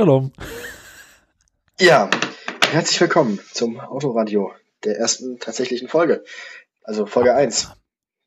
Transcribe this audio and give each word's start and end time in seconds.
שלום. 0.00 0.30
Ja, 1.80 2.10
herzlich 2.72 3.00
willkommen 3.00 3.40
zum 3.54 3.80
Autoradio 3.80 4.52
der 4.84 4.98
ersten 4.98 5.40
tatsächlichen 5.40 5.88
Folge. 5.88 6.22
Also 6.84 7.06
Folge 7.06 7.34
1 7.34 7.70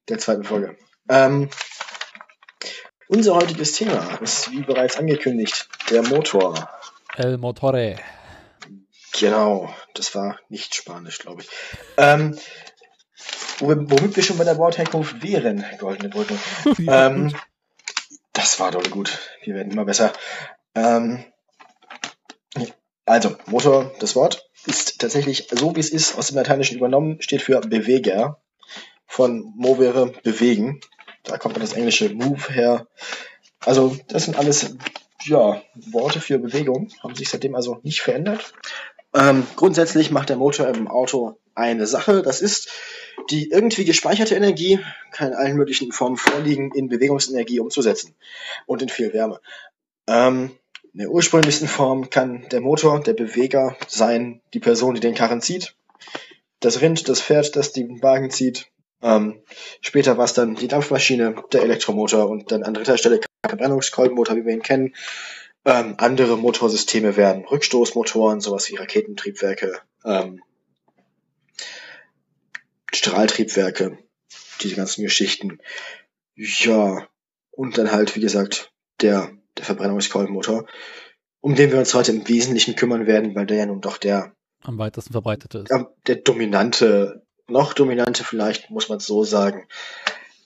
der 0.10 0.18
zweiten 0.18 0.44
Folge. 0.44 0.76
Ähm, 1.08 1.52
unser 3.08 3.36
heutiges 3.36 3.74
Thema 3.74 4.18
ist, 4.22 4.50
wie 4.50 4.62
bereits 4.62 4.98
angekündigt, 4.98 5.70
der 5.92 6.02
Motor. 6.02 6.68
El 7.16 7.38
Motore. 7.38 7.98
Genau, 9.20 9.72
das 9.94 10.16
war 10.16 10.40
nicht 10.50 10.74
Spanisch, 10.74 11.20
glaube 11.20 11.44
ich. 11.44 11.50
Ähm, 11.98 12.36
womit 13.60 14.16
wir 14.16 14.24
schon 14.24 14.40
bei 14.40 14.46
der 14.46 14.58
Wortherkunft 14.58 15.22
wären, 15.22 15.64
goldene 15.78 16.10
Brücke. 16.10 16.40
ähm, 16.88 17.36
das 18.32 18.60
war 18.60 18.72
doch 18.72 18.90
gut. 18.90 19.20
Wir 19.44 19.54
werden 19.54 19.72
immer 19.72 19.86
besser. 19.86 20.12
Ähm, 20.74 21.24
also, 23.06 23.36
Motor, 23.48 23.92
das 24.00 24.16
Wort, 24.16 24.50
ist 24.66 25.00
tatsächlich 25.00 25.48
so, 25.52 25.76
wie 25.76 25.80
es 25.80 25.90
ist, 25.90 26.18
aus 26.18 26.28
dem 26.28 26.38
Lateinischen 26.38 26.78
übernommen, 26.78 27.22
steht 27.22 27.42
für 27.42 27.60
Beweger. 27.62 28.40
Von 29.06 29.54
movere, 29.56 30.12
bewegen. 30.24 30.80
Da 31.24 31.38
kommt 31.38 31.56
dann 31.56 31.62
das 31.62 31.74
englische 31.74 32.10
move 32.10 32.52
her. 32.52 32.88
Also, 33.60 33.96
das 34.08 34.26
sind 34.26 34.38
alles, 34.38 34.76
ja, 35.26 35.62
Worte 35.76 36.20
für 36.20 36.40
Bewegung, 36.40 36.90
haben 37.04 37.16
sich 37.16 37.30
seitdem 37.30 37.56
also 37.56 37.80
nicht 37.84 38.02
verändert. 38.02 38.54
Ähm, 39.14 39.46
grundsätzlich 39.56 40.10
macht 40.10 40.30
der 40.30 40.38
Motor 40.38 40.68
im 40.70 40.88
Auto 40.88 41.38
eine 41.54 41.86
Sache, 41.86 42.24
das 42.24 42.42
ist 42.42 42.72
die 43.30 43.50
irgendwie 43.52 43.86
gespeicherte 43.86 44.36
Energie, 44.36 44.80
kann 45.12 45.30
in 45.30 45.34
allen 45.36 45.56
möglichen 45.56 45.92
Formen 45.92 46.18
vorliegen, 46.18 46.72
in 46.74 46.90
Bewegungsenergie 46.90 47.60
umzusetzen 47.60 48.16
und 48.66 48.82
in 48.82 48.90
viel 48.90 49.14
Wärme. 49.14 49.40
Ähm, 50.08 50.52
in 50.94 51.00
der 51.00 51.10
ursprünglichsten 51.10 51.68
Form 51.68 52.10
kann 52.10 52.48
der 52.52 52.62
Motor, 52.62 53.02
der 53.02 53.14
Beweger 53.14 53.76
sein, 53.88 54.42
die 54.54 54.60
Person, 54.60 54.94
die 54.94 55.02
den 55.02 55.16
Karren 55.16 55.42
zieht, 55.42 55.76
das 56.60 56.82
Rind, 56.82 57.10
das 57.10 57.22
Pferd, 57.22 57.56
das 57.56 57.74
den 57.74 58.02
Wagen 58.04 58.30
zieht. 58.30 58.68
Ähm, 59.02 59.42
später 59.82 60.18
war 60.18 60.26
es 60.26 60.34
dann 60.34 60.56
die 60.56 60.68
Dampfmaschine, 60.68 61.36
der 61.52 61.64
Elektromotor 61.64 62.30
und 62.30 62.52
dann 62.52 62.64
an 62.64 62.76
dritter 62.76 62.98
Stelle 62.98 63.20
Verbrennungskolbenmotor, 63.46 64.36
wie 64.36 64.46
wir 64.46 64.54
ihn 64.54 64.62
kennen. 64.62 64.96
Ähm, 65.66 65.96
andere 65.98 66.38
Motorsysteme 66.38 67.18
werden 67.18 67.46
Rückstoßmotoren, 67.46 68.40
sowas 68.40 68.70
wie 68.70 68.76
Raketentriebwerke, 68.76 69.82
ähm, 70.06 70.42
Strahltriebwerke, 72.94 73.98
diese 74.62 74.76
ganzen 74.76 75.04
Geschichten. 75.04 75.60
Ja, 76.36 77.08
und 77.52 77.78
dann 77.78 77.92
halt, 77.92 78.16
wie 78.16 78.22
gesagt, 78.22 78.72
der 79.02 79.32
der 79.58 79.66
Verbrennungskolbenmotor, 79.66 80.66
um 81.42 81.56
den 81.56 81.72
wir 81.72 81.80
uns 81.80 81.94
heute 81.94 82.12
im 82.12 82.28
Wesentlichen 82.28 82.76
kümmern 82.76 83.08
werden, 83.08 83.36
weil 83.36 83.46
der 83.46 83.58
ja 83.58 83.66
nun 83.66 83.82
doch 83.82 83.98
der 83.98 84.34
am 84.64 84.78
weitesten 84.78 85.12
verbreitete 85.12 85.60
ist. 85.60 85.72
Der 86.08 86.16
dominante, 86.16 87.26
noch 87.48 87.74
dominante 87.74 88.24
vielleicht, 88.24 88.70
muss 88.70 88.88
man 88.88 89.00
es 89.00 89.06
so 89.06 89.24
sagen, 89.24 89.68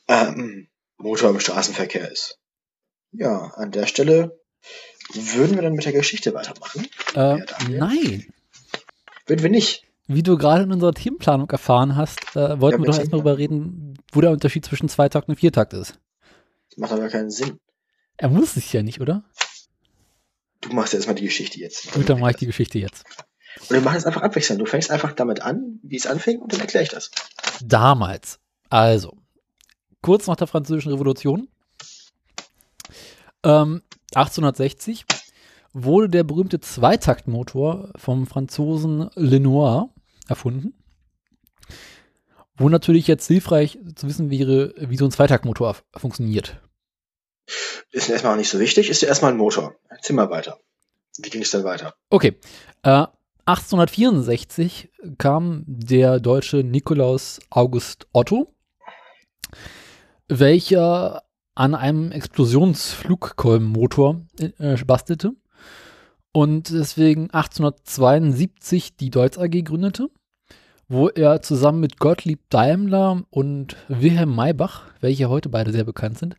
ähm, 0.08 0.68
Motor 0.98 1.30
im 1.30 1.40
Straßenverkehr 1.40 2.12
ist. 2.12 2.40
Ja, 3.12 3.52
an 3.56 3.72
der 3.72 3.86
Stelle 3.86 4.40
würden 5.14 5.56
wir 5.56 5.62
dann 5.62 5.74
mit 5.74 5.86
der 5.86 5.94
Geschichte 5.94 6.34
weitermachen. 6.34 6.88
Äh, 7.14 7.40
nein. 7.70 8.26
Würden 9.28 9.44
wir 9.44 9.50
nicht. 9.50 9.84
Wie 10.08 10.24
du 10.24 10.38
gerade 10.38 10.64
in 10.64 10.72
unserer 10.72 10.94
Teamplanung 10.94 11.50
erfahren 11.50 11.96
hast, 11.96 12.36
äh, 12.36 12.60
wollten 12.60 12.82
ja, 12.82 12.86
wir 12.86 12.92
doch 12.92 13.00
erstmal 13.00 13.22
darüber 13.22 13.38
reden, 13.38 14.00
wo 14.12 14.22
der 14.22 14.32
Unterschied 14.32 14.66
zwischen 14.66 14.90
Zweitakt 14.90 15.30
und 15.30 15.36
Viertakt 15.36 15.74
ist. 15.74 16.00
Das 16.70 16.78
macht 16.78 16.94
aber 16.94 17.10
keinen 17.10 17.30
Sinn. 17.30 17.60
Er 18.18 18.30
muss 18.30 18.58
es 18.58 18.72
ja 18.72 18.82
nicht, 18.84 19.00
oder? 19.00 19.24
Du 20.62 20.74
machst 20.74 20.94
ja 20.94 20.98
erstmal 20.98 21.16
die 21.16 21.26
Geschichte 21.26 21.60
jetzt. 21.60 21.92
Gut, 21.92 22.10
dann 22.10 22.20
mache 22.20 22.32
ich 22.32 22.38
die 22.38 22.48
Geschichte 22.48 22.80
jetzt. 22.80 23.06
Und 23.62 23.72
wir 23.72 23.82
machen 23.82 23.98
es 23.98 24.06
einfach 24.06 24.22
abwechselnd. 24.22 24.62
Du 24.62 24.66
fängst 24.66 24.92
einfach 24.92 25.14
damit 25.14 25.42
an, 25.42 25.80
wie 25.84 25.96
es 25.96 26.08
anfing, 26.08 26.40
und 26.40 26.52
dann 26.52 26.60
erkläre 26.60 26.84
ich 26.84 26.90
das. 26.90 27.12
Damals. 27.64 28.40
Also, 28.70 29.18
kurz 30.02 30.28
nach 30.28 30.36
der 30.36 30.48
Französischen 30.48 30.92
Revolution, 30.92 31.48
ähm, 33.44 33.82
1860, 34.14 35.06
wurde 35.74 36.10
der 36.10 36.24
berühmte 36.24 36.60
Zweitaktmotor 36.60 37.92
vom 37.96 38.26
Franzosen 38.26 39.10
Lenoir 39.16 39.90
erfunden. 40.28 40.74
Wo 42.58 42.70
natürlich 42.70 43.06
jetzt 43.06 43.28
hilfreich 43.28 43.78
zu 43.96 44.08
wissen 44.08 44.32
wäre, 44.32 44.74
wie 44.78 44.98
so 44.98 45.06
ein 45.06 45.12
Zweitaktmotor 45.12 45.76
funktioniert. 45.96 46.60
Ist 47.92 48.10
erstmal 48.10 48.34
auch 48.34 48.38
nicht 48.38 48.50
so 48.50 48.60
wichtig, 48.60 48.90
ist 48.90 49.02
ja 49.02 49.08
erstmal 49.08 49.32
ein 49.32 49.38
Motor. 49.38 49.76
Mal 50.10 50.30
weiter. 50.30 50.60
Wie 51.18 51.30
ging 51.30 51.42
es 51.42 51.52
dann 51.52 51.64
weiter? 51.64 51.96
Okay. 52.10 52.36
Äh, 52.84 53.06
1864 53.46 54.92
kam 55.18 55.64
der 55.68 56.20
deutsche 56.20 56.58
Nikolaus 56.58 57.40
August 57.50 58.08
Otto, 58.12 58.54
welcher 60.28 61.24
an 61.56 61.74
einem 61.74 62.12
Explosionsflugkolbenmotor 62.12 64.22
äh, 64.40 64.76
bastelte 64.84 65.32
und 66.34 66.70
deswegen 66.70 67.32
1872 67.32 68.98
die 68.98 69.10
Deutz 69.10 69.38
AG 69.38 69.64
gründete, 69.64 70.10
wo 70.88 71.10
er 71.10 71.42
zusammen 71.42 71.80
mit 71.80 72.00
Gottlieb 72.00 72.42
Daimler 72.50 73.24
und 73.30 73.78
Wilhelm 73.88 74.36
Maybach, 74.36 74.84
welche 75.00 75.30
heute 75.30 75.50
beide 75.50 75.72
sehr 75.72 75.86
bekannt 75.86 76.20
sind, 76.20 76.36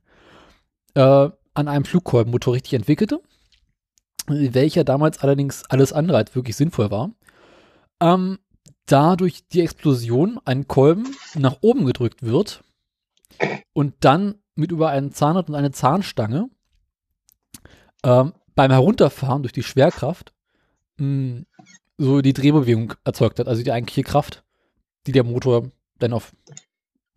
äh, 0.99 1.31
an 1.55 1.69
einem 1.69 1.85
Flugkolbenmotor 1.85 2.55
richtig 2.55 2.75
entwickelte, 2.75 3.21
welcher 4.27 4.83
damals 4.83 5.19
allerdings 5.19 5.65
alles 5.69 5.93
andere 5.93 6.19
als 6.19 6.35
wirklich 6.35 6.57
sinnvoll 6.57 6.91
war. 6.91 7.13
Ähm, 8.01 8.39
da 8.87 9.17
durch 9.17 9.47
die 9.47 9.61
Explosion 9.61 10.41
ein 10.45 10.67
Kolben 10.67 11.07
nach 11.35 11.59
oben 11.61 11.87
gedrückt 11.87 12.23
wird 12.23 12.65
und 13.73 13.95
dann 14.01 14.37
mit 14.57 14.73
über 14.73 14.89
einen 14.89 15.13
Zahnrad 15.13 15.49
und 15.49 15.55
eine 15.55 15.71
Zahnstange 15.71 16.51
ähm, 18.03 18.33
beim 18.55 18.71
Herunterfahren 18.71 19.43
durch 19.43 19.53
die 19.53 19.63
Schwerkraft 19.63 20.33
mh, 20.97 21.05
hm, 21.05 21.47
so 21.97 22.23
die 22.23 22.33
Drehbewegung 22.33 22.95
erzeugt 23.05 23.39
hat, 23.39 23.47
also 23.47 23.63
die 23.63 23.73
eigentliche 23.73 24.03
Kraft, 24.03 24.45
die 25.07 25.13
der 25.13 25.25
Motor 25.25 25.71
dann 25.99 26.13
auf 26.13 26.33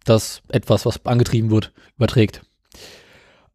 das 0.04 0.42
etwas, 0.50 0.86
was 0.86 1.06
angetrieben 1.06 1.52
wird, 1.52 1.72
überträgt. 1.96 2.42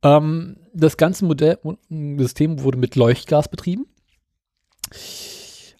Ähm, 0.07 0.57
das 0.73 0.97
ganze 0.97 1.25
Modell, 1.25 1.59
System 1.89 2.63
wurde 2.63 2.79
mit 2.79 2.97
Leuchtgas 2.97 3.49
betrieben, 3.49 3.87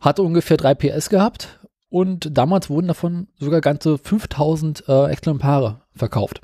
hatte 0.01 0.23
ungefähr 0.23 0.57
3 0.57 0.75
PS 0.75 1.11
gehabt 1.11 1.61
und 1.91 2.37
damals 2.37 2.69
wurden 2.69 2.89
davon 2.89 3.29
sogar 3.39 3.61
ganze 3.61 3.99
5000 3.99 4.89
äh, 4.89 5.07
Exemplare 5.11 5.83
verkauft. 5.95 6.41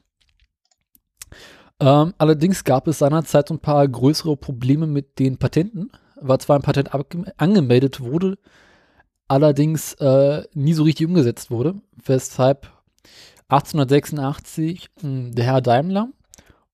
Ähm, 1.81 2.15
allerdings 2.19 2.63
gab 2.63 2.87
es 2.87 2.99
seinerzeit 2.99 3.49
so 3.49 3.55
ein 3.55 3.61
paar 3.61 3.87
größere 3.89 4.37
Probleme 4.37 4.87
mit 4.87 5.19
den 5.19 5.39
Patenten, 5.39 5.91
weil 6.21 6.39
zwar 6.39 6.57
ein 6.57 6.63
Patent 6.63 6.91
angemeldet 7.39 8.01
wurde, 8.01 8.39
allerdings 9.27 9.95
äh, 9.95 10.45
nie 10.55 10.75
so 10.75 10.85
richtig 10.85 11.07
umgesetzt 11.07 11.51
wurde, 11.51 11.75
weshalb 12.05 12.71
1886 13.49 14.91
mh, 14.97 15.03
hm, 15.03 15.35
der 15.35 15.45
Herr 15.47 15.61
Daimler 15.61 16.09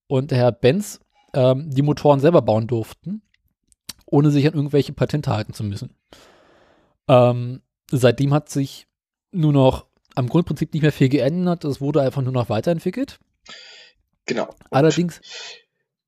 und 0.09 0.31
der 0.31 0.39
Herr 0.39 0.51
Benz 0.51 0.99
ähm, 1.33 1.69
die 1.69 1.83
Motoren 1.83 2.19
selber 2.19 2.41
bauen 2.41 2.67
durften, 2.67 3.21
ohne 4.05 4.31
sich 4.31 4.45
an 4.47 4.55
irgendwelche 4.55 4.91
Patente 4.91 5.31
halten 5.31 5.53
zu 5.53 5.63
müssen. 5.63 5.95
Ähm, 7.07 7.61
seitdem 7.91 8.33
hat 8.33 8.49
sich 8.49 8.87
nur 9.31 9.53
noch 9.53 9.85
am 10.15 10.27
Grundprinzip 10.27 10.73
nicht 10.73 10.81
mehr 10.81 10.91
viel 10.91 11.09
geändert, 11.09 11.63
es 11.63 11.79
wurde 11.79 12.01
einfach 12.01 12.23
nur 12.23 12.33
noch 12.33 12.49
weiterentwickelt. 12.49 13.19
Genau. 14.25 14.47
Und 14.47 14.57
Allerdings. 14.71 15.21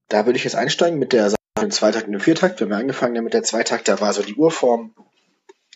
Da 0.10 0.26
würde 0.26 0.38
ich 0.38 0.44
jetzt 0.44 0.56
einsteigen 0.56 1.00
mit 1.00 1.14
der 1.14 1.30
Sache 1.30 1.38
im 1.62 1.72
Zweitakt 1.72 2.08
und 2.08 2.14
dem 2.14 2.22
Viertakt. 2.22 2.60
Wenn 2.60 2.70
wir 2.70 2.78
angefangen 2.78 3.16
haben 3.16 3.24
mit 3.24 3.34
der 3.34 3.44
Zweitakt, 3.44 3.88
da 3.88 4.02
war 4.02 4.14
so 4.14 4.24
die 4.24 4.36
Urform 4.36 4.94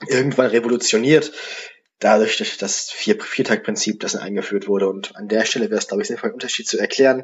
irgendwann 0.08 0.48
revolutioniert, 0.48 1.32
dadurch, 2.00 2.38
dass 2.38 2.58
das 2.58 2.90
Vier 2.90 3.22
Viertaktprinzip, 3.22 4.00
das 4.00 4.16
eingeführt 4.16 4.68
wurde. 4.68 4.90
Und 4.90 5.16
an 5.16 5.28
der 5.28 5.46
Stelle 5.46 5.70
wäre 5.70 5.80
es, 5.80 5.88
glaube 5.88 6.02
ich, 6.02 6.08
sinnvoll, 6.08 6.30
einen 6.30 6.36
Unterschied 6.36 6.68
zu 6.68 6.78
erklären, 6.78 7.24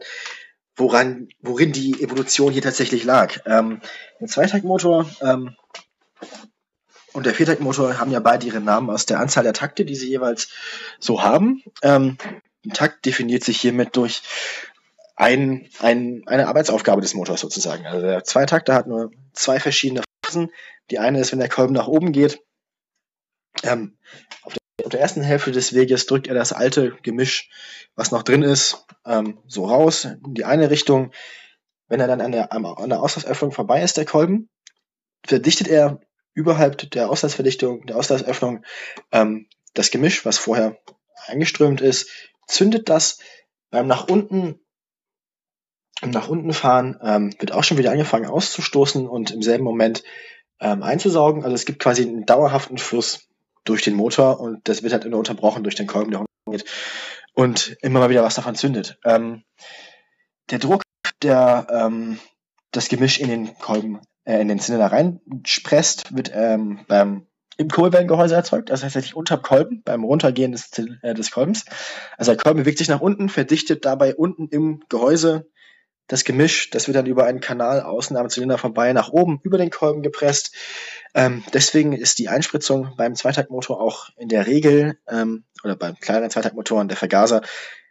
woran, 0.76 1.30
worin 1.40 1.72
die 1.72 2.02
Evolution 2.02 2.54
hier 2.54 2.62
tatsächlich 2.62 3.04
lag. 3.04 3.40
Ähm, 3.46 3.82
Im 4.20 4.28
Zweitaktmotor 4.28 5.10
ähm, 5.22 5.56
und 7.14 7.26
der 7.26 7.34
Viertaktmotor 7.34 8.00
haben 8.00 8.12
ja 8.12 8.20
beide 8.20 8.46
ihre 8.46 8.62
Namen 8.62 8.90
aus 8.90 9.06
der 9.06 9.20
Anzahl 9.20 9.44
der 9.44 9.54
Takte, 9.54 9.86
die 9.86 9.96
sie 9.96 10.10
jeweils 10.10 10.50
so 11.00 11.22
haben. 11.24 11.62
Ähm, 11.82 12.18
ein 12.66 12.72
Takt 12.72 13.06
definiert 13.06 13.44
sich 13.44 13.60
hiermit 13.60 13.96
durch 13.96 14.22
ein, 15.16 15.70
ein, 15.80 16.24
eine 16.26 16.48
Arbeitsaufgabe 16.48 17.02
des 17.02 17.14
Motors 17.14 17.42
sozusagen. 17.42 17.86
Also 17.86 18.02
der 18.02 18.24
Zweitakter 18.24 18.74
hat 18.74 18.88
nur 18.88 19.12
zwei 19.34 19.60
verschiedene 19.60 20.04
Phasen. 20.24 20.52
Die 20.90 21.00
eine 21.00 21.20
ist, 21.20 21.32
wenn 21.32 21.40
der 21.40 21.50
Kolben 21.50 21.74
nach 21.74 21.88
oben 21.88 22.12
geht. 22.12 22.42
Ähm, 23.64 23.98
auf, 24.44 24.54
der, 24.54 24.61
auf, 24.86 24.90
der, 24.92 25.00
ersten 25.00 25.22
Hälfte 25.22 25.52
des 25.52 25.74
Weges 25.74 26.06
drückt 26.06 26.28
er 26.28 26.34
das 26.34 26.54
alte 26.54 26.96
Gemisch, 27.04 27.50
was 27.96 28.12
noch 28.12 28.24
drin 28.24 28.44
ist, 28.44 28.86
ähm, 29.06 29.40
so 29.48 29.66
raus 29.66 30.06
in 30.06 30.34
die 30.34 30.46
eine 30.46 30.70
Richtung. 30.70 31.12
Wenn 31.88 32.00
er 32.00 32.08
dann 32.08 32.22
an 32.22 32.32
der, 32.32 32.54
an 32.54 32.90
der 32.90 33.02
Auslassöffnung 33.02 33.52
vorbei 33.52 33.84
ist, 33.84 33.98
der 33.98 34.06
Kolben, 34.06 34.50
verdichtet 35.26 35.68
er 35.68 36.00
überhalb 36.34 36.90
der 36.92 37.10
Auslassverdichtung, 37.10 37.86
der 37.86 37.98
Auslassöffnung, 37.98 38.64
ähm, 39.12 39.48
das 39.74 39.92
Gemisch, 39.92 40.26
was 40.26 40.38
vorher 40.38 40.78
eingeströmt 41.28 41.82
ist, 41.82 42.10
zündet 42.48 42.90
das 42.90 43.20
beim 43.70 43.88
nach 43.88 44.08
unten 44.08 44.60
nach 46.04 46.30
unten 46.30 46.52
fahren 46.52 47.00
ähm, 47.04 47.34
wird 47.40 47.52
auch 47.52 47.64
schon 47.64 47.78
wieder 47.78 47.92
angefangen 47.92 48.26
auszustoßen 48.26 49.08
und 49.08 49.30
im 49.30 49.44
selben 49.44 49.64
Moment 49.64 50.04
ähm, 50.60 50.82
einzusaugen. 50.82 51.44
Also 51.44 51.54
es 51.54 51.66
gibt 51.66 51.80
quasi 51.80 52.02
einen 52.02 52.26
dauerhaften 52.26 52.80
Fluss 52.80 53.28
durch 53.64 53.82
den 53.82 53.96
Motor 53.96 54.40
und 54.40 54.68
das 54.68 54.84
wird 54.84 54.94
halt 54.94 55.06
immer 55.06 55.18
unterbrochen 55.18 55.64
durch 55.64 55.76
den 55.76 55.88
Kolben, 55.88 56.12
der 56.12 56.26
geht 56.50 56.66
und 57.34 57.78
immer 57.82 58.00
mal 58.00 58.10
wieder 58.10 58.24
was 58.24 58.36
davon 58.36 58.56
zündet. 58.56 58.98
Ähm, 59.06 59.44
der 60.50 60.60
Druck, 60.60 60.84
der 61.22 61.68
ähm, 61.70 62.20
das 62.72 62.90
Gemisch 62.90 63.20
in 63.20 63.30
den 63.30 63.58
Kolben, 63.58 64.02
äh, 64.26 64.42
in 64.42 64.48
den 64.48 64.60
Zylinder 64.60 64.92
reinspresst, 64.92 66.16
wird 66.16 66.32
ähm, 66.34 66.86
beim 66.88 67.28
im 67.58 67.70
Kurbellengehäuse 67.70 68.34
erzeugt, 68.34 68.72
heißt 68.72 68.82
tatsächlich 68.82 69.16
unter 69.16 69.38
Kolben, 69.38 69.84
beim 69.84 70.04
Runtergehen 70.04 70.52
des, 70.52 70.72
äh, 71.04 71.14
des 71.14 71.32
Kolbens. 71.32 71.66
Also 72.18 72.32
der 72.32 72.42
Kolben 72.42 72.62
bewegt 72.62 72.80
sich 72.80 72.88
nach 72.88 73.02
unten, 73.02 73.30
verdichtet 73.30 73.86
dabei 73.86 74.16
unten 74.16 74.48
im 74.48 74.82
Gehäuse 74.90 75.51
das 76.12 76.26
Gemisch, 76.26 76.70
das 76.72 76.88
wird 76.88 76.98
dann 76.98 77.06
über 77.06 77.24
einen 77.24 77.40
Kanal 77.40 77.82
außen 77.82 78.18
am 78.18 78.30
Zylinder 78.30 78.58
vorbei 78.58 78.92
nach 78.92 79.10
oben 79.10 79.40
über 79.44 79.58
den 79.58 79.70
Kolben 79.70 80.04
gepresst. 80.04 80.54
Ähm, 81.14 81.42
deswegen 81.54 81.94
ist 81.94 82.20
die 82.20 82.28
Einspritzung 82.28 82.96
beim 82.98 83.16
Zweitaktmotor 83.16 83.80
auch 83.80 84.10
in 84.18 84.28
der 84.28 84.46
Regel 84.46 85.00
ähm, 85.08 85.46
oder 85.64 85.78
beim 85.78 85.96
kleineren 85.96 86.30
Zweitaktmotoren 86.30 86.90
der 86.90 86.98
Vergaser 86.98 87.44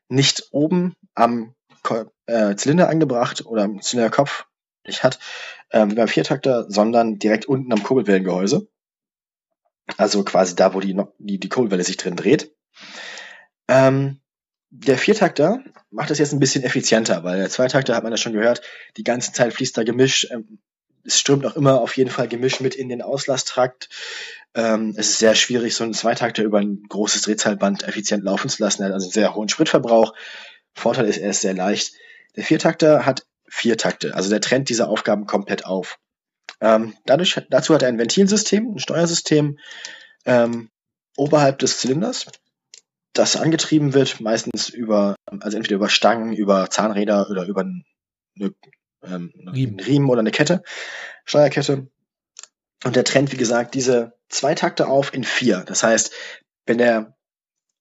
nicht 0.08 0.48
oben 0.50 0.96
am 1.14 1.54
Kol 1.82 2.10
äh, 2.26 2.56
Zylinder 2.56 2.90
angebracht 2.90 3.46
oder 3.46 3.62
am 3.62 3.80
Zylinderkopf 3.80 4.44
nicht 4.86 5.02
hat, 5.02 5.18
äh, 5.70 5.86
wie 5.88 5.94
beim 5.94 6.08
Viertakter, 6.08 6.70
sondern 6.70 7.18
direkt 7.18 7.46
unten 7.46 7.72
am 7.72 7.82
Kurbelwellengehäuse. 7.82 8.68
Also 9.96 10.24
quasi 10.24 10.54
da, 10.56 10.74
wo 10.74 10.80
die, 10.80 10.94
die, 11.18 11.40
die 11.40 11.48
Kurbelwelle 11.48 11.84
sich 11.84 11.96
drin 11.96 12.16
dreht. 12.16 12.54
Ähm, 13.66 14.20
der 14.70 14.98
Viertakter 14.98 15.62
macht 15.90 16.10
das 16.10 16.18
jetzt 16.18 16.32
ein 16.32 16.38
bisschen 16.38 16.62
effizienter, 16.62 17.24
weil 17.24 17.38
der 17.38 17.50
Zweitakter 17.50 17.94
hat 17.94 18.04
man 18.04 18.12
ja 18.12 18.16
schon 18.16 18.32
gehört, 18.32 18.62
die 18.96 19.04
ganze 19.04 19.32
Zeit 19.32 19.52
fließt 19.52 19.76
da 19.76 19.82
Gemisch. 19.82 20.28
Ähm, 20.30 20.58
es 21.04 21.18
strömt 21.18 21.46
auch 21.46 21.56
immer 21.56 21.80
auf 21.80 21.96
jeden 21.96 22.10
Fall 22.10 22.28
Gemisch 22.28 22.60
mit 22.60 22.74
in 22.74 22.88
den 22.88 23.02
Auslasstrakt. 23.02 23.88
Ähm, 24.54 24.94
es 24.96 25.10
ist 25.10 25.18
sehr 25.18 25.34
schwierig, 25.34 25.74
so 25.74 25.84
einen 25.84 25.94
Zweitakter 25.94 26.42
über 26.42 26.58
ein 26.58 26.84
großes 26.88 27.22
Drehzahlband 27.22 27.82
effizient 27.82 28.22
laufen 28.22 28.48
zu 28.48 28.62
lassen. 28.62 28.82
Er 28.82 28.88
hat 28.88 28.94
also 28.94 29.06
einen 29.06 29.12
sehr 29.12 29.34
hohen 29.34 29.48
Spritverbrauch. 29.48 30.14
Vorteil 30.74 31.06
ist, 31.06 31.18
er 31.18 31.30
ist 31.30 31.40
sehr 31.40 31.54
leicht. 31.54 31.94
Der 32.36 32.44
Viertakter 32.44 33.06
hat 33.06 33.26
vier 33.48 33.76
Takte, 33.76 34.14
also 34.14 34.30
der 34.30 34.40
trennt 34.40 34.68
diese 34.68 34.88
Aufgaben 34.88 35.26
komplett 35.26 35.66
auf. 35.66 35.98
Ähm, 36.60 36.94
dadurch, 37.06 37.40
dazu 37.50 37.74
hat 37.74 37.82
er 37.82 37.88
ein 37.88 37.98
Ventilsystem, 37.98 38.74
ein 38.74 38.78
Steuersystem 38.78 39.58
ähm, 40.26 40.70
oberhalb 41.16 41.58
des 41.58 41.78
Zylinders, 41.78 42.26
das 43.12 43.36
angetrieben 43.36 43.94
wird, 43.94 44.20
meistens 44.20 44.68
über, 44.68 45.16
also 45.40 45.56
entweder 45.56 45.76
über 45.76 45.88
Stangen, 45.88 46.32
über 46.32 46.70
Zahnräder 46.70 47.28
oder 47.30 47.44
über 47.46 47.62
eine, 47.62 48.54
ähm, 49.02 49.32
Riemen. 49.52 49.80
Riemen 49.80 50.08
oder 50.08 50.20
eine 50.20 50.30
Kette, 50.30 50.62
Steuerkette. 51.24 51.88
Und 52.84 52.96
der 52.96 53.04
trennt, 53.04 53.32
wie 53.32 53.36
gesagt, 53.36 53.74
diese 53.74 54.14
zwei 54.28 54.54
Takte 54.54 54.88
auf 54.88 55.12
in 55.12 55.24
vier. 55.24 55.64
Das 55.66 55.82
heißt, 55.82 56.12
wenn 56.66 56.78
der 56.78 57.16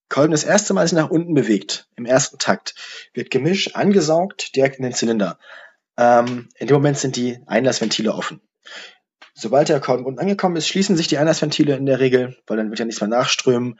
Kolben 0.09 0.31
das 0.31 0.43
erste 0.43 0.73
Mal 0.73 0.87
sich 0.87 0.97
nach 0.97 1.11
unten 1.11 1.35
bewegt, 1.35 1.87
im 1.95 2.05
ersten 2.05 2.39
Takt, 2.39 2.73
wird 3.13 3.29
Gemisch 3.29 3.75
angesaugt 3.75 4.55
direkt 4.55 4.77
in 4.77 4.83
den 4.83 4.93
Zylinder. 4.93 5.37
Ähm, 5.97 6.49
in 6.55 6.67
dem 6.67 6.75
Moment 6.75 6.97
sind 6.97 7.15
die 7.15 7.39
Einlassventile 7.45 8.13
offen. 8.13 8.41
Sobald 9.35 9.69
der 9.69 9.79
Kolben 9.79 10.05
unten 10.05 10.19
angekommen 10.19 10.55
ist, 10.55 10.67
schließen 10.67 10.97
sich 10.97 11.07
die 11.07 11.17
Einlassventile 11.17 11.75
in 11.75 11.85
der 11.85 11.99
Regel, 11.99 12.37
weil 12.47 12.57
dann 12.57 12.69
wird 12.69 12.79
ja 12.79 12.85
nichts 12.85 12.99
mehr 12.99 13.07
nachströmen. 13.07 13.79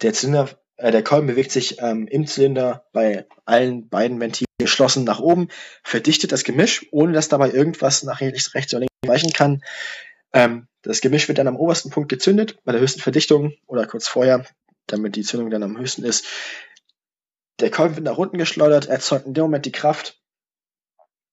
Der 0.00 0.12
Zylinder 0.12 0.48
äh, 0.76 0.90
der 0.90 1.02
Kolben 1.02 1.26
bewegt 1.26 1.52
sich 1.52 1.80
ähm, 1.80 2.06
im 2.06 2.26
Zylinder 2.26 2.84
bei 2.92 3.26
allen 3.44 3.88
beiden 3.88 4.20
Ventilen 4.20 4.46
geschlossen 4.58 5.04
nach 5.04 5.20
oben, 5.20 5.48
verdichtet 5.82 6.32
das 6.32 6.44
Gemisch, 6.44 6.86
ohne 6.90 7.12
dass 7.12 7.28
dabei 7.28 7.50
irgendwas 7.50 8.02
nach 8.02 8.20
rechts, 8.20 8.54
rechts 8.54 8.72
oder 8.74 8.80
links 8.80 8.94
weichen 9.06 9.32
kann. 9.32 9.62
Ähm, 10.32 10.68
das 10.82 11.00
Gemisch 11.00 11.28
wird 11.28 11.38
dann 11.38 11.48
am 11.48 11.56
obersten 11.56 11.90
Punkt 11.90 12.08
gezündet, 12.08 12.58
bei 12.64 12.72
der 12.72 12.80
höchsten 12.80 13.00
Verdichtung 13.00 13.54
oder 13.66 13.86
kurz 13.86 14.06
vorher, 14.06 14.44
damit 14.86 15.16
die 15.16 15.22
Zündung 15.22 15.50
dann 15.50 15.62
am 15.62 15.78
höchsten 15.78 16.04
ist. 16.04 16.26
Der 17.58 17.70
Kolben 17.70 17.96
wird 17.96 18.04
nach 18.04 18.18
unten 18.18 18.38
geschleudert, 18.38 18.86
erzeugt 18.86 19.26
in 19.26 19.34
dem 19.34 19.44
Moment 19.44 19.66
die 19.66 19.72
Kraft. 19.72 20.20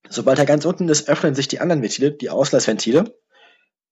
Sobald 0.10 0.40
er 0.40 0.46
ganz 0.46 0.66
unten 0.66 0.88
ist, 0.90 1.10
öffnen 1.10 1.36
sich 1.36 1.48
die 1.48 1.60
anderen 1.60 1.82
Ventile, 1.82 2.12
die 2.12 2.30
Auslassventile. 2.30 3.18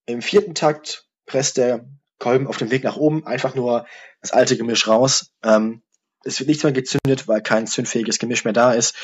Im 0.05 0.21
vierten 0.21 0.55
Takt 0.55 1.07
presst 1.25 1.57
der 1.57 1.85
Kolben 2.21 2.47
auf 2.47 2.57
dem 2.57 2.71
Weg 2.71 2.83
nach 2.83 2.95
oben 2.95 3.25
einfach 3.25 3.55
nur 3.55 3.85
das 4.21 4.31
alte 4.31 4.55
Gemisch 4.55 4.87
raus. 4.87 5.31
Ähm, 5.43 5.81
es 6.23 6.39
wird 6.39 6.47
nichts 6.47 6.63
mehr 6.63 6.71
gezündet, 6.71 7.27
weil 7.27 7.41
kein 7.41 7.65
zündfähiges 7.65 8.19
Gemisch 8.19 8.43
mehr 8.43 8.53
da 8.53 8.73
ist. 8.73 8.95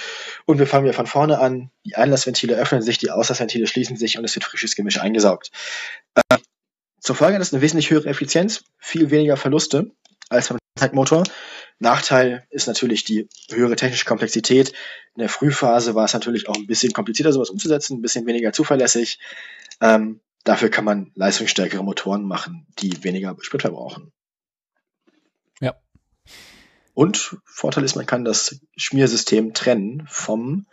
Und 0.45 0.59
wir 0.59 0.67
fangen 0.67 0.85
wieder 0.85 0.93
von 0.93 1.07
vorne 1.07 1.39
an. 1.39 1.71
Die 1.83 1.95
Einlassventile 1.95 2.55
öffnen 2.55 2.83
sich, 2.83 2.99
die 2.99 3.09
Auslassventile 3.09 3.65
schließen 3.65 3.97
sich 3.97 4.19
und 4.19 4.23
es 4.23 4.35
wird 4.35 4.45
frisches 4.45 4.75
Gemisch 4.75 4.99
eingesaugt. 4.99 5.51
Äh, 6.13 6.37
zur 7.01 7.15
Folge 7.15 7.35
hat 7.35 7.41
es 7.41 7.51
eine 7.51 7.61
wesentlich 7.63 7.89
höhere 7.89 8.07
Effizienz, 8.07 8.63
viel 8.77 9.09
weniger 9.09 9.35
Verluste 9.35 9.91
als 10.29 10.49
beim 10.49 10.59
Zeitmotor. 10.77 11.23
Nachteil 11.79 12.45
ist 12.51 12.67
natürlich 12.67 13.03
die 13.03 13.27
höhere 13.49 13.75
technische 13.75 14.05
Komplexität. 14.05 14.73
In 15.15 15.21
der 15.21 15.29
Frühphase 15.29 15.95
war 15.95 16.05
es 16.05 16.13
natürlich 16.13 16.47
auch 16.47 16.55
ein 16.55 16.67
bisschen 16.67 16.93
komplizierter, 16.93 17.33
sowas 17.33 17.49
umzusetzen, 17.49 17.97
ein 17.97 18.01
bisschen 18.01 18.27
weniger 18.27 18.51
zuverlässig. 18.53 19.19
Ähm, 19.81 20.21
Dafür 20.43 20.69
kann 20.69 20.85
man 20.85 21.11
leistungsstärkere 21.15 21.83
Motoren 21.83 22.23
machen, 22.23 22.67
die 22.79 23.03
weniger 23.03 23.35
Sprit 23.41 23.61
verbrauchen. 23.61 24.11
Ja. 25.59 25.75
Und 26.93 27.37
Vorteil 27.45 27.83
ist, 27.83 27.95
man 27.95 28.05
kann 28.05 28.23
das 28.23 28.59
Schmiersystem 28.75 29.53
trennen 29.53 30.03
vom 30.07 30.67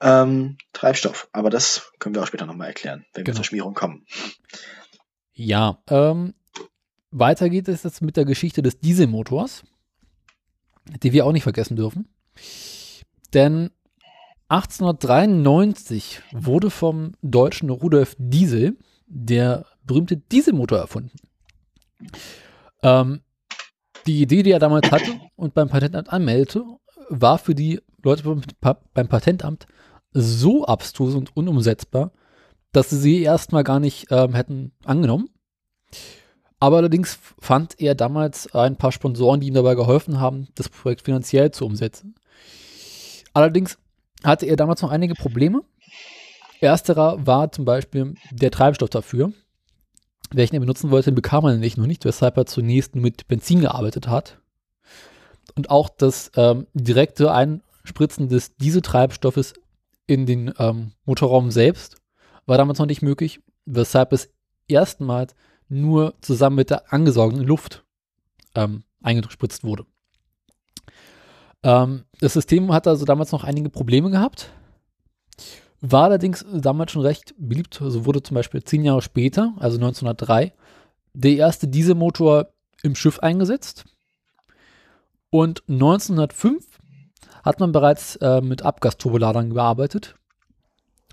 ähm, 0.00 0.58
Treibstoff. 0.72 1.28
Aber 1.32 1.50
das 1.50 1.92
können 1.98 2.14
wir 2.14 2.22
auch 2.22 2.26
später 2.26 2.46
nochmal 2.46 2.68
erklären, 2.68 3.06
wenn 3.14 3.24
genau. 3.24 3.34
wir 3.34 3.36
zur 3.36 3.44
Schmierung 3.44 3.74
kommen. 3.74 4.06
Ja, 5.32 5.82
ähm, 5.88 6.34
weiter 7.10 7.48
geht 7.48 7.68
es 7.68 7.82
jetzt 7.82 8.02
mit 8.02 8.16
der 8.16 8.24
Geschichte 8.24 8.62
des 8.62 8.78
Dieselmotors, 8.78 9.64
die 11.02 11.12
wir 11.12 11.26
auch 11.26 11.32
nicht 11.32 11.42
vergessen 11.42 11.76
dürfen. 11.76 12.08
Denn 13.32 13.70
1893 14.50 16.22
wurde 16.32 16.70
vom 16.70 17.12
deutschen 17.22 17.70
Rudolf 17.70 18.16
Diesel 18.18 18.76
der 19.06 19.64
berühmte 19.84 20.16
Dieselmotor 20.16 20.78
erfunden. 20.78 21.16
Ähm, 22.82 23.20
die 24.06 24.20
Idee, 24.20 24.42
die 24.42 24.50
er 24.50 24.58
damals 24.58 24.90
hatte 24.90 25.20
und 25.36 25.54
beim 25.54 25.68
Patentamt 25.68 26.12
anmeldete, 26.12 26.64
war 27.08 27.38
für 27.38 27.54
die 27.54 27.80
Leute 28.02 28.24
beim 28.92 29.08
Patentamt 29.08 29.68
so 30.12 30.64
abstrus 30.64 31.14
und 31.14 31.36
unumsetzbar, 31.36 32.10
dass 32.72 32.90
sie 32.90 32.98
sie 32.98 33.22
erstmal 33.22 33.62
gar 33.62 33.78
nicht 33.78 34.08
ähm, 34.10 34.34
hätten 34.34 34.72
angenommen. 34.84 35.28
Aber 36.58 36.78
allerdings 36.78 37.20
fand 37.38 37.80
er 37.80 37.94
damals 37.94 38.52
ein 38.52 38.76
paar 38.76 38.90
Sponsoren, 38.90 39.38
die 39.40 39.46
ihm 39.46 39.54
dabei 39.54 39.76
geholfen 39.76 40.18
haben, 40.18 40.48
das 40.56 40.68
Projekt 40.68 41.02
finanziell 41.02 41.52
zu 41.52 41.66
umsetzen. 41.66 42.16
Allerdings 43.32 43.78
hatte 44.24 44.46
er 44.46 44.56
damals 44.56 44.82
noch 44.82 44.90
einige 44.90 45.14
Probleme. 45.14 45.62
Ersterer 46.60 47.26
war 47.26 47.52
zum 47.52 47.64
Beispiel 47.64 48.14
der 48.30 48.50
Treibstoff 48.50 48.90
dafür. 48.90 49.32
Welchen 50.32 50.54
er 50.54 50.60
benutzen 50.60 50.90
wollte, 50.90 51.10
bekam 51.12 51.44
er 51.44 51.52
nämlich 51.52 51.76
noch 51.76 51.86
nicht, 51.86 52.04
weshalb 52.04 52.36
er 52.36 52.46
zunächst 52.46 52.94
mit 52.94 53.26
Benzin 53.26 53.60
gearbeitet 53.60 54.08
hat. 54.08 54.38
Und 55.56 55.70
auch 55.70 55.88
das 55.88 56.30
ähm, 56.36 56.66
direkte 56.74 57.32
Einspritzen 57.32 58.28
des 58.28 58.56
Dieseltreibstoffes 58.56 59.54
in 60.06 60.26
den 60.26 60.52
ähm, 60.58 60.92
Motorraum 61.04 61.50
selbst 61.50 61.96
war 62.46 62.58
damals 62.58 62.78
noch 62.78 62.86
nicht 62.86 63.02
möglich, 63.02 63.40
weshalb 63.64 64.12
es 64.12 64.32
erstmals 64.68 65.34
nur 65.68 66.14
zusammen 66.20 66.56
mit 66.56 66.70
der 66.70 66.92
angesaugten 66.92 67.42
Luft 67.42 67.84
ähm, 68.54 68.84
eingespritzt 69.02 69.64
wurde. 69.64 69.86
Ähm, 71.62 72.04
das 72.20 72.34
System 72.34 72.72
hat 72.72 72.86
also 72.86 73.04
damals 73.04 73.32
noch 73.32 73.44
einige 73.44 73.70
Probleme 73.70 74.10
gehabt. 74.10 74.50
War 75.80 76.04
allerdings 76.04 76.44
damals 76.52 76.92
schon 76.92 77.02
recht 77.02 77.34
beliebt. 77.38 77.80
So 77.82 78.04
wurde 78.04 78.22
zum 78.22 78.34
Beispiel 78.34 78.62
zehn 78.62 78.84
Jahre 78.84 79.02
später, 79.02 79.54
also 79.58 79.76
1903, 79.76 80.52
der 81.14 81.32
erste 81.32 81.68
Dieselmotor 81.68 82.48
im 82.82 82.94
Schiff 82.94 83.18
eingesetzt. 83.20 83.84
Und 85.30 85.62
1905 85.68 86.64
hat 87.44 87.60
man 87.60 87.72
bereits 87.72 88.16
äh, 88.16 88.40
mit 88.40 88.62
Abgasturbolader 88.62 89.44
gearbeitet 89.44 90.16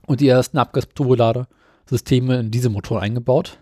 und 0.06 0.20
die 0.20 0.27
ersten 0.27 0.58
Abgasturbolader-Systeme 0.58 2.39
in 2.39 2.51
diese 2.51 2.70
Motoren 2.70 3.04
eingebaut. 3.04 3.60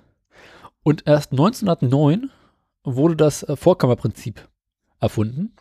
Und 0.84 1.06
erst 1.06 1.32
1909 1.32 2.32
wurde 2.84 3.16
das 3.16 3.44
äh, 3.44 3.56
Vorkammerprinzip 3.56 4.48
erfunden. 5.00 5.54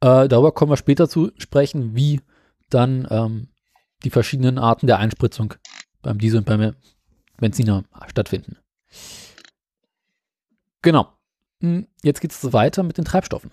Äh, 0.00 0.28
darüber 0.28 0.52
kommen 0.52 0.72
wir 0.72 0.76
später 0.76 1.08
zu 1.08 1.32
sprechen, 1.36 1.94
wie 1.94 2.20
dann 2.70 3.06
ähm, 3.10 3.48
die 4.04 4.10
verschiedenen 4.10 4.58
Arten 4.58 4.86
der 4.86 4.98
Einspritzung 4.98 5.54
beim 6.02 6.18
Diesel 6.18 6.38
und 6.38 6.46
beim 6.46 6.74
Benziner 7.38 7.84
stattfinden. 8.08 8.58
Genau. 10.82 11.12
Hm, 11.60 11.86
jetzt 12.02 12.20
geht 12.20 12.32
es 12.32 12.52
weiter 12.52 12.82
mit 12.82 12.98
den 12.98 13.04
Treibstoffen. 13.04 13.50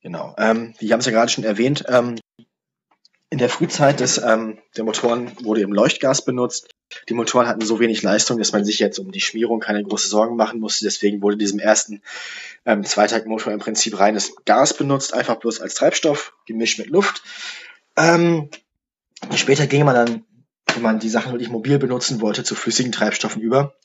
Genau. 0.00 0.34
Ähm, 0.38 0.74
wir 0.78 0.92
haben 0.92 1.00
es 1.00 1.06
ja 1.06 1.12
gerade 1.12 1.30
schon 1.30 1.44
erwähnt. 1.44 1.84
Ähm, 1.88 2.18
in 3.32 3.38
der 3.38 3.48
Frühzeit 3.48 4.00
des, 4.00 4.18
ähm, 4.18 4.58
der 4.76 4.84
Motoren 4.84 5.32
wurde 5.42 5.62
eben 5.62 5.72
Leuchtgas 5.72 6.22
benutzt. 6.22 6.68
Die 7.08 7.14
Motoren 7.14 7.48
hatten 7.48 7.62
so 7.62 7.80
wenig 7.80 8.02
Leistung, 8.02 8.36
dass 8.36 8.52
man 8.52 8.62
sich 8.62 8.78
jetzt 8.78 8.98
um 8.98 9.10
die 9.10 9.22
Schmierung 9.22 9.58
keine 9.58 9.82
große 9.82 10.06
Sorgen 10.06 10.36
machen 10.36 10.60
musste. 10.60 10.84
Deswegen 10.84 11.22
wurde 11.22 11.38
diesem 11.38 11.58
ersten 11.58 12.02
ähm, 12.66 12.84
Zweitaktmotor 12.84 13.54
im 13.54 13.58
Prinzip 13.58 13.98
reines 13.98 14.34
Gas 14.44 14.76
benutzt, 14.76 15.14
einfach 15.14 15.36
bloß 15.36 15.62
als 15.62 15.72
Treibstoff, 15.72 16.34
gemischt 16.44 16.78
mit 16.78 16.88
Luft. 16.88 17.22
Ähm, 17.96 18.50
später 19.34 19.66
ging 19.66 19.86
man 19.86 19.94
dann, 19.94 20.24
wenn 20.74 20.82
man 20.82 20.98
die 20.98 21.08
Sachen 21.08 21.32
wirklich 21.32 21.48
mobil 21.48 21.78
benutzen 21.78 22.20
wollte, 22.20 22.44
zu 22.44 22.54
flüssigen 22.54 22.92
Treibstoffen 22.92 23.40
über 23.40 23.76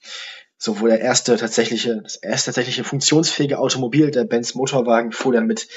so 0.57 0.79
wo 0.79 0.87
der 0.87 0.99
erste 0.99 1.37
tatsächliche, 1.37 2.01
das 2.01 2.15
erste 2.15 2.47
tatsächliche 2.47 2.83
funktionsfähige 2.83 3.59
Automobil, 3.59 4.11
der 4.11 4.23
Benz 4.23 4.55
Motorwagen, 4.55 5.11
fuhr 5.11 5.33
dann 5.33 5.45
mit 5.45 5.67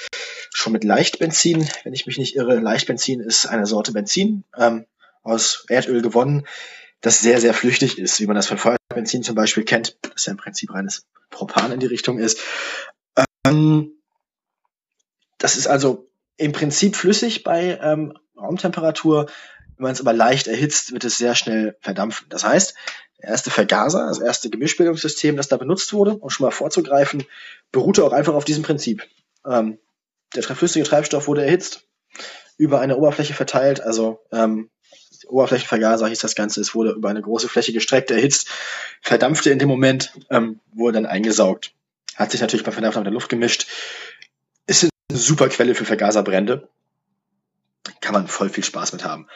schon 0.52 0.72
mit 0.72 0.84
Leichtbenzin, 0.84 1.68
wenn 1.84 1.92
ich 1.92 2.06
mich 2.06 2.18
nicht 2.18 2.36
irre. 2.36 2.58
Leichtbenzin 2.58 3.20
ist 3.20 3.46
eine 3.46 3.66
Sorte 3.66 3.92
Benzin 3.92 4.44
ähm, 4.56 4.86
aus 5.22 5.64
Erdöl 5.68 6.02
gewonnen, 6.02 6.46
das 7.00 7.20
sehr, 7.20 7.40
sehr 7.40 7.54
flüchtig 7.54 7.98
ist, 7.98 8.20
wie 8.20 8.26
man 8.26 8.36
das 8.36 8.46
von 8.46 8.58
Feuerbenzin 8.58 9.22
zum 9.22 9.34
Beispiel 9.34 9.64
kennt, 9.64 9.96
das 10.02 10.26
ja 10.26 10.32
im 10.32 10.38
Prinzip 10.38 10.72
reines 10.72 11.06
Propan 11.30 11.72
in 11.72 11.80
die 11.80 11.86
Richtung 11.86 12.18
ist. 12.18 12.40
Ähm, 13.44 13.92
das 15.38 15.56
ist 15.56 15.66
also 15.66 16.10
im 16.36 16.52
Prinzip 16.52 16.96
flüssig 16.96 17.42
bei 17.42 17.78
ähm, 17.82 18.14
Raumtemperatur. 18.36 19.26
Wenn 19.76 19.84
man 19.84 19.92
es 19.92 20.00
aber 20.00 20.12
leicht 20.12 20.46
erhitzt, 20.46 20.92
wird 20.92 21.04
es 21.04 21.18
sehr 21.18 21.34
schnell 21.34 21.76
verdampfen. 21.80 22.26
Das 22.28 22.44
heißt, 22.44 22.74
erste 23.22 23.50
Vergaser, 23.50 24.06
das 24.06 24.18
erste 24.18 24.50
Gemischbildungssystem, 24.50 25.36
das 25.36 25.48
da 25.48 25.56
benutzt 25.56 25.92
wurde, 25.92 26.16
um 26.16 26.30
schon 26.30 26.46
mal 26.46 26.50
vorzugreifen, 26.50 27.24
beruhte 27.72 28.04
auch 28.04 28.12
einfach 28.12 28.34
auf 28.34 28.44
diesem 28.44 28.62
Prinzip. 28.62 29.06
Ähm, 29.46 29.78
der 30.34 30.42
flüssige 30.42 30.84
Treibstoff 30.84 31.26
wurde 31.26 31.44
erhitzt, 31.44 31.86
über 32.56 32.80
eine 32.80 32.96
Oberfläche 32.96 33.34
verteilt, 33.34 33.80
also 33.80 34.20
ähm, 34.32 34.70
Oberflächenvergaser 35.30 36.08
hieß 36.08 36.18
das 36.18 36.34
Ganze, 36.34 36.60
es 36.60 36.74
wurde 36.74 36.90
über 36.90 37.08
eine 37.08 37.22
große 37.22 37.48
Fläche 37.48 37.72
gestreckt, 37.72 38.10
erhitzt, 38.10 38.48
verdampfte 39.00 39.50
in 39.50 39.58
dem 39.58 39.68
Moment, 39.68 40.12
ähm, 40.30 40.60
wurde 40.72 40.94
dann 40.94 41.06
eingesaugt. 41.06 41.72
Hat 42.16 42.32
sich 42.32 42.40
natürlich 42.40 42.64
beim 42.64 42.72
Verdampfen 42.72 43.00
mit 43.00 43.06
der 43.06 43.14
Luft 43.14 43.28
gemischt. 43.28 43.66
Ist 44.66 44.88
eine 45.10 45.18
super 45.18 45.48
Quelle 45.48 45.74
für 45.74 45.84
Vergaserbrände. 45.84 46.68
Kann 48.00 48.12
man 48.12 48.28
voll 48.28 48.48
viel 48.48 48.64
Spaß 48.64 48.92
mit 48.92 49.04
haben. 49.04 49.28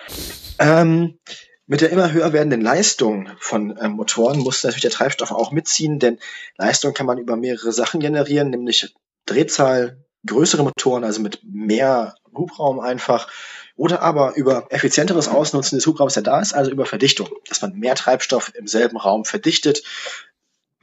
Ähm, 0.59 1.19
mit 1.67 1.81
der 1.81 1.91
immer 1.91 2.13
höher 2.13 2.33
werdenden 2.33 2.61
Leistung 2.61 3.31
von 3.39 3.79
ähm, 3.81 3.93
Motoren 3.93 4.39
muss 4.41 4.63
natürlich 4.63 4.83
der 4.83 4.91
Treibstoff 4.91 5.31
auch 5.31 5.51
mitziehen, 5.51 5.99
denn 5.99 6.19
Leistung 6.59 6.93
kann 6.93 7.07
man 7.07 7.19
über 7.19 7.37
mehrere 7.37 7.73
Sachen 7.73 8.01
generieren, 8.01 8.51
nämlich 8.51 8.95
Drehzahl, 9.27 10.05
größere 10.27 10.63
Motoren, 10.63 11.05
also 11.05 11.21
mit 11.21 11.41
mehr 11.43 12.15
Hubraum 12.35 12.81
einfach, 12.81 13.29
oder 13.77 14.03
aber 14.03 14.37
über 14.37 14.67
effizienteres 14.71 15.29
Ausnutzen 15.29 15.77
des 15.79 15.87
Hubraums, 15.87 16.15
der 16.15 16.23
da 16.23 16.41
ist, 16.41 16.55
also 16.55 16.71
über 16.71 16.87
Verdichtung, 16.87 17.29
dass 17.49 17.63
man 17.63 17.75
mehr 17.75 17.95
Treibstoff 17.95 18.53
im 18.55 18.67
selben 18.67 18.97
Raum 18.97 19.25
verdichtet 19.25 19.83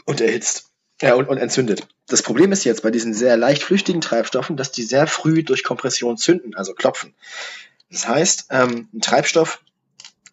und 0.06 0.20
erhitzt 0.20 0.72
äh, 1.00 1.14
und, 1.14 1.30
und 1.30 1.38
entzündet. 1.38 1.88
Das 2.08 2.24
Problem 2.24 2.52
ist 2.52 2.64
jetzt 2.64 2.84
bei 2.84 2.92
diesen 2.92 3.14
sehr 3.14 3.38
leicht 3.38 3.64
flüchtigen 3.64 4.02
Treibstoffen, 4.02 4.58
dass 4.58 4.72
die 4.72 4.84
sehr 4.84 5.08
früh 5.08 5.44
durch 5.44 5.64
Kompression 5.64 6.18
zünden, 6.18 6.56
also 6.56 6.74
klopfen. 6.74 7.14
Das 7.90 8.08
heißt, 8.08 8.48
ähm, 8.50 8.90
ein 8.94 9.02
Treibstoff 9.02 9.62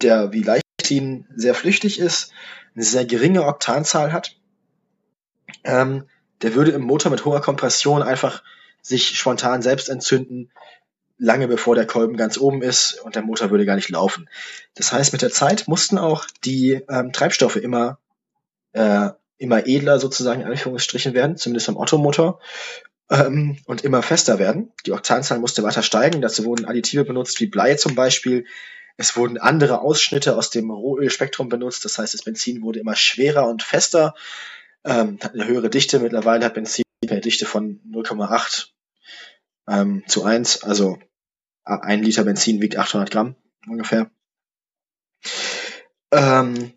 der 0.03 0.33
wie 0.33 0.43
Leichtein 0.43 1.27
sehr 1.35 1.55
flüchtig 1.55 1.99
ist, 1.99 2.33
eine 2.75 2.85
sehr 2.85 3.05
geringe 3.05 3.45
Oktanzahl 3.45 4.13
hat, 4.13 4.37
ähm, 5.65 6.05
der 6.43 6.55
würde 6.55 6.71
im 6.71 6.83
Motor 6.83 7.11
mit 7.11 7.25
hoher 7.25 7.41
Kompression 7.41 8.03
einfach 8.03 8.43
sich 8.83 9.19
spontan 9.19 9.63
selbst 9.63 9.89
entzünden, 9.89 10.51
lange 11.19 11.49
bevor 11.49 11.75
der 11.75 11.87
Kolben 11.87 12.17
ganz 12.17 12.39
oben 12.39 12.63
ist 12.63 13.01
und 13.03 13.17
der 13.17 13.23
Motor 13.23 13.51
würde 13.51 13.67
gar 13.67 13.75
nicht 13.75 13.89
laufen. 13.89 14.29
Das 14.75 14.93
heißt, 14.93 15.13
mit 15.13 15.23
der 15.23 15.31
Zeit 15.31 15.67
mussten 15.67 15.99
auch 15.99 16.27
die 16.45 16.81
ähm, 16.89 17.13
Treibstoffe 17.13 17.57
immer, 17.57 17.99
äh, 18.73 19.11
immer 19.37 19.67
edler 19.67 19.99
sozusagen 19.99 20.43
in 20.43 20.47
Anführungsstrichen 20.47 21.15
werden, 21.15 21.37
zumindest 21.37 21.67
beim 21.67 21.77
Ottomotor, 21.77 22.39
ähm, 23.11 23.59
und 23.67 23.83
immer 23.83 24.03
fester 24.03 24.39
werden. 24.39 24.73
Die 24.87 24.93
Oktanzahl 24.93 25.39
musste 25.39 25.63
weiter 25.63 25.83
steigen. 25.83 26.21
Dazu 26.21 26.45
wurden 26.45 26.67
Additive 26.67 27.05
benutzt 27.05 27.41
wie 27.41 27.47
Blei 27.47 27.75
zum 27.75 27.95
Beispiel, 27.95 28.47
es 28.99 29.17
wurden 29.17 29.39
andere 29.39 29.81
Ausschnitte 29.81 30.37
aus 30.37 30.51
dem 30.51 30.71
Rohölspektrum 30.71 31.49
benutzt, 31.49 31.85
das 31.85 31.99
heißt, 31.99 32.15
das 32.15 32.23
Benzin 32.23 32.63
wurde 32.63 32.81
immer 32.81 32.97
schwerer 32.97 33.47
und 33.47 33.63
fester, 33.63 34.15
ähm, 34.85 35.19
hat 35.23 35.35
eine 35.35 35.47
höhere 35.47 35.71
Dichte. 35.71 36.01
Mittlerweile 36.01 36.45
hat 36.45 36.55
Benzin 36.55 36.83
eine 37.09 37.21
Dichte 37.21 37.47
von 37.47 37.81
0,8 37.89 38.67
ähm, 39.69 40.03
zu 40.09 40.25
1, 40.25 40.65
also 40.65 40.99
ein 41.63 42.03
Liter 42.03 42.25
Benzin 42.25 42.61
wiegt 42.61 42.77
800 42.77 43.11
Gramm 43.11 43.37
ungefähr. 43.69 44.11
Ähm, 46.11 46.73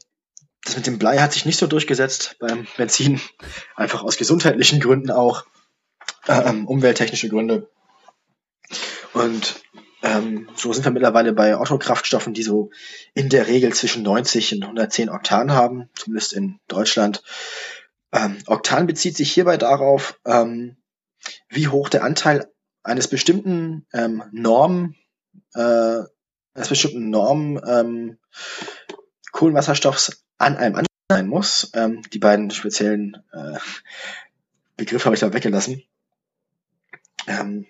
das 0.64 0.76
mit 0.76 0.86
dem 0.86 1.00
Blei 1.00 1.18
hat 1.18 1.34
sich 1.34 1.46
nicht 1.46 1.58
so 1.58 1.66
durchgesetzt 1.66 2.36
beim 2.40 2.68
Benzin, 2.78 3.20
einfach 3.76 4.04
aus 4.04 4.18
gesundheitlichen 4.18 4.80
Gründen 4.80 5.10
auch, 5.10 5.46
ähm, 6.28 6.68
umwelttechnische 6.68 7.30
Gründe. 7.30 7.68
Und 9.14 9.64
ähm, 10.12 10.50
so 10.56 10.74
sind 10.74 10.84
wir 10.84 10.92
mittlerweile 10.92 11.34
bei 11.34 11.56
Autokraftstoffen, 11.56 12.34
die 12.34 12.44
so 12.44 12.70
in 13.14 13.30
der 13.30 13.48
Regel 13.48 13.74
zwischen 13.74 14.04
90 14.04 14.56
und 14.56 14.64
110 14.64 15.10
Oktan 15.10 15.54
haben, 15.54 15.90
zumindest 15.96 16.34
in 16.34 16.60
Deutschland. 16.68 17.24
Ähm, 18.12 18.38
Oktan 18.48 18.88
bezieht 18.88 19.16
sich 19.16 19.32
hierbei 19.32 19.58
darauf, 19.58 20.20
ähm, 20.26 20.76
wie 21.50 21.68
hoch 21.68 21.88
der 21.88 22.04
Anteil 22.04 22.52
eines 22.84 23.08
bestimmten 23.08 23.86
ähm, 23.94 24.24
Norm, 24.32 24.96
äh, 25.54 26.02
eines 26.54 26.68
bestimmten 26.68 27.10
Norm 27.10 27.62
ähm, 27.66 28.18
Kohlenwasserstoffs 29.32 30.24
an 30.38 30.58
einem 30.58 30.76
anderen 30.76 30.88
sein 31.10 31.28
muss. 31.28 31.72
Ähm, 31.74 32.02
die 32.12 32.20
beiden 32.20 32.52
speziellen 32.52 33.24
äh, 33.32 33.60
Begriffe 34.76 35.06
habe 35.06 35.16
ich 35.16 35.22
da 35.22 35.32
weggelassen. 35.32 35.84
Ähm, 37.28 37.68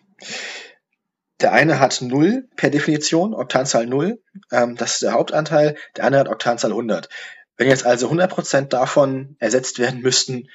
der 1.42 1.54
eine 1.54 1.80
hat 1.80 2.02
0 2.02 2.48
per 2.56 2.70
Definition, 2.70 3.34
Oktanzahl 3.34 3.88
0, 3.88 4.22
ähm, 4.52 4.76
das 4.76 4.94
ist 4.94 5.04
der 5.04 5.14
Hauptanteil, 5.14 5.76
der 5.96 6.06
andere 6.06 6.22
hat 6.22 6.30
Oktanzahl 6.30 6.72
100. 6.72 7.10
Wenn 7.58 7.68
jetzt 7.68 7.86
also 7.86 8.10
100% 8.10 8.70
davon 8.70 9.36
ersetzt 9.40 9.80
werden 9.80 10.02
müssten 10.02 10.50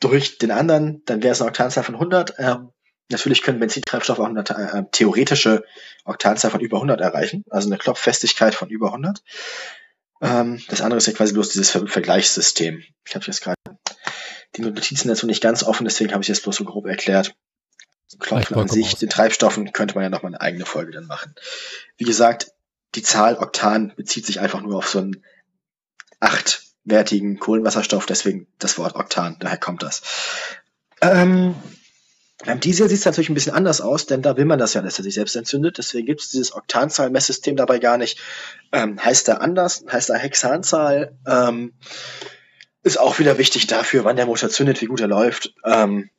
durch 0.00 0.38
den 0.38 0.50
anderen, 0.50 1.02
dann 1.06 1.22
wäre 1.22 1.32
es 1.32 1.40
eine 1.40 1.48
Oktanzahl 1.48 1.84
von 1.84 1.94
100. 1.94 2.34
Ähm, 2.38 2.70
natürlich 3.10 3.42
können 3.42 3.60
Benzintreibstoffe 3.60 4.20
auch 4.20 4.26
eine 4.26 4.40
äh, 4.40 4.84
theoretische 4.90 5.64
Oktanzahl 6.04 6.50
von 6.50 6.60
über 6.60 6.78
100 6.78 7.00
erreichen, 7.00 7.44
also 7.50 7.68
eine 7.68 7.78
Klopffestigkeit 7.78 8.54
von 8.54 8.68
über 8.68 8.88
100. 8.88 9.22
Ähm, 10.22 10.62
das 10.68 10.80
andere 10.80 10.98
ist 10.98 11.06
ja 11.06 11.12
quasi 11.12 11.32
bloß 11.32 11.50
dieses 11.50 11.70
Ver 11.70 11.86
Vergleichssystem. 11.86 12.82
Ich 13.06 13.14
habe 13.14 13.24
jetzt 13.26 13.42
gerade 13.42 13.56
die 14.56 14.62
Notizen 14.62 15.08
dazu 15.08 15.26
nicht 15.26 15.42
ganz 15.42 15.62
offen, 15.62 15.84
deswegen 15.84 16.12
habe 16.12 16.22
ich 16.22 16.30
es 16.30 16.40
bloß 16.40 16.56
so 16.56 16.64
grob 16.64 16.86
erklärt. 16.86 17.34
Klopfen 18.18 18.56
an 18.56 18.68
sich, 18.68 18.94
aus. 18.94 18.98
den 18.98 19.10
Treibstoffen 19.10 19.72
könnte 19.72 19.94
man 19.94 20.04
ja 20.04 20.10
nochmal 20.10 20.32
eine 20.32 20.40
eigene 20.40 20.66
Folge 20.66 20.92
dann 20.92 21.06
machen. 21.06 21.34
Wie 21.96 22.04
gesagt, 22.04 22.52
die 22.94 23.02
Zahl 23.02 23.36
Oktan 23.36 23.92
bezieht 23.96 24.26
sich 24.26 24.40
einfach 24.40 24.62
nur 24.62 24.76
auf 24.76 24.88
so 24.88 25.00
einen 25.00 25.24
achtwertigen 26.20 27.38
Kohlenwasserstoff, 27.38 28.06
deswegen 28.06 28.46
das 28.58 28.78
Wort 28.78 28.94
Oktan, 28.94 29.36
daher 29.40 29.58
kommt 29.58 29.82
das. 29.82 30.02
Ähm, 31.00 31.54
beim 32.44 32.60
Diesel 32.60 32.88
sieht 32.88 32.98
es 32.98 33.04
natürlich 33.04 33.30
ein 33.30 33.34
bisschen 33.34 33.54
anders 33.54 33.80
aus, 33.80 34.06
denn 34.06 34.22
da 34.22 34.36
will 34.36 34.44
man 34.44 34.58
das 34.58 34.74
ja, 34.74 34.82
dass 34.82 34.98
er 34.98 35.04
sich 35.04 35.14
selbst 35.14 35.36
entzündet. 35.36 35.78
Deswegen 35.78 36.06
gibt 36.06 36.20
es 36.20 36.30
dieses 36.30 36.54
Oktanzahl-Messsystem 36.54 37.56
dabei 37.56 37.78
gar 37.78 37.96
nicht. 37.96 38.18
Ähm, 38.72 39.02
heißt 39.02 39.28
er 39.28 39.40
anders, 39.40 39.84
heißt 39.90 40.10
er 40.10 40.18
Hexanzahl. 40.18 41.16
Ähm, 41.26 41.74
ist 42.82 42.98
auch 42.98 43.18
wieder 43.18 43.38
wichtig 43.38 43.66
dafür, 43.66 44.04
wann 44.04 44.16
der 44.16 44.26
Motor 44.26 44.50
zündet, 44.50 44.82
wie 44.82 44.86
gut 44.86 45.00
er 45.00 45.08
läuft. 45.08 45.54
Ähm, 45.64 46.10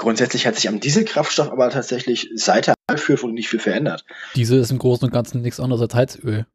Grundsätzlich 0.00 0.46
hat 0.46 0.54
sich 0.54 0.66
am 0.66 0.80
Dieselkraftstoff 0.80 1.52
aber 1.52 1.68
tatsächlich 1.68 2.30
seit 2.34 2.68
er 2.68 2.74
eingeführt 2.86 3.22
wurde 3.22 3.34
nicht 3.34 3.50
viel 3.50 3.60
verändert. 3.60 4.06
Diesel 4.34 4.58
ist 4.58 4.70
im 4.70 4.78
Großen 4.78 5.04
und 5.04 5.12
Ganzen 5.12 5.42
nichts 5.42 5.60
anderes 5.60 5.82
als 5.82 5.94
Heizöl. 5.94 6.46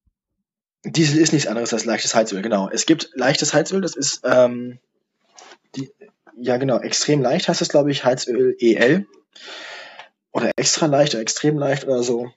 Diesel 0.83 1.19
ist 1.19 1.31
nichts 1.31 1.47
anderes 1.47 1.71
als 1.71 1.85
leichtes 1.85 2.15
Heizöl, 2.15 2.41
genau. 2.41 2.71
Es 2.71 2.87
gibt 2.87 3.11
leichtes 3.13 3.53
Heizöl, 3.53 3.81
das 3.81 3.95
ist 3.95 4.21
ähm, 4.23 4.79
Die, 5.75 5.91
ja, 6.35 6.57
genau. 6.57 6.79
Extrem 6.79 7.21
leicht 7.21 7.47
heißt 7.47 7.61
es, 7.61 7.69
glaube 7.69 7.91
ich, 7.91 8.03
Heizöl 8.03 8.55
EL. 8.59 9.05
Oder 10.31 10.49
extra 10.55 10.87
leicht 10.87 11.13
oder 11.13 11.21
extrem 11.21 11.59
leicht 11.59 11.85
oder 11.85 12.01
so. 12.01 12.31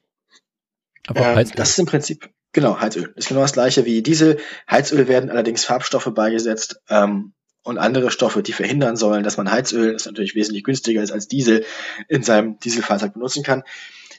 Aber 1.06 1.20
ähm, 1.20 1.36
Heizöl. 1.36 1.56
Das 1.56 1.70
ist 1.70 1.78
im 1.78 1.86
Prinzip, 1.86 2.28
genau, 2.52 2.82
Heizöl. 2.82 3.14
Ist 3.16 3.28
genau 3.28 3.40
das 3.40 3.54
gleiche 3.54 3.86
wie 3.86 4.02
Diesel. 4.02 4.38
Heizöl 4.70 5.08
werden 5.08 5.30
allerdings 5.30 5.64
Farbstoffe 5.64 6.12
beigesetzt 6.14 6.82
ähm, 6.90 7.32
und 7.68 7.76
andere 7.76 8.10
Stoffe, 8.10 8.42
die 8.42 8.54
verhindern 8.54 8.96
sollen, 8.96 9.22
dass 9.22 9.36
man 9.36 9.50
Heizöl, 9.50 9.92
das 9.92 10.06
natürlich 10.06 10.34
wesentlich 10.34 10.64
günstiger 10.64 11.02
ist 11.02 11.12
als 11.12 11.28
Diesel, 11.28 11.66
in 12.08 12.22
seinem 12.22 12.58
Dieselfahrzeug 12.58 13.12
benutzen 13.12 13.42
kann. 13.42 13.62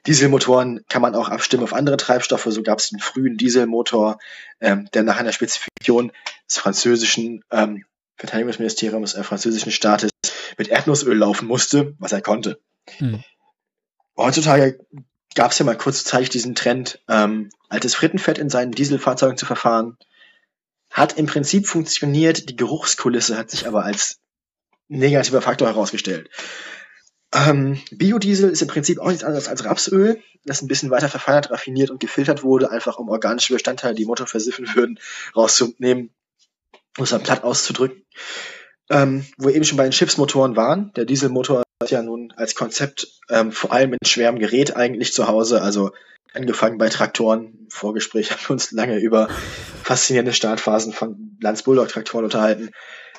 Dieselmotoren 0.06 0.86
kann 0.88 1.02
man 1.02 1.16
auch 1.16 1.30
abstimmen 1.30 1.64
auf 1.64 1.74
andere 1.74 1.98
Treibstoffe. 1.98 2.46
So 2.48 2.62
gab 2.62 2.78
es 2.78 2.92
einen 2.94 3.02
frühen 3.02 3.38
Dieselmotor, 3.38 4.20
ähm, 4.62 4.88
der 4.94 5.02
nach 5.02 5.18
einer 5.18 5.32
Spezifikation 5.32 6.12
des 6.48 6.60
französischen 6.60 7.44
ähm, 7.50 7.86
Verteidigungsministeriums, 8.18 9.16
äh, 9.16 9.24
französischen 9.24 9.72
Staates 9.72 10.12
mit 10.60 10.68
Erdnussöl 10.68 11.18
laufen 11.18 11.48
musste, 11.48 11.96
was 11.98 12.12
er 12.12 12.22
konnte. 12.22 12.62
Hm. 12.98 13.24
Heutzutage 14.16 14.80
gab 15.34 15.52
es 15.52 15.60
ja 15.60 15.66
mal 15.66 15.76
kurzzeitig 15.76 16.30
diesen 16.30 16.54
Trend, 16.54 17.02
ähm, 17.10 17.50
altes 17.68 17.96
Frittenfett 17.96 18.38
in 18.38 18.50
seinen 18.50 18.74
Dieselfahrzeugen 18.74 19.38
zu 19.38 19.48
verfahren. 19.48 19.98
Hat 20.90 21.18
im 21.18 21.28
Prinzip 21.28 21.68
funktioniert, 21.68 22.50
die 22.50 22.56
Geruchskulisse 22.56 23.38
hat 23.38 23.52
sich 23.52 23.68
aber 23.68 23.84
als 23.84 24.20
negativer 24.88 25.42
Faktor 25.42 25.68
herausgestellt. 25.68 26.30
Ähm, 27.34 27.80
Biodiesel 27.92 28.50
ist 28.50 28.62
im 28.62 28.68
Prinzip 28.68 29.00
auch 29.00 29.10
nichts 29.10 29.24
anderes 29.24 29.48
als 29.48 29.64
Rapsöl, 29.64 30.22
das 30.46 30.62
ein 30.62 30.68
bisschen 30.68 30.90
weiter 30.90 31.10
verfeinert, 31.10 31.52
raffiniert 31.52 31.92
und 31.92 32.00
gefiltert 32.00 32.44
wurde, 32.44 32.72
einfach 32.72 32.98
um 32.98 33.10
organische 33.10 33.54
Bestandteile, 33.54 33.94
die 33.94 34.06
Motor 34.06 34.26
versiffen 34.26 34.68
würden, 34.74 35.00
rauszunehmen, 35.36 36.10
um 36.98 37.04
es 37.04 37.12
dann 37.12 37.22
platt 37.22 37.44
auszudrücken. 37.44 38.04
Ähm, 38.90 39.26
wo 39.38 39.48
wir 39.48 39.56
eben 39.56 39.66
schon 39.66 39.78
bei 39.78 39.84
den 39.84 39.92
Schiffsmotoren 39.92 40.56
waren, 40.56 40.92
der 40.94 41.06
Dieselmotor 41.06 41.62
ist 41.86 41.92
ja 41.92 42.02
nun 42.02 42.34
als 42.36 42.56
Konzept 42.56 43.08
ähm, 43.30 43.52
vor 43.52 43.72
allem 43.72 43.94
in 43.94 44.00
schwerem 44.06 44.38
Gerät 44.38 44.76
eigentlich 44.76 45.14
zu 45.14 45.28
Hause, 45.28 45.62
also 45.62 45.92
angefangen 46.34 46.78
bei 46.78 46.90
Traktoren. 46.90 47.58
Im 47.58 47.70
Vorgespräch 47.70 48.32
haben 48.32 48.42
wir 48.42 48.52
uns 48.52 48.72
lange 48.72 49.00
über 49.00 49.30
faszinierende 49.84 50.34
Startphasen 50.34 50.92
von 50.92 51.38
Lanz 51.42 51.64
Bulldog 51.64 51.88
Traktoren 51.88 52.26
unterhalten, 52.26 52.72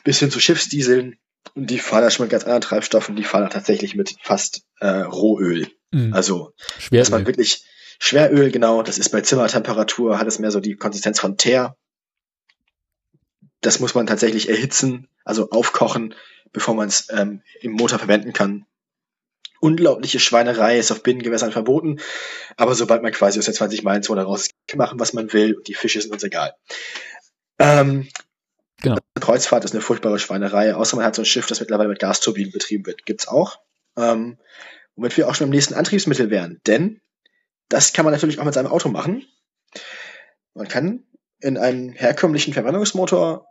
bis 0.04 0.18
hin 0.18 0.30
zu 0.30 0.40
Schiffsdieseln, 0.40 1.16
und 1.54 1.70
die 1.70 1.78
fahren 1.78 2.02
da 2.02 2.10
schon 2.10 2.24
mit 2.24 2.30
ganz 2.30 2.44
anderen 2.44 2.60
Treibstoffen, 2.60 3.16
die 3.16 3.24
fahren 3.24 3.44
da 3.44 3.48
tatsächlich 3.48 3.94
mit 3.94 4.14
fast 4.22 4.62
äh, 4.80 4.88
Rohöl. 4.88 5.68
Mhm. 5.90 6.12
Also, 6.12 6.52
Schweröl. 6.78 7.00
dass 7.00 7.10
man 7.10 7.26
wirklich 7.26 7.64
Schweröl, 7.98 8.50
genau, 8.50 8.82
das 8.82 8.98
ist 8.98 9.08
bei 9.08 9.22
Zimmertemperatur, 9.22 10.18
hat 10.18 10.26
es 10.26 10.38
mehr 10.38 10.50
so 10.50 10.60
die 10.60 10.76
Konsistenz 10.76 11.18
von 11.18 11.38
Teer. 11.38 11.76
Das 13.62 13.80
muss 13.80 13.94
man 13.94 14.06
tatsächlich 14.06 14.50
erhitzen, 14.50 15.08
also 15.24 15.48
aufkochen, 15.50 16.14
bevor 16.52 16.74
man 16.74 16.88
es 16.88 17.08
ähm, 17.10 17.42
im 17.60 17.72
Motor 17.72 17.98
verwenden 17.98 18.32
kann. 18.32 18.66
Unglaubliche 19.60 20.20
Schweinerei 20.20 20.78
ist 20.78 20.90
auf 20.90 21.02
Binnengewässern 21.02 21.52
verboten, 21.52 22.00
aber 22.56 22.74
sobald 22.74 23.02
man 23.02 23.12
quasi 23.12 23.38
aus 23.38 23.44
der 23.44 23.54
20 23.54 23.82
Meilen 23.82 24.02
Zone 24.02 24.22
raus 24.22 24.48
kann 24.66 24.78
machen, 24.78 24.98
was 24.98 25.12
man 25.12 25.32
will, 25.32 25.54
und 25.54 25.68
die 25.68 25.74
Fische 25.74 26.00
sind 26.00 26.12
uns 26.12 26.24
egal. 26.24 26.54
Ähm, 27.58 28.08
Genau. 28.82 28.96
Kreuzfahrt 29.20 29.64
ist 29.64 29.72
eine 29.72 29.82
furchtbare 29.82 30.18
Schweinerei, 30.18 30.74
außer 30.74 30.96
man 30.96 31.04
hat 31.04 31.14
so 31.14 31.22
ein 31.22 31.26
Schiff, 31.26 31.46
das 31.46 31.60
mittlerweile 31.60 31.88
mit 31.88 31.98
Gasturbinen 31.98 32.52
betrieben 32.52 32.86
wird. 32.86 33.04
Gibt's 33.04 33.28
auch. 33.28 33.60
Ähm, 33.96 34.38
womit 34.96 35.16
wir 35.16 35.28
auch 35.28 35.34
schon 35.34 35.48
im 35.48 35.50
nächsten 35.50 35.74
Antriebsmittel 35.74 36.30
wären. 36.30 36.60
Denn 36.66 37.00
das 37.68 37.92
kann 37.92 38.04
man 38.04 38.12
natürlich 38.12 38.38
auch 38.38 38.44
mit 38.44 38.54
seinem 38.54 38.70
Auto 38.70 38.88
machen. 38.88 39.26
Man 40.54 40.68
kann 40.68 41.04
in 41.40 41.58
einem 41.58 41.92
herkömmlichen 41.92 42.54
Verbrennungsmotor 42.54 43.46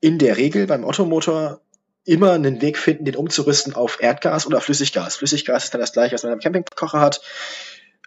in 0.00 0.18
der 0.18 0.36
Regel 0.36 0.66
beim 0.66 0.84
Automotor 0.84 1.60
immer 2.04 2.32
einen 2.32 2.60
Weg 2.62 2.78
finden, 2.78 3.04
den 3.04 3.16
umzurüsten 3.16 3.74
auf 3.74 3.98
Erdgas 4.00 4.46
oder 4.46 4.60
Flüssiggas. 4.60 5.16
Flüssiggas 5.16 5.64
ist 5.64 5.74
dann 5.74 5.80
das 5.80 5.92
gleiche, 5.92 6.14
was 6.14 6.22
man 6.22 6.32
am 6.32 6.40
Campingkocher 6.40 7.00
hat. 7.00 7.20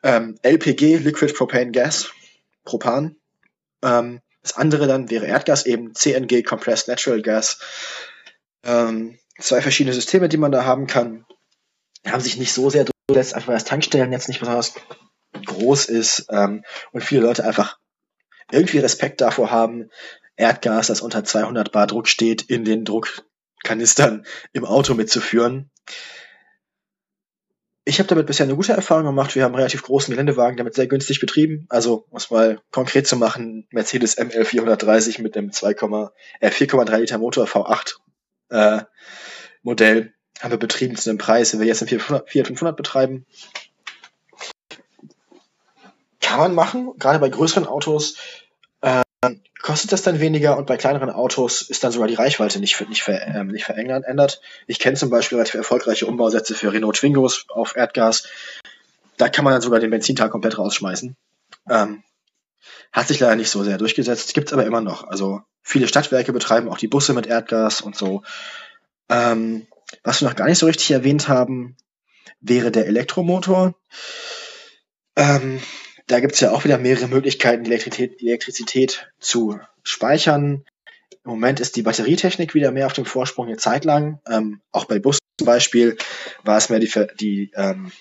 Ähm, 0.02 0.38
LPG, 0.42 0.98
Liquid 0.98 1.34
Propane 1.34 1.72
Gas, 1.72 2.12
Propan. 2.66 3.16
Ähm, 3.84 4.22
das 4.42 4.58
andere 4.58 4.88
dann 4.88 5.10
wäre 5.10 5.26
Erdgas 5.26 5.66
eben, 5.66 5.96
CNG, 5.96 6.44
Compressed 6.44 6.88
Natural 6.88 7.22
Gas. 7.22 7.60
Ähm, 8.64 9.18
zwei 9.40 9.62
verschiedene 9.62 9.94
Systeme, 9.94 10.28
die 10.28 10.38
man 10.38 10.52
da 10.52 10.66
haben 10.66 10.88
kann. 10.88 11.26
Haben 12.06 12.22
sich 12.22 12.38
nicht 12.38 12.54
so 12.54 12.70
sehr 12.70 12.86
durchgesetzt, 12.86 13.36
einfach 13.36 13.50
weil 13.50 13.56
das 13.56 13.64
Tankstellen 13.64 14.12
jetzt 14.12 14.28
nicht 14.28 14.40
besonders 14.40 14.74
groß 15.46 15.86
ist 15.86 16.28
ähm, 16.30 16.64
und 16.92 17.04
viele 17.04 17.22
Leute 17.22 17.46
einfach 17.46 17.78
irgendwie 18.52 18.80
Respekt 18.80 19.22
davor 19.22 19.52
haben, 19.52 19.90
Erdgas, 20.36 20.88
das 20.88 21.02
unter 21.02 21.24
200 21.24 21.72
Bar 21.72 21.88
Druck 21.88 22.08
steht, 22.08 22.42
in 22.44 22.66
den 22.66 22.86
Druckkanistern 23.64 24.26
im 24.52 24.66
Auto 24.66 24.94
mitzuführen. 24.94 25.70
Ich 27.86 28.00
habe 28.00 28.08
damit 28.08 28.28
bisher 28.28 28.46
eine 28.46 28.56
gute 28.56 28.74
Erfahrung 28.74 29.06
gemacht. 29.06 29.36
Wir 29.36 29.44
haben 29.44 29.52
einen 29.52 29.60
relativ 29.60 29.84
großen 29.84 30.12
Geländewagen 30.12 30.56
damit 30.56 30.74
sehr 30.74 30.88
günstig 30.88 31.20
betrieben. 31.20 31.66
Also, 31.70 32.06
um 32.10 32.18
es 32.18 32.32
mal 32.32 32.62
konkret 32.72 33.08
zu 33.08 33.18
machen, 33.18 33.68
Mercedes 33.72 34.18
ML 34.18 34.46
430 34.46 35.20
mit 35.20 35.36
einem 35.36 35.52
2, 35.52 35.72
äh, 35.72 36.50
4,3 36.50 36.98
Liter 37.00 37.18
Motor 37.18 37.46
V8 37.46 37.96
äh, 38.50 38.84
Modell 39.64 40.14
haben 40.40 40.52
wir 40.52 40.60
betrieben 40.60 40.96
zu 40.96 41.10
einem 41.10 41.20
Preis, 41.20 41.54
wenn 41.54 41.60
wir 41.60 41.68
jetzt 41.68 41.82
einen 41.82 41.90
4500 41.90 42.76
betreiben. 42.76 43.26
Kann 46.22 46.40
man 46.40 46.56
machen, 46.56 46.94
gerade 46.98 47.20
bei 47.20 47.30
größeren 47.30 47.68
Autos 47.68 48.18
kostet 49.62 49.92
das 49.92 50.02
dann 50.02 50.20
weniger 50.20 50.58
und 50.58 50.68
bei 50.68 50.78
kleineren 50.78 51.10
Autos 51.10 51.62
ist 51.62 51.84
dann 51.84 51.92
sogar 51.92 52.08
die 52.08 52.16
Reichweite 52.16 52.60
nicht, 52.60 52.80
nicht, 52.90 53.04
ver, 53.04 53.26
ähm, 53.28 53.48
nicht 53.48 53.66
verändert. 53.66 54.42
Ich 54.68 54.80
kenne 54.80 54.98
zum 54.98 55.10
Beispiel 55.10 55.38
relativ 55.38 55.56
erfolgreiche 55.56 56.06
Umbausätze 56.06 56.56
für 56.56 56.74
Renault 56.74 56.98
Twingos 56.98 57.46
auf 57.50 57.76
Erdgas. 57.76 58.28
Da 59.18 59.30
kann 59.30 59.46
man 59.46 59.54
dann 59.54 59.62
sogar 59.62 59.80
den 59.80 59.90
Benzintank 59.90 60.32
komplett 60.32 60.58
rausschmeißen. 60.58 61.16
Ähm, 61.70 62.04
hat 62.92 63.08
sich 63.08 63.20
leider 63.20 63.36
nicht 63.36 63.50
so 63.50 63.64
sehr 63.64 63.78
durchgesetzt, 63.78 64.34
gibt's 64.34 64.54
aber 64.54 64.66
immer 64.66 64.82
noch. 64.82 65.06
Also 65.06 65.42
viele 65.62 65.88
Stadtwerke 65.88 66.34
betreiben 66.34 66.70
auch 66.70 66.78
die 66.78 66.88
Busse 66.88 67.14
mit 67.14 67.28
Erdgas 67.28 67.82
und 67.82 67.96
so. 67.96 68.24
Ähm, 69.10 69.68
was 70.04 70.22
wir 70.22 70.28
noch 70.28 70.36
gar 70.36 70.48
nicht 70.48 70.60
so 70.60 70.66
richtig 70.66 70.92
erwähnt 70.92 71.28
haben, 71.28 71.78
wäre 72.42 72.72
der 72.72 72.88
Elektromotor. 72.88 73.76
Ähm, 75.16 75.62
da 76.08 76.20
gibt 76.20 76.34
es 76.34 76.40
ja 76.40 76.52
auch 76.52 76.64
wieder 76.64 76.78
mehrere 76.78 77.08
Möglichkeiten, 77.08 77.64
die 77.64 77.72
Elektrizität, 77.72 78.22
Elektrizität 78.22 79.12
zu 79.20 79.60
speichern. 79.84 80.66
Im 81.24 81.32
Moment 81.32 81.60
ist 81.60 81.76
die 81.76 81.84
Batterietechnik 81.84 82.54
wieder 82.54 82.72
mehr 82.72 82.86
auf 82.86 82.94
dem 82.94 83.06
Vorsprung 83.06 83.48
eine 83.48 83.58
Zeit 83.58 83.86
lang. 83.86 84.20
Ähm, 84.30 84.62
auch 84.72 84.86
bei 84.86 85.00
Bussen 85.00 85.20
zum 85.40 85.46
Beispiel 85.46 85.98
war 86.44 86.58
es 86.58 86.70
mehr 86.70 86.80
die, 86.80 86.92
die 87.20 87.52
ähm, 87.56 87.92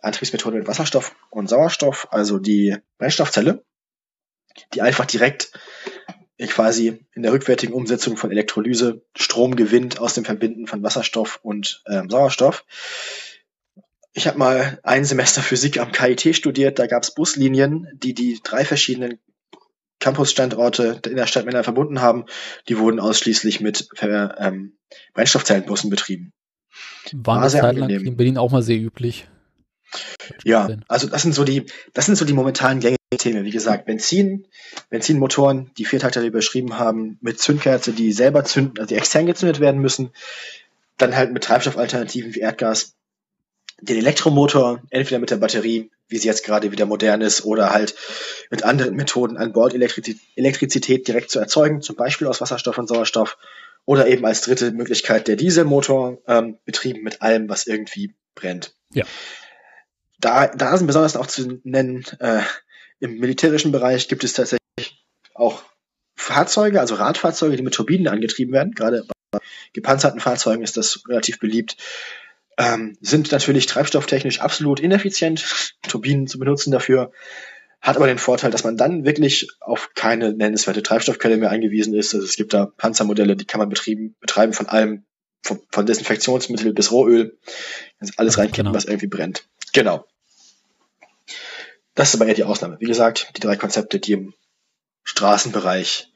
Antriebsmethode 0.00 0.58
mit 0.58 0.68
Wasserstoff 0.68 1.14
und 1.30 1.48
Sauerstoff, 1.48 2.08
also 2.10 2.38
die 2.38 2.76
Brennstoffzelle, 2.98 3.64
die 4.74 4.82
einfach 4.82 5.06
direkt 5.06 5.52
quasi 6.46 7.04
in 7.14 7.22
der 7.22 7.32
rückwärtigen 7.32 7.72
Umsetzung 7.72 8.16
von 8.16 8.30
Elektrolyse 8.30 9.02
Strom 9.16 9.56
gewinnt 9.56 9.98
aus 9.98 10.14
dem 10.14 10.24
Verbinden 10.24 10.68
von 10.68 10.82
Wasserstoff 10.82 11.40
und 11.42 11.82
ähm, 11.88 12.08
Sauerstoff. 12.08 12.64
Ich 14.14 14.26
habe 14.26 14.38
mal 14.38 14.80
ein 14.82 15.04
Semester 15.04 15.42
Physik 15.42 15.78
am 15.78 15.92
KIT 15.92 16.34
studiert. 16.34 16.78
Da 16.78 16.86
gab 16.86 17.02
es 17.02 17.14
Buslinien, 17.14 17.88
die 17.94 18.14
die 18.14 18.40
drei 18.42 18.64
verschiedenen 18.64 19.18
Campusstandorte 20.00 21.00
in 21.06 21.16
der 21.16 21.26
Stadt 21.26 21.44
miteinander 21.44 21.64
verbunden 21.64 22.00
haben. 22.00 22.24
Die 22.68 22.78
wurden 22.78 23.00
ausschließlich 23.00 23.60
mit 23.60 23.88
äh, 24.00 24.06
ähm, 24.06 24.76
Brennstoffzellenbussen 25.14 25.90
betrieben. 25.90 26.32
War, 27.12 27.42
War 27.42 27.48
Zeit 27.48 27.76
lang 27.76 27.90
in 27.90 28.16
Berlin 28.16 28.38
auch 28.38 28.50
mal 28.50 28.62
sehr 28.62 28.78
üblich. 28.78 29.28
Ja, 30.44 30.68
also 30.88 31.08
das 31.08 31.22
sind 31.22 31.34
so 31.34 31.44
die, 31.44 31.66
das 31.94 32.06
sind 32.06 32.16
so 32.16 32.24
die 32.24 32.34
momentanen 32.34 32.80
gängigen 32.80 32.98
Themen. 33.16 33.44
Wie 33.44 33.50
gesagt, 33.50 33.86
Benzin, 33.86 34.46
Benzinmotoren, 34.90 35.70
die 35.78 35.86
Viertakter, 35.86 36.20
die 36.20 36.26
wir 36.26 36.32
beschrieben 36.32 36.78
haben, 36.78 37.18
mit 37.22 37.40
Zündkerze, 37.40 37.92
die 37.92 38.12
selber 38.12 38.44
zünden, 38.44 38.78
also 38.78 38.88
die 38.88 38.98
extern 38.98 39.26
gezündet 39.26 39.60
werden 39.60 39.80
müssen. 39.80 40.10
Dann 40.98 41.16
halt 41.16 41.32
mit 41.32 41.44
Treibstoffalternativen 41.44 42.34
wie 42.34 42.40
Erdgas 42.40 42.97
den 43.80 43.98
Elektromotor 43.98 44.82
entweder 44.90 45.20
mit 45.20 45.30
der 45.30 45.36
Batterie, 45.36 45.90
wie 46.08 46.18
sie 46.18 46.28
jetzt 46.28 46.44
gerade 46.44 46.72
wieder 46.72 46.86
modern 46.86 47.20
ist, 47.20 47.44
oder 47.44 47.70
halt 47.72 47.94
mit 48.50 48.64
anderen 48.64 48.96
Methoden 48.96 49.36
an 49.36 49.52
Bord 49.52 49.74
Elektrizität 49.74 51.06
direkt 51.06 51.30
zu 51.30 51.38
erzeugen, 51.38 51.82
zum 51.82 51.96
Beispiel 51.96 52.26
aus 52.26 52.40
Wasserstoff 52.40 52.78
und 52.78 52.88
Sauerstoff, 52.88 53.36
oder 53.84 54.06
eben 54.08 54.24
als 54.26 54.42
dritte 54.42 54.72
Möglichkeit 54.72 55.28
der 55.28 55.36
Dieselmotor, 55.36 56.18
ähm, 56.26 56.58
betrieben 56.64 57.02
mit 57.02 57.22
allem, 57.22 57.48
was 57.48 57.66
irgendwie 57.66 58.14
brennt. 58.34 58.74
Ja. 58.92 59.04
Da, 60.20 60.48
da 60.48 60.76
sind 60.76 60.86
besonders 60.86 61.16
auch 61.16 61.26
zu 61.26 61.60
nennen, 61.62 62.04
äh, 62.20 62.42
im 63.00 63.18
militärischen 63.18 63.70
Bereich 63.70 64.08
gibt 64.08 64.24
es 64.24 64.32
tatsächlich 64.32 65.04
auch 65.34 65.62
Fahrzeuge, 66.16 66.80
also 66.80 66.96
Radfahrzeuge, 66.96 67.56
die 67.56 67.62
mit 67.62 67.74
Turbinen 67.74 68.08
angetrieben 68.08 68.52
werden. 68.52 68.72
Gerade 68.72 69.04
bei 69.30 69.38
gepanzerten 69.72 70.20
Fahrzeugen 70.20 70.64
ist 70.64 70.76
das 70.76 71.02
relativ 71.08 71.38
beliebt 71.38 71.76
ähm, 72.58 72.98
sind 73.00 73.30
natürlich 73.30 73.66
treibstofftechnisch 73.66 74.40
absolut 74.40 74.80
ineffizient, 74.80 75.76
Turbinen 75.88 76.26
zu 76.26 76.38
benutzen 76.38 76.72
dafür, 76.72 77.12
hat 77.80 77.96
aber 77.96 78.08
den 78.08 78.18
Vorteil, 78.18 78.50
dass 78.50 78.64
man 78.64 78.76
dann 78.76 79.04
wirklich 79.04 79.48
auf 79.60 79.90
keine 79.94 80.32
nennenswerte 80.32 80.82
Treibstoffquelle 80.82 81.36
mehr 81.36 81.50
eingewiesen 81.50 81.94
ist. 81.94 82.12
Also 82.14 82.26
es 82.26 82.34
gibt 82.34 82.52
da 82.52 82.66
Panzermodelle, 82.66 83.36
die 83.36 83.44
kann 83.44 83.60
man 83.60 83.68
betrieben, 83.68 84.16
betreiben 84.20 84.52
von 84.52 84.66
allem 84.66 85.04
von, 85.42 85.60
von 85.70 85.86
Desinfektionsmittel 85.86 86.74
bis 86.74 86.90
Rohöl. 86.90 87.38
Alles 88.16 88.36
reinkippen, 88.36 88.64
genau. 88.64 88.74
was 88.74 88.86
irgendwie 88.86 89.06
brennt. 89.06 89.48
Genau. 89.72 90.04
Das 91.94 92.08
ist 92.08 92.20
aber 92.20 92.26
eher 92.26 92.34
die 92.34 92.44
Ausnahme. 92.44 92.78
Wie 92.80 92.86
gesagt, 92.86 93.32
die 93.36 93.40
drei 93.40 93.56
Konzepte, 93.56 94.00
die 94.00 94.12
im 94.12 94.34
Straßenbereich 95.04 96.12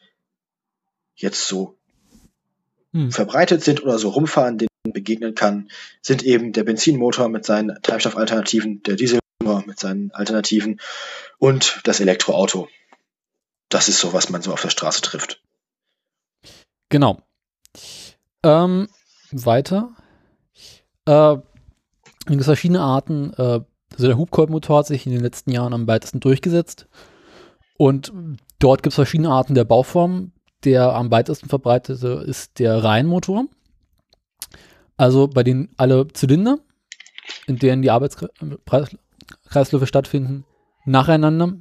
jetzt 1.14 1.46
so 1.46 1.78
hm. 2.92 3.12
verbreitet 3.12 3.62
sind 3.62 3.82
oder 3.84 3.98
so 3.98 4.08
rumfahren, 4.08 4.58
begegnen 4.90 5.34
kann, 5.34 5.70
sind 6.00 6.22
eben 6.24 6.52
der 6.52 6.64
Benzinmotor 6.64 7.28
mit 7.28 7.44
seinen 7.44 7.78
Treibstoffalternativen, 7.82 8.82
der 8.82 8.96
Dieselmotor 8.96 9.64
mit 9.66 9.78
seinen 9.78 10.10
Alternativen 10.12 10.80
und 11.38 11.80
das 11.84 12.00
Elektroauto. 12.00 12.68
Das 13.68 13.88
ist 13.88 14.00
so, 14.00 14.12
was 14.12 14.28
man 14.28 14.42
so 14.42 14.52
auf 14.52 14.62
der 14.62 14.70
Straße 14.70 15.02
trifft. 15.02 15.40
Genau. 16.88 17.22
Ähm, 18.42 18.88
weiter. 19.30 19.94
Äh, 21.06 21.36
verschiedene 22.40 22.80
Arten. 22.80 23.32
Äh, 23.34 23.60
also 23.92 24.06
der 24.06 24.18
Hubkolbenmotor 24.18 24.78
hat 24.78 24.86
sich 24.86 25.06
in 25.06 25.12
den 25.12 25.22
letzten 25.22 25.52
Jahren 25.52 25.74
am 25.74 25.86
weitesten 25.86 26.20
durchgesetzt. 26.20 26.86
Und 27.78 28.12
dort 28.58 28.82
gibt 28.82 28.92
es 28.92 28.96
verschiedene 28.96 29.30
Arten 29.30 29.54
der 29.54 29.64
Bauform. 29.64 30.32
Der 30.64 30.92
am 30.92 31.10
weitesten 31.10 31.48
verbreitete 31.48 32.24
ist 32.26 32.58
der 32.58 32.84
Reihenmotor. 32.84 33.46
Also 34.96 35.28
bei 35.28 35.42
denen 35.42 35.70
alle 35.76 36.08
Zylinder, 36.08 36.58
in 37.46 37.58
denen 37.58 37.82
die 37.82 37.90
Arbeitskreisläufe 37.90 39.86
stattfinden, 39.86 40.44
nacheinander 40.84 41.54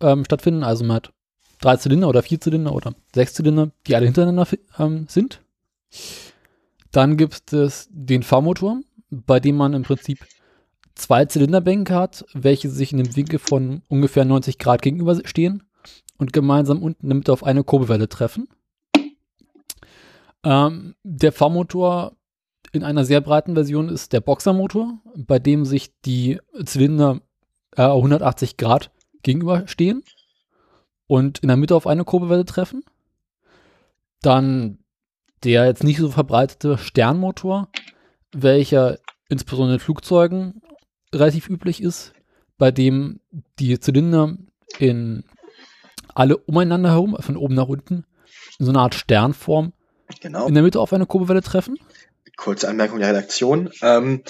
ähm, 0.00 0.24
stattfinden. 0.24 0.64
Also 0.64 0.84
man 0.84 0.96
hat 0.96 1.12
drei 1.60 1.76
Zylinder 1.76 2.08
oder 2.08 2.22
vier 2.22 2.40
Zylinder 2.40 2.72
oder 2.74 2.94
sechs 3.14 3.34
Zylinder, 3.34 3.70
die 3.86 3.96
alle 3.96 4.06
hintereinander 4.06 4.46
ähm, 4.78 5.06
sind. 5.08 5.40
Dann 6.90 7.16
gibt 7.16 7.52
es 7.52 7.88
den 7.90 8.22
V-Motor, 8.22 8.80
bei 9.10 9.40
dem 9.40 9.56
man 9.56 9.74
im 9.74 9.82
Prinzip 9.82 10.24
zwei 10.94 11.24
Zylinderbänke 11.24 11.94
hat, 11.94 12.24
welche 12.34 12.70
sich 12.70 12.92
in 12.92 13.00
einem 13.00 13.16
Winkel 13.16 13.38
von 13.38 13.82
ungefähr 13.88 14.24
90 14.24 14.58
Grad 14.58 14.82
gegenüberstehen 14.82 15.64
und 16.18 16.32
gemeinsam 16.32 16.82
unten 16.82 17.02
in 17.02 17.08
der 17.10 17.16
Mitte 17.16 17.32
auf 17.32 17.44
eine 17.44 17.64
Kurbelwelle 17.64 18.08
treffen. 18.08 18.48
Ähm, 20.44 20.94
der 21.02 21.32
V-Motor 21.32 22.16
in 22.74 22.82
einer 22.82 23.04
sehr 23.04 23.20
breiten 23.20 23.54
Version 23.54 23.88
ist 23.88 24.12
der 24.12 24.20
Boxermotor, 24.20 24.98
bei 25.14 25.38
dem 25.38 25.64
sich 25.64 25.92
die 26.04 26.40
Zylinder 26.64 27.20
äh, 27.76 27.82
180 27.82 28.56
Grad 28.56 28.90
gegenüberstehen 29.22 30.02
und 31.06 31.38
in 31.38 31.48
der 31.48 31.56
Mitte 31.56 31.76
auf 31.76 31.86
eine 31.86 32.04
Kurbelwelle 32.04 32.44
treffen. 32.44 32.84
Dann 34.22 34.78
der 35.44 35.66
jetzt 35.66 35.84
nicht 35.84 35.98
so 35.98 36.10
verbreitete 36.10 36.78
Sternmotor, 36.78 37.68
welcher 38.32 38.98
insbesondere 39.28 39.74
in 39.74 39.80
Flugzeugen 39.80 40.62
relativ 41.14 41.48
üblich 41.48 41.82
ist, 41.82 42.12
bei 42.56 42.70
dem 42.70 43.20
die 43.58 43.78
Zylinder 43.78 44.36
in 44.78 45.24
alle 46.14 46.38
umeinander 46.38 46.90
herum, 46.90 47.16
von 47.20 47.36
oben 47.36 47.54
nach 47.54 47.68
unten, 47.68 48.06
in 48.58 48.66
so 48.66 48.72
einer 48.72 48.80
Art 48.80 48.94
Sternform 48.94 49.72
genau. 50.20 50.46
in 50.46 50.54
der 50.54 50.62
Mitte 50.62 50.80
auf 50.80 50.92
eine 50.92 51.06
Kurbelwelle 51.06 51.42
treffen. 51.42 51.78
Kurze 52.36 52.68
Anmerkung 52.68 52.98
der 52.98 53.10
Redaktion. 53.10 53.70
Ähm, 53.82 54.22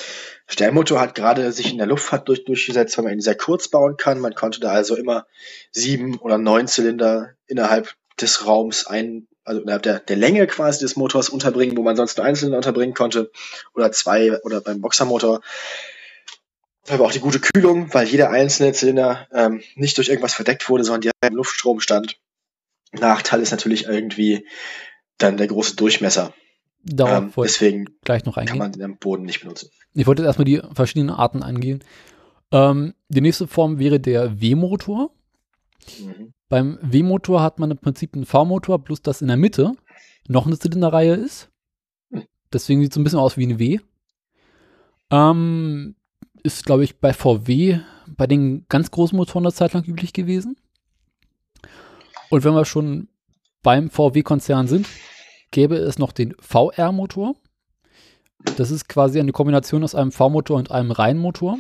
Sternmotor 0.46 1.00
hat 1.00 1.14
gerade 1.14 1.52
sich 1.52 1.72
in 1.72 1.78
der 1.78 1.86
Luftfahrt 1.86 2.28
durch, 2.28 2.44
durchgesetzt, 2.44 2.96
weil 2.96 3.04
man 3.04 3.14
ihn 3.14 3.20
sehr 3.20 3.36
kurz 3.36 3.68
bauen 3.68 3.96
kann. 3.96 4.20
Man 4.20 4.34
konnte 4.34 4.60
da 4.60 4.72
also 4.72 4.96
immer 4.96 5.26
sieben 5.72 6.18
oder 6.18 6.36
neun 6.36 6.68
Zylinder 6.68 7.30
innerhalb 7.46 7.94
des 8.20 8.46
Raums 8.46 8.86
ein, 8.86 9.26
also 9.44 9.62
innerhalb 9.62 9.82
der, 9.82 10.00
der 10.00 10.16
Länge 10.16 10.46
quasi 10.46 10.80
des 10.80 10.96
Motors 10.96 11.28
unterbringen, 11.28 11.76
wo 11.76 11.82
man 11.82 11.96
sonst 11.96 12.18
nur 12.18 12.26
einzelne 12.26 12.56
unterbringen 12.56 12.94
konnte, 12.94 13.30
oder 13.74 13.90
zwei, 13.90 14.38
oder 14.42 14.60
beim 14.60 14.80
Boxermotor. 14.80 15.40
Aber 16.88 17.04
auch 17.06 17.12
die 17.12 17.20
gute 17.20 17.40
Kühlung, 17.40 17.92
weil 17.94 18.06
jeder 18.06 18.30
einzelne 18.30 18.72
Zylinder 18.72 19.26
ähm, 19.32 19.62
nicht 19.74 19.96
durch 19.96 20.08
irgendwas 20.08 20.34
verdeckt 20.34 20.68
wurde, 20.68 20.84
sondern 20.84 21.00
direkt 21.00 21.24
im 21.24 21.36
Luftstrom 21.36 21.80
stand. 21.80 22.18
Nachteil 22.92 23.40
ist 23.40 23.50
natürlich 23.50 23.86
irgendwie 23.86 24.46
dann 25.18 25.36
der 25.36 25.46
große 25.46 25.76
Durchmesser. 25.76 26.34
Darauf 26.85 27.37
ähm, 27.37 27.42
deswegen 27.42 27.87
gleich 28.03 28.25
noch 28.25 28.37
eingehen. 28.37 28.51
kann 28.51 28.59
man 28.59 28.73
den 28.73 28.83
am 28.83 28.99
Boden 28.99 29.25
nicht 29.25 29.40
benutzen. 29.40 29.70
Ich 29.94 30.07
wollte 30.07 30.23
jetzt 30.23 30.29
erstmal 30.29 30.44
die 30.44 30.61
verschiedenen 30.75 31.11
Arten 31.11 31.42
angehen. 31.42 31.83
Ähm, 32.53 32.94
die 33.09 33.20
nächste 33.20 33.47
Form 33.47 33.79
wäre 33.79 34.01
der 34.01 34.40
W-Motor. 34.40 35.11
Mhm. 35.99 36.35
Beim 36.49 36.79
W-Motor 36.83 37.42
hat 37.42 37.59
man 37.59 37.70
im 37.70 37.79
Prinzip 37.79 38.14
einen 38.14 38.27
V-Motor, 38.27 38.85
plus 38.85 39.01
dass 39.01 39.23
in 39.23 39.29
der 39.29 39.37
Mitte 39.37 39.73
noch 40.29 40.47
eine 40.47 40.59
Zylinderreihe 40.59 41.14
ist. 41.14 41.51
Hm. 42.11 42.25
Deswegen 42.53 42.81
sieht 42.81 42.90
es 42.90 42.94
so 42.94 43.01
ein 43.01 43.05
bisschen 43.05 43.18
aus 43.18 43.37
wie 43.37 43.47
ein 43.47 43.59
W. 43.59 43.81
Ähm, 45.11 45.97
ist, 46.42 46.66
glaube 46.66 46.85
ich, 46.85 46.99
bei 46.99 47.12
VW 47.12 47.81
bei 48.07 48.27
den 48.27 48.66
ganz 48.68 48.90
großen 48.90 49.16
Motoren 49.16 49.44
eine 49.44 49.53
Zeit 49.53 49.73
lang 49.73 49.85
üblich 49.85 50.12
gewesen. 50.12 50.57
Und 52.31 52.44
wenn 52.44 52.55
wir 52.55 52.64
schon 52.64 53.09
beim 53.62 53.90
VW-Konzern 53.90 54.66
sind, 54.66 54.87
gäbe 55.54 55.76
es 55.76 55.98
noch 56.00 56.10
den 56.10 56.34
VR-Motor. 56.40 57.36
Das 58.56 58.72
ist 58.72 58.88
quasi 58.88 59.20
eine 59.20 59.30
Kombination 59.30 59.84
aus 59.84 59.94
einem 59.94 60.10
V-Motor 60.10 60.58
und 60.58 60.72
einem 60.72 60.90
Reihenmotor. 60.90 61.58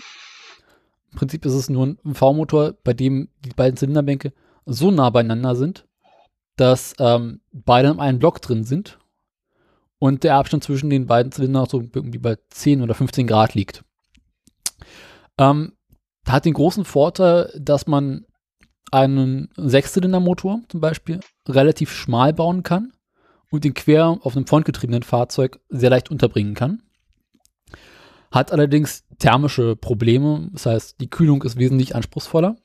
Im 1.12 1.18
Prinzip 1.18 1.46
ist 1.46 1.54
es 1.54 1.70
nur 1.70 1.86
ein 1.86 2.14
V-Motor, 2.14 2.74
bei 2.82 2.92
dem 2.92 3.28
die 3.44 3.54
beiden 3.54 3.76
Zylinderbänke 3.76 4.32
so 4.66 4.90
nah 4.90 5.10
beieinander 5.10 5.54
sind, 5.54 5.86
dass 6.56 6.94
ähm, 6.98 7.40
beide 7.52 7.90
in 7.90 8.00
einem 8.00 8.18
Block 8.18 8.42
drin 8.42 8.64
sind 8.64 8.98
und 10.00 10.24
der 10.24 10.34
Abstand 10.34 10.64
zwischen 10.64 10.90
den 10.90 11.06
beiden 11.06 11.30
Zylindern 11.30 11.66
so 11.68 11.80
irgendwie 11.80 12.18
bei 12.18 12.36
10 12.50 12.82
oder 12.82 12.94
15 12.94 13.28
Grad 13.28 13.54
liegt. 13.54 13.84
Ähm, 15.38 15.74
hat 16.26 16.46
den 16.46 16.54
großen 16.54 16.84
Vorteil, 16.84 17.52
dass 17.56 17.86
man 17.86 18.26
einen 18.90 19.50
Sechszylindermotor 19.56 20.62
zum 20.68 20.80
Beispiel 20.80 21.20
relativ 21.48 21.92
schmal 21.92 22.32
bauen 22.32 22.64
kann 22.64 22.90
und 23.54 23.64
den 23.64 23.74
quer 23.74 24.18
auf 24.22 24.36
einem 24.36 24.46
frontgetriebenen 24.46 25.02
Fahrzeug 25.02 25.60
sehr 25.68 25.90
leicht 25.90 26.10
unterbringen 26.10 26.54
kann. 26.54 26.82
Hat 28.30 28.52
allerdings 28.52 29.04
thermische 29.18 29.76
Probleme, 29.76 30.48
das 30.52 30.66
heißt, 30.66 31.00
die 31.00 31.08
Kühlung 31.08 31.42
ist 31.42 31.56
wesentlich 31.56 31.94
anspruchsvoller 31.94 32.56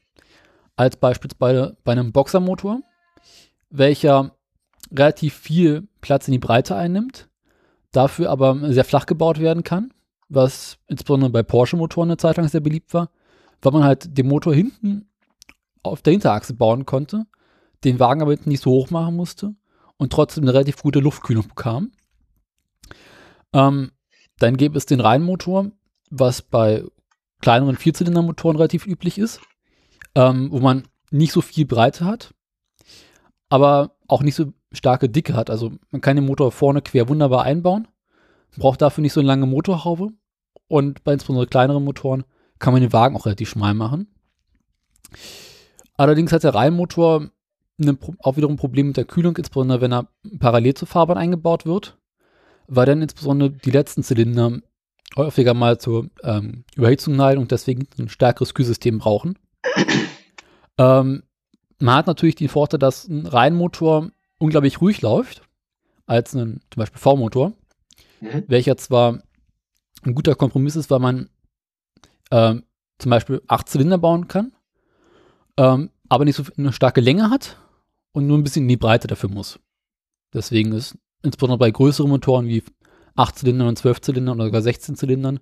als 0.76 0.96
beispielsweise 0.98 1.78
bei 1.84 1.92
einem 1.92 2.12
Boxermotor, 2.14 2.82
welcher 3.70 4.36
relativ 4.92 5.36
viel 5.36 5.88
Platz 6.02 6.28
in 6.28 6.32
die 6.32 6.40
Breite 6.40 6.76
einnimmt, 6.76 7.30
dafür 7.92 8.30
aber 8.30 8.72
sehr 8.72 8.86
flach 8.86 9.06
gebaut 9.06 9.40
werden 9.40 9.64
kann, 9.64 9.94
was 10.30 10.78
insbesondere 10.88 11.32
bei 11.32 11.44
Porsche-Motoren 11.44 12.10
eine 12.10 12.18
Zeit 12.18 12.38
lang 12.38 12.48
sehr 12.48 12.62
beliebt 12.62 12.94
war, 12.94 13.12
weil 13.62 13.74
man 13.74 13.84
halt 13.84 14.18
den 14.18 14.28
Motor 14.28 14.54
hinten 14.56 15.10
auf 15.84 16.02
der 16.02 16.12
Hinterachse 16.12 16.54
bauen 16.54 16.86
konnte, 16.86 17.26
den 17.84 18.00
Wagen 18.00 18.22
aber 18.22 18.32
hinten 18.32 18.50
nicht 18.50 18.64
so 18.64 18.72
hoch 18.72 18.90
machen 18.90 19.16
musste 19.16 19.54
und 20.00 20.12
trotzdem 20.12 20.46
eine 20.46 20.54
relativ 20.54 20.82
gute 20.82 21.00
Luftkühlung 21.00 21.48
bekam. 21.50 21.92
Ähm, 23.54 23.92
dann 24.40 24.58
gäbe 24.58 24.78
es 24.78 24.86
den 24.86 25.02
Reihenmotor, 25.02 25.72
was 26.10 26.42
bei 26.42 26.84
kleineren 27.42 27.76
Vierzylindermotoren 27.76 28.58
relativ 28.58 28.88
üblich 28.88 29.18
ist, 29.18 29.42
ähm, 30.16 30.52
wo 30.52 30.60
man 30.60 30.88
nicht 31.12 31.34
so 31.34 31.42
viel 31.42 31.66
Breite 31.66 32.06
hat, 32.06 32.34
aber 33.50 33.98
auch 34.08 34.24
nicht 34.24 34.36
so 34.36 34.54
starke 34.72 35.10
Dicke 35.10 35.34
hat. 35.34 35.50
Also 35.50 35.74
man 35.92 36.02
kann 36.02 36.16
den 36.16 36.26
Motor 36.26 36.52
vorne 36.52 36.82
quer 36.82 37.10
wunderbar 37.10 37.44
einbauen, 37.44 37.88
braucht 38.58 38.82
dafür 38.82 39.02
nicht 39.02 39.14
so 39.14 39.20
eine 39.20 39.28
lange 39.28 39.48
Motorhaube 39.48 40.10
und 40.68 41.04
bei 41.04 41.14
insbesondere 41.14 41.48
kleineren 41.48 41.84
Motoren 41.84 42.24
kann 42.60 42.74
man 42.74 42.82
den 42.82 42.94
Wagen 42.94 43.16
auch 43.16 43.26
relativ 43.26 43.50
schmal 43.50 43.74
machen. 43.74 44.08
Allerdings 45.98 46.32
hat 46.32 46.44
der 46.44 46.56
Reihenmotor 46.56 47.30
eine, 47.80 47.98
auch 48.20 48.38
wiederum 48.38 48.56
ein 48.56 48.60
Problem 48.60 48.88
mit 48.88 48.98
der 48.98 49.06
Kühlung, 49.06 49.38
insbesondere 49.38 49.82
wenn 49.82 49.94
er 49.94 50.08
parallel 50.40 50.74
zur 50.74 50.88
Fahrbahn 50.88 51.18
eingebaut 51.18 51.66
wird, 51.66 51.98
weil 52.68 52.86
dann 52.86 53.02
insbesondere 53.02 53.52
die 53.52 53.72
letzten 53.72 54.04
Zylinder 54.04 54.60
häufiger 55.16 55.54
mal 55.54 55.80
zur 55.80 56.10
ähm, 56.24 56.64
Überhitzung 56.76 57.16
neigen 57.16 57.42
und 57.42 57.52
deswegen 57.52 57.88
ein 57.98 58.10
stärkeres 58.10 58.54
Kühlsystem 58.54 59.00
brauchen. 59.00 59.38
Ähm, 60.82 61.24
man 61.80 61.96
hat 61.96 62.08
natürlich 62.08 62.36
den 62.36 62.48
Vorteil, 62.48 62.80
dass 62.80 63.06
ein 63.06 63.26
Reihenmotor 63.26 64.12
unglaublich 64.38 64.80
ruhig 64.80 65.02
läuft, 65.02 65.42
als 66.06 66.34
ein 66.34 66.62
zum 66.72 66.80
Beispiel 66.80 67.00
V-Motor, 67.00 67.52
mhm. 68.22 68.46
welcher 68.48 68.78
zwar 68.78 69.22
ein 70.04 70.16
guter 70.16 70.36
Kompromiss 70.36 70.78
ist, 70.78 70.90
weil 70.90 71.00
man 71.00 71.30
ähm, 72.32 72.64
zum 72.98 73.10
Beispiel 73.10 73.42
acht 73.48 73.68
Zylinder 73.68 73.98
bauen 73.98 74.30
kann, 74.30 74.54
ähm, 75.58 75.90
aber 76.08 76.24
nicht 76.24 76.38
so 76.38 76.44
eine 76.58 76.72
starke 76.72 77.02
Länge 77.02 77.30
hat 77.30 77.58
und 78.12 78.28
nur 78.28 78.38
ein 78.38 78.44
bisschen 78.44 78.64
in 78.64 78.70
die 78.70 78.78
Breite 78.78 79.08
dafür 79.08 79.30
muss. 79.30 79.60
Deswegen 80.34 80.72
ist 80.74 80.98
insbesondere 81.24 81.58
bei 81.58 81.72
größeren 81.72 82.10
Motoren 82.10 82.48
wie 82.48 82.64
8 83.16 83.38
Zylindern 83.38 83.68
und 83.68 83.78
12 83.78 84.02
Zylindern 84.02 84.38
oder 84.38 84.46
sogar 84.46 84.62
16 84.62 84.96
Zylindern 84.96 85.40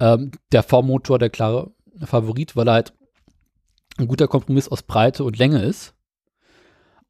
ähm, 0.00 0.32
der 0.52 0.62
V-Motor 0.62 1.18
der 1.18 1.30
klare 1.30 1.70
Favorit, 2.04 2.56
weil 2.56 2.68
er 2.68 2.74
halt 2.74 2.92
ein 3.98 4.08
guter 4.08 4.28
Kompromiss 4.28 4.68
aus 4.68 4.82
Breite 4.82 5.24
und 5.24 5.38
Länge 5.38 5.62
ist. 5.62 5.94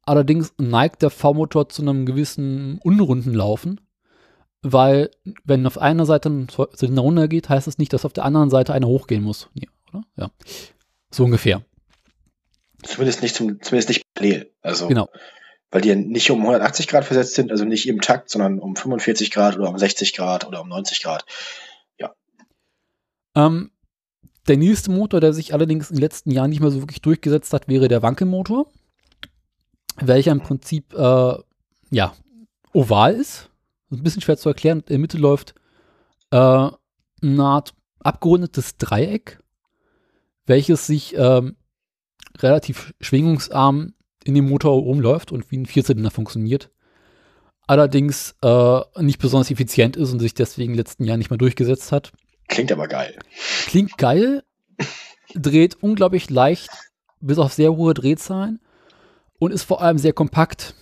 Allerdings 0.05 0.53
neigt 0.57 1.01
der 1.01 1.09
V-Motor 1.09 1.69
zu 1.69 1.81
einem 1.81 2.05
gewissen 2.05 2.79
unrunden 2.83 3.33
Laufen, 3.33 3.79
weil 4.61 5.09
wenn 5.45 5.65
auf 5.65 5.77
einer 5.77 6.05
Seite 6.05 6.29
ein 6.29 6.47
Zylinder 6.49 7.01
runtergeht, 7.01 7.47
heißt 7.49 7.67
das 7.67 7.77
nicht, 7.77 7.93
dass 7.93 8.05
auf 8.05 8.13
der 8.13 8.25
anderen 8.25 8.49
Seite 8.49 8.73
einer 8.73 8.87
hochgehen 8.87 9.23
muss. 9.23 9.49
Ja, 9.53 9.69
oder? 9.89 10.03
Ja. 10.17 10.29
So 11.09 11.23
ungefähr. 11.23 11.63
Zumindest 12.83 13.21
nicht 13.21 13.35
zum, 13.35 13.61
zumindest 13.61 13.89
nicht 13.89 14.03
parallel. 14.13 14.51
Also, 14.61 14.87
Genau. 14.87 15.09
weil 15.71 15.81
die 15.81 15.95
nicht 15.95 16.29
um 16.31 16.41
180 16.41 16.87
Grad 16.87 17.05
versetzt 17.05 17.35
sind, 17.35 17.51
also 17.51 17.65
nicht 17.65 17.87
im 17.87 18.01
Takt, 18.01 18.29
sondern 18.29 18.59
um 18.59 18.75
45 18.75 19.31
Grad 19.31 19.57
oder 19.57 19.69
um 19.69 19.77
60 19.77 20.13
Grad 20.13 20.45
oder 20.47 20.61
um 20.61 20.69
90 20.69 21.01
Grad. 21.01 21.25
Ähm, 23.35 23.71
der 24.47 24.57
nächste 24.57 24.91
Motor, 24.91 25.21
der 25.21 25.33
sich 25.33 25.53
allerdings 25.53 25.89
in 25.89 25.95
den 25.95 26.01
letzten 26.01 26.31
Jahren 26.31 26.49
nicht 26.49 26.59
mehr 26.59 26.71
so 26.71 26.81
wirklich 26.81 27.01
durchgesetzt 27.01 27.53
hat, 27.53 27.67
wäre 27.67 27.87
der 27.87 28.01
Wankelmotor, 28.01 28.67
welcher 29.97 30.31
im 30.31 30.41
Prinzip 30.41 30.93
äh, 30.93 31.35
ja 31.89 32.13
oval 32.73 33.15
ist. 33.15 33.49
Ein 33.91 34.03
bisschen 34.03 34.21
schwer 34.21 34.37
zu 34.37 34.49
erklären. 34.49 34.79
In 34.79 34.85
der 34.87 34.99
Mitte 34.99 35.17
läuft 35.17 35.53
äh, 36.31 36.37
eine 36.37 37.43
Art 37.43 37.73
abgerundetes 37.99 38.77
Dreieck, 38.77 39.39
welches 40.45 40.87
sich 40.87 41.15
ähm, 41.15 41.55
relativ 42.39 42.93
schwingungsarm 42.99 43.93
in 44.23 44.35
den 44.35 44.47
Motor 44.47 44.73
rumläuft 44.73 45.31
und 45.31 45.51
wie 45.51 45.57
ein 45.57 45.65
Vierzylinder 45.65 46.11
funktioniert. 46.11 46.69
Allerdings 47.67 48.35
äh, 48.41 48.81
nicht 48.99 49.19
besonders 49.19 49.51
effizient 49.51 49.95
ist 49.95 50.11
und 50.11 50.19
sich 50.19 50.33
deswegen 50.33 50.73
letzten 50.73 51.05
Jahren 51.05 51.19
nicht 51.19 51.29
mehr 51.29 51.37
durchgesetzt 51.37 51.91
hat. 51.91 52.11
Klingt 52.47 52.71
aber 52.71 52.87
geil. 52.87 53.17
Klingt 53.67 53.97
geil, 53.97 54.43
dreht 55.33 55.81
unglaublich 55.81 56.29
leicht, 56.29 56.69
bis 57.19 57.37
auf 57.37 57.53
sehr 57.53 57.75
hohe 57.75 57.93
Drehzahlen 57.93 58.59
und 59.39 59.51
ist 59.51 59.63
vor 59.63 59.81
allem 59.81 59.97
sehr 59.97 60.13
kompakt. 60.13 60.75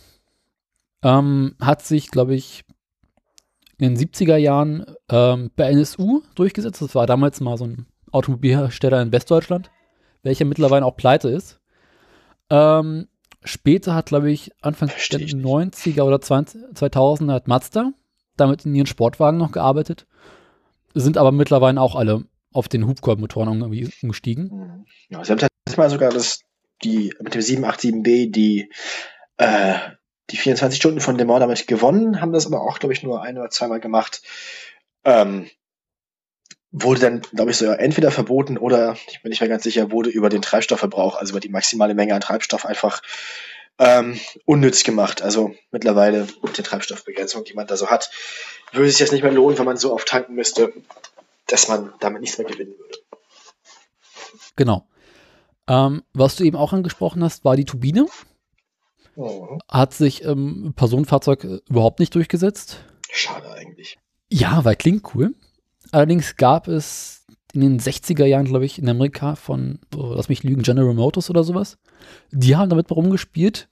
Ähm, 1.03 1.55
hat 1.59 1.83
sich, 1.83 2.11
glaube 2.11 2.35
ich, 2.35 2.63
in 3.77 3.95
den 3.95 3.97
70er 3.97 4.37
Jahren 4.37 4.85
ähm, 5.09 5.51
bei 5.55 5.69
NSU 5.71 6.21
durchgesetzt. 6.35 6.81
Das 6.81 6.93
war 6.93 7.07
damals 7.07 7.41
mal 7.41 7.57
so 7.57 7.65
ein 7.65 7.87
Automobilhersteller 8.11 9.01
in 9.01 9.11
Westdeutschland, 9.11 9.71
welcher 10.23 10.45
mittlerweile 10.45 10.85
auch 10.85 10.95
pleite 10.95 11.29
ist. 11.29 11.59
Ähm, 12.49 13.07
später 13.43 13.95
hat, 13.95 14.07
glaube 14.07 14.31
ich, 14.31 14.51
Anfang 14.61 14.89
der 14.89 15.21
ich 15.21 15.33
nicht. 15.33 15.45
90er 15.45 16.03
oder 16.03 16.21
20, 16.21 16.61
2000er 16.75 17.33
hat 17.33 17.47
Mazda 17.47 17.93
damit 18.37 18.65
in 18.65 18.75
ihren 18.75 18.87
Sportwagen 18.87 19.37
noch 19.37 19.51
gearbeitet, 19.51 20.07
sind 20.93 21.17
aber 21.17 21.31
mittlerweile 21.31 21.79
auch 21.79 21.95
alle 21.95 22.25
auf 22.53 22.67
den 22.67 22.87
Hubkolbenmotoren 22.87 23.61
irgendwie 23.61 23.89
umgestiegen. 24.01 24.85
Ja, 25.09 25.23
sie 25.23 25.31
haben 25.31 25.39
tatsächlich 25.39 25.77
mal 25.77 25.89
sogar 25.89 26.11
das, 26.11 26.41
die, 26.83 27.13
mit 27.21 27.33
dem 27.33 27.41
787B 27.41 28.31
die, 28.31 28.69
äh, 29.37 29.75
die 30.29 30.37
24 30.37 30.77
Stunden 30.77 30.99
von 30.99 31.17
Le 31.17 31.25
Mans 31.25 31.39
damit 31.39 31.67
gewonnen, 31.67 32.19
haben 32.19 32.33
das 32.33 32.45
aber 32.45 32.61
auch, 32.61 32.79
glaube 32.79 32.93
ich, 32.93 33.03
nur 33.03 33.21
ein 33.21 33.37
oder 33.37 33.49
zweimal 33.49 33.79
gemacht. 33.79 34.21
Ähm, 35.03 35.49
wurde 36.71 37.01
dann, 37.01 37.21
glaube 37.21 37.51
ich, 37.51 37.57
so 37.57 37.65
entweder 37.65 38.11
verboten 38.11 38.57
oder, 38.57 38.95
ich 39.09 39.21
bin 39.21 39.29
nicht 39.29 39.41
mehr 39.41 39.49
ganz 39.49 39.63
sicher, 39.63 39.91
wurde 39.91 40.09
über 40.09 40.29
den 40.29 40.41
Treibstoffverbrauch, 40.41 41.17
also 41.17 41.31
über 41.31 41.39
die 41.39 41.49
maximale 41.49 41.93
Menge 41.93 42.15
an 42.15 42.21
Treibstoff 42.21 42.65
einfach 42.65 43.01
ähm, 43.77 44.19
unnütz 44.45 44.83
gemacht. 44.83 45.21
Also 45.21 45.53
mittlerweile 45.71 46.27
mit 46.41 46.57
der 46.57 46.63
Treibstoffbegrenzung, 46.63 47.43
die 47.43 47.53
man 47.53 47.67
da 47.67 47.75
so 47.75 47.87
hat, 47.87 48.11
würde 48.71 48.87
es 48.87 48.93
sich 48.93 49.01
jetzt 49.01 49.11
nicht 49.11 49.23
mehr 49.23 49.31
lohnen, 49.31 49.57
wenn 49.57 49.65
man 49.65 49.77
so 49.77 49.93
oft 49.93 50.07
tanken 50.07 50.33
müsste, 50.33 50.73
dass 51.47 51.67
man 51.67 51.93
damit 51.99 52.21
nichts 52.21 52.37
mehr 52.37 52.47
gewinnen 52.47 52.73
würde. 52.77 52.97
Genau. 54.55 54.87
Ähm, 55.67 56.03
was 56.13 56.35
du 56.35 56.43
eben 56.43 56.57
auch 56.57 56.73
angesprochen 56.73 57.23
hast, 57.23 57.43
war 57.43 57.55
die 57.55 57.65
Turbine. 57.65 58.07
Mhm. 59.15 59.59
Hat 59.69 59.93
sich 59.93 60.21
im 60.21 60.73
Personenfahrzeug 60.75 61.43
äh, 61.43 61.59
überhaupt 61.69 61.99
nicht 61.99 62.15
durchgesetzt. 62.15 62.83
Schade 63.09 63.51
eigentlich. 63.51 63.97
Ja, 64.29 64.63
weil 64.63 64.77
klingt 64.77 65.13
cool. 65.13 65.33
Allerdings 65.91 66.35
gab 66.37 66.67
es 66.67 67.25
in 67.53 67.61
den 67.61 67.79
60er 67.79 68.25
Jahren, 68.25 68.45
glaube 68.45 68.65
ich, 68.65 68.79
in 68.79 68.87
Amerika 68.87 69.35
von, 69.35 69.79
oh, 69.95 70.13
lass 70.15 70.29
mich 70.29 70.43
lügen, 70.43 70.61
General 70.63 70.93
Motors 70.93 71.29
oder 71.29 71.43
sowas. 71.43 71.77
Die 72.31 72.55
haben 72.55 72.69
damit 72.69 72.89
rumgespielt 72.91 73.67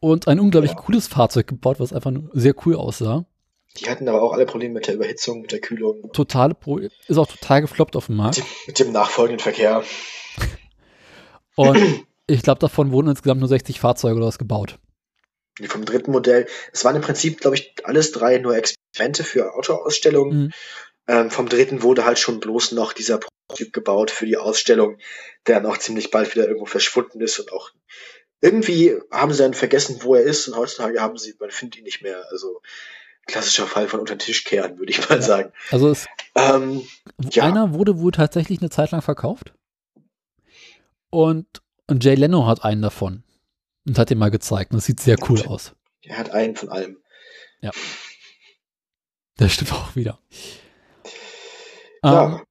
und 0.00 0.26
ein 0.26 0.40
unglaublich 0.40 0.72
Ja. 0.72 0.78
cooles 0.78 1.06
Fahrzeug 1.06 1.46
gebaut, 1.46 1.78
was 1.78 1.92
einfach 1.92 2.10
nur 2.10 2.30
sehr 2.32 2.54
cool 2.66 2.74
aussah. 2.74 3.26
Die 3.76 3.88
hatten 3.88 4.08
aber 4.08 4.22
auch 4.22 4.32
alle 4.32 4.46
Probleme 4.46 4.74
mit 4.74 4.88
der 4.88 4.94
Überhitzung, 4.96 5.42
mit 5.42 5.52
der 5.52 5.60
Kühlung, 5.60 6.10
Totale 6.12 6.54
Pro 6.54 6.78
ist 6.78 7.16
auch 7.16 7.28
total 7.28 7.60
gefloppt 7.60 7.94
auf 7.94 8.06
dem 8.06 8.16
Markt. 8.16 8.38
mit 8.38 8.46
dem, 8.46 8.50
mit 8.66 8.78
dem 8.80 8.92
nachfolgenden 8.92 9.40
Verkehr. 9.40 9.84
Und 11.54 11.78
ich 12.26 12.42
glaube, 12.42 12.58
davon 12.58 12.90
wurden 12.90 13.08
insgesamt 13.08 13.40
nur 13.40 13.48
60 13.48 13.78
Fahrzeuge 13.78 14.16
oder 14.16 14.26
was 14.26 14.38
gebaut. 14.38 14.78
Die 15.60 15.66
vom 15.66 15.84
dritten 15.84 16.10
Modell. 16.12 16.46
Es 16.72 16.84
waren 16.84 16.96
im 16.96 17.02
Prinzip, 17.02 17.40
glaube 17.40 17.56
ich, 17.56 17.74
alles 17.84 18.12
drei 18.12 18.38
nur 18.38 18.56
Experimente 18.56 19.24
für 19.24 19.54
Autoausstellungen. 19.54 20.44
Mhm. 20.44 20.50
Ähm, 21.10 21.30
vom 21.30 21.48
dritten 21.48 21.82
wurde 21.82 22.04
halt 22.04 22.18
schon 22.20 22.38
bloß 22.38 22.70
noch 22.72 22.92
dieser 22.92 23.18
Prototyp 23.18 23.72
gebaut 23.72 24.12
für 24.12 24.26
die 24.26 24.36
Ausstellung, 24.36 24.96
der 25.46 25.60
dann 25.60 25.70
auch 25.70 25.78
ziemlich 25.78 26.10
bald 26.12 26.32
wieder 26.34 26.46
irgendwo 26.46 26.66
verschwunden 26.66 27.20
ist 27.20 27.38
und 27.40 27.52
auch 27.52 27.70
irgendwie 28.40 28.96
haben 29.10 29.32
sie 29.32 29.42
dann 29.42 29.54
vergessen, 29.54 29.98
wo 30.02 30.14
er 30.14 30.22
ist 30.22 30.46
und 30.46 30.56
heutzutage 30.56 31.00
haben 31.00 31.18
sie, 31.18 31.34
man 31.40 31.50
findet 31.50 31.78
ihn 31.78 31.84
nicht 31.84 32.00
mehr. 32.00 32.24
Also 32.30 32.62
klassischer 33.26 33.66
Fall 33.66 33.88
von 33.88 33.98
unter 34.00 34.14
den 34.14 34.20
Tisch 34.20 34.44
kehren, 34.44 34.78
würde 34.78 34.92
ich 34.92 35.08
mal 35.08 35.16
Ja. 35.16 35.22
sagen. 35.22 35.52
Also 35.70 35.90
es, 35.90 36.06
Ähm, 36.36 36.86
Ja. 37.32 37.42
einer 37.42 37.74
wurde 37.74 37.98
wohl 37.98 38.12
tatsächlich 38.12 38.60
eine 38.60 38.70
Zeit 38.70 38.92
lang 38.92 39.02
verkauft. 39.02 39.52
Und, 41.10 41.46
und 41.88 42.04
Jay 42.04 42.14
Leno 42.14 42.46
hat 42.46 42.62
einen 42.64 42.82
davon. 42.82 43.24
Und 43.86 43.98
hat 43.98 44.10
den 44.10 44.18
mal 44.18 44.30
gezeigt. 44.30 44.70
Und 44.70 44.76
das 44.76 44.84
sieht 44.84 45.00
sehr 45.00 45.16
cool 45.28 45.42
aus. 45.42 45.74
er 46.02 46.18
hat 46.18 46.30
einen 46.30 46.54
von 46.54 46.68
allem. 46.68 46.98
Das 49.36 49.52
stimmt 49.52 49.72
auch 49.72 49.96
wieder. 49.96 50.20
Ja, 52.02 52.42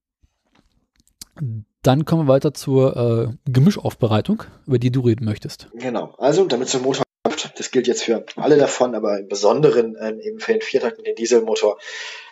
Ähm, 1.40 1.66
dann 1.82 2.06
kommen 2.06 2.28
wir 2.28 2.34
weiter 2.34 2.54
zur 2.54 2.96
äh, 2.98 3.52
Gemischaufbereitung, 3.52 4.44
über 4.68 4.80
die 4.80 4.92
du 4.92 5.02
reden 5.02 5.26
möchtest. 5.26 5.70
Genau. 5.74 6.14
Also, 6.18 6.46
damit 6.46 6.70
so 6.70 6.80
ein 6.80 6.84
Motor 6.84 7.04
läuft, 7.26 7.58
das 7.58 7.72
gilt 7.72 7.88
jetzt 7.88 8.04
für 8.04 8.26
alle 8.36 8.58
davon, 8.58 8.96
aber 8.96 9.20
im 9.20 9.28
Besonderen 9.28 9.96
ähm, 10.00 10.20
eben 10.20 10.40
für 10.40 10.54
den 10.54 10.62
Viertakt 10.62 10.98
und 10.98 11.08
den 11.08 11.16
Dieselmotor 11.16 11.80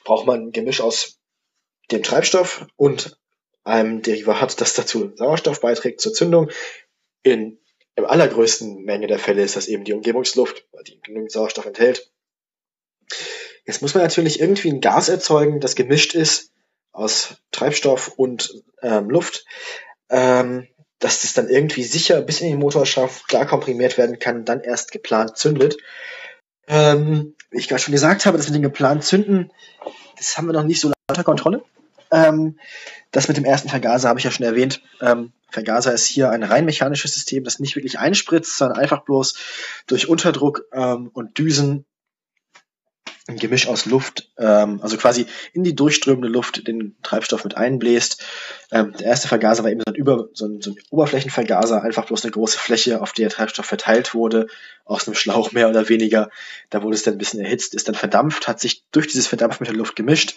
braucht 0.04 0.28
man 0.28 0.48
ein 0.48 0.52
Gemisch 0.52 0.82
aus 0.82 1.20
dem 1.92 2.04
Treibstoff 2.04 2.68
und 2.76 3.18
einem 3.64 4.02
Derivat, 4.02 4.60
das 4.60 4.74
dazu 4.74 5.12
Sauerstoff 5.16 5.62
beiträgt 5.62 6.02
zur 6.02 6.14
Zündung. 6.14 6.50
In 7.24 7.60
im 7.96 8.06
allergrößten 8.06 8.84
Menge 8.84 9.08
der 9.08 9.18
Fälle 9.18 9.42
ist 9.42 9.56
das 9.56 9.68
eben 9.68 9.84
die 9.84 9.94
Umgebungsluft, 9.94 10.68
weil 10.72 10.84
die 10.84 11.02
genügend 11.02 11.32
Sauerstoff 11.32 11.66
enthält. 11.66 12.12
Jetzt 13.66 13.82
muss 13.82 13.96
man 13.96 14.04
natürlich 14.04 14.40
irgendwie 14.40 14.70
ein 14.70 14.82
Gas 14.82 15.10
erzeugen, 15.10 15.60
das 15.60 15.76
gemischt 15.76 16.14
ist 16.14 16.52
aus 16.98 17.38
Treibstoff 17.52 18.10
und 18.18 18.54
ähm, 18.82 19.10
Luft. 19.10 19.46
Ähm, 20.10 20.68
dass 21.00 21.22
das 21.22 21.34
dann 21.34 21.48
irgendwie 21.48 21.84
sicher 21.84 22.22
bis 22.22 22.42
in 22.42 22.50
den 22.50 22.60
Motor 22.60 22.86
schafft, 22.88 23.28
klar 23.28 23.46
komprimiert 23.46 24.00
werden 24.00 24.18
kann, 24.18 24.46
dann 24.46 24.62
erst 24.62 24.92
geplant 24.92 25.38
zündet. 25.38 25.78
Ähm, 26.68 27.36
wie 27.52 27.60
ich 27.60 27.68
gerade 27.68 27.82
schon 27.82 27.92
gesagt 27.92 28.26
habe, 28.26 28.38
das 28.38 28.48
mit 28.48 28.56
dem 28.56 28.64
geplant 28.64 29.04
zünden, 29.04 29.52
das 30.18 30.38
haben 30.38 30.48
wir 30.48 30.54
noch 30.54 30.64
nicht 30.64 30.82
so 30.82 30.92
unter 31.08 31.24
Kontrolle. 31.24 31.64
Ähm, 32.10 32.58
das 33.12 33.28
mit 33.28 33.38
dem 33.38 33.46
ersten 33.46 33.70
Vergaser 33.70 34.10
habe 34.10 34.20
ich 34.20 34.26
ja 34.26 34.32
schon 34.32 34.46
erwähnt. 34.46 34.82
Ähm, 35.02 35.34
Vergaser 35.50 35.94
ist 35.94 36.08
hier 36.08 36.32
ein 36.32 36.44
rein 36.44 36.66
mechanisches 36.66 37.14
System, 37.14 37.44
das 37.44 37.60
nicht 37.60 37.76
wirklich 37.76 38.00
einspritzt, 38.00 38.58
sondern 38.58 38.80
einfach 38.80 39.04
bloß 39.06 39.38
durch 39.86 40.10
Unterdruck 40.10 40.64
ähm, 40.74 41.12
und 41.14 41.38
Düsen 41.38 41.86
ein 43.28 43.38
Gemisch 43.38 43.68
aus 43.68 43.86
Luft, 43.86 44.32
ähm, 44.38 44.80
also 44.82 44.98
quasi 44.98 45.26
in 45.54 45.64
die 45.64 45.76
durchströmende 45.76 46.30
Luft 46.30 46.68
den 46.68 46.96
Treibstoff 47.04 47.44
mit 47.44 47.58
einbläst. 47.58 48.24
Ähm, 48.72 48.94
der 48.98 49.08
erste 49.08 49.28
Vergaser 49.28 49.64
war 49.64 49.72
eben 49.72 49.82
so 49.82 49.92
ein, 49.92 49.96
Über, 49.96 50.30
so, 50.34 50.46
ein, 50.46 50.62
so 50.62 50.72
ein 50.72 50.78
Oberflächenvergaser, 50.90 51.84
einfach 51.84 52.06
bloß 52.06 52.24
eine 52.24 52.32
große 52.32 52.58
Fläche, 52.58 53.02
auf 53.02 53.12
der 53.12 53.30
Treibstoff 53.30 53.66
verteilt 53.66 54.14
wurde, 54.14 54.48
aus 54.86 55.08
einem 55.08 55.16
Schlauch 55.16 55.52
mehr 55.52 55.70
oder 55.70 55.90
weniger. 55.90 56.30
Da 56.70 56.84
wurde 56.84 56.96
es 56.96 57.04
dann 57.04 57.16
ein 57.16 57.20
bisschen 57.20 57.42
erhitzt, 57.42 57.74
ist 57.76 57.88
dann 57.88 57.96
verdampft, 57.96 58.48
hat 58.48 58.60
sich 58.60 58.84
durch 58.92 59.08
dieses 59.08 59.28
Verdampfen 59.28 59.64
mit 59.64 59.70
der 59.70 59.78
Luft 59.78 59.96
gemischt. 59.96 60.36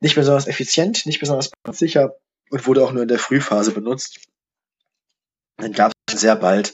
Nicht 0.00 0.14
besonders 0.14 0.46
effizient, 0.46 1.06
nicht 1.06 1.20
besonders 1.20 1.50
sicher 1.72 2.14
und 2.50 2.66
wurde 2.66 2.84
auch 2.84 2.92
nur 2.92 3.02
in 3.02 3.08
der 3.08 3.18
Frühphase 3.18 3.72
benutzt. 3.72 4.20
Dann 5.56 5.72
gab 5.72 5.92
es 6.06 6.20
sehr 6.20 6.36
bald 6.36 6.72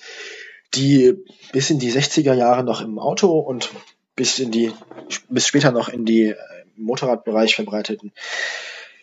die 0.75 1.15
bis 1.53 1.71
in 1.71 1.79
die 1.79 1.93
60er 1.93 2.35
Jahre 2.35 2.65
noch 2.65 2.81
im 2.81 2.99
Auto 2.99 3.39
und 3.39 3.71
bis 4.17 4.39
in 4.39 4.51
die 4.51 4.73
bis 5.29 5.47
später 5.47 5.71
noch 5.71 5.89
in 5.89 6.05
die 6.05 6.31
äh, 6.31 6.37
Motorradbereich 6.75 7.55
verbreiteten 7.55 8.13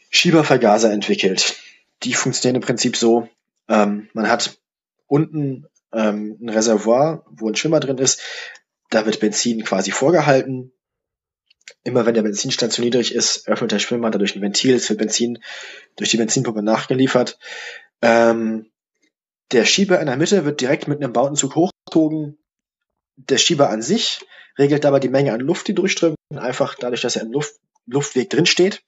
Schiebervergaser 0.10 0.91
entwickelt. 0.91 1.56
Die 2.04 2.13
funktionieren 2.13 2.62
im 2.62 2.65
Prinzip 2.65 2.97
so, 2.97 3.30
ähm, 3.69 4.10
man 4.13 4.30
hat 4.30 4.60
unten 5.08 5.67
ähm, 5.93 6.38
ein 6.41 6.49
Reservoir, 6.49 7.26
wo 7.30 7.47
ein 7.47 7.56
Schwimmer 7.56 7.80
drin 7.80 7.97
ist, 7.97 8.21
da 8.89 9.06
wird 9.06 9.19
Benzin 9.19 9.63
quasi 9.63 9.91
vorgehalten. 9.91 10.71
Immer 11.84 12.06
wenn 12.06 12.13
der 12.13 12.23
Benzinstand 12.23 12.73
zu 12.73 12.82
niedrig 12.82 13.15
ist, 13.15 13.47
öffnet 13.47 13.71
der 13.71 13.80
Schwimmer 13.80 14.12
dadurch 14.12 14.36
ein 14.36 14.41
Ventil, 14.41 14.76
es 14.76 14.89
wird 14.89 14.99
Benzin 14.99 15.39
durch 15.95 16.10
die 16.10 16.17
Benzinpumpe 16.17 16.62
nachgeliefert. 16.62 17.39
Ähm, 18.02 18.69
der 19.52 19.65
Schieber 19.65 19.99
in 19.99 20.08
der 20.08 20.17
Mitte 20.17 20.45
wird 20.45 20.62
direkt 20.62 20.88
mit 20.88 21.02
einem 21.02 21.13
Bautenzug 21.13 21.56
hochgezogen 21.56 22.38
der 23.15 23.38
Schieber 23.38 23.69
an 23.69 23.82
sich 23.82 24.26
regelt 24.58 24.84
dabei 24.84 24.99
die 24.99 25.10
Menge 25.10 25.34
an 25.34 25.39
Luft, 25.39 25.67
die 25.67 25.76
durchströmt, 25.76 26.17
einfach 26.36 26.76
dadurch, 26.76 27.02
dass 27.02 27.15
er 27.15 27.23
im 27.23 27.32
Luft, 27.32 27.56
Luftweg 27.86 28.30
drin 28.30 28.45
steht. 28.45 28.84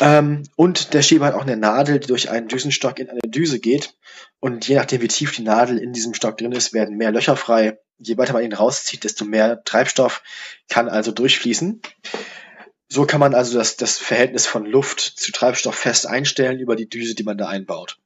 Ähm, 0.00 0.42
und 0.56 0.92
der 0.92 1.02
Schieber 1.02 1.26
hat 1.26 1.34
auch 1.34 1.42
eine 1.42 1.56
Nadel, 1.56 2.00
die 2.00 2.08
durch 2.08 2.30
einen 2.30 2.48
Düsenstock 2.48 2.98
in 2.98 3.08
eine 3.08 3.20
Düse 3.26 3.60
geht. 3.60 3.94
Und 4.40 4.66
je 4.66 4.74
nachdem, 4.74 5.02
wie 5.02 5.08
tief 5.08 5.32
die 5.32 5.42
Nadel 5.42 5.78
in 5.78 5.92
diesem 5.92 6.14
Stock 6.14 6.36
drin 6.36 6.52
ist, 6.52 6.72
werden 6.72 6.96
mehr 6.96 7.12
Löcher 7.12 7.36
frei. 7.36 7.78
Je 7.98 8.18
weiter 8.18 8.32
man 8.32 8.42
ihn 8.42 8.52
rauszieht, 8.52 9.04
desto 9.04 9.24
mehr 9.24 9.62
Treibstoff 9.64 10.22
kann 10.68 10.88
also 10.88 11.12
durchfließen. 11.12 11.80
So 12.88 13.06
kann 13.06 13.20
man 13.20 13.34
also 13.34 13.56
das, 13.56 13.76
das 13.76 13.98
Verhältnis 13.98 14.46
von 14.46 14.66
Luft 14.66 15.00
zu 15.00 15.32
Treibstoff 15.32 15.76
fest 15.76 16.06
einstellen 16.06 16.58
über 16.58 16.76
die 16.76 16.88
Düse, 16.88 17.14
die 17.14 17.24
man 17.24 17.38
da 17.38 17.48
einbaut. 17.48 17.98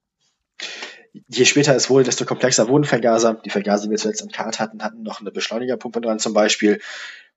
Je 1.28 1.44
später 1.44 1.74
es 1.74 1.90
wurde, 1.90 2.04
desto 2.04 2.24
komplexer 2.24 2.68
wurden 2.68 2.84
Vergaser. 2.84 3.34
Die 3.44 3.50
Vergaser, 3.50 3.84
die 3.84 3.90
wir 3.90 3.98
zuletzt 3.98 4.22
am 4.22 4.28
Kart 4.28 4.60
hatten, 4.60 4.82
hatten 4.82 5.02
noch 5.02 5.20
eine 5.20 5.30
Beschleunigerpumpe 5.30 6.00
dran 6.00 6.18
zum 6.18 6.32
Beispiel, 6.32 6.80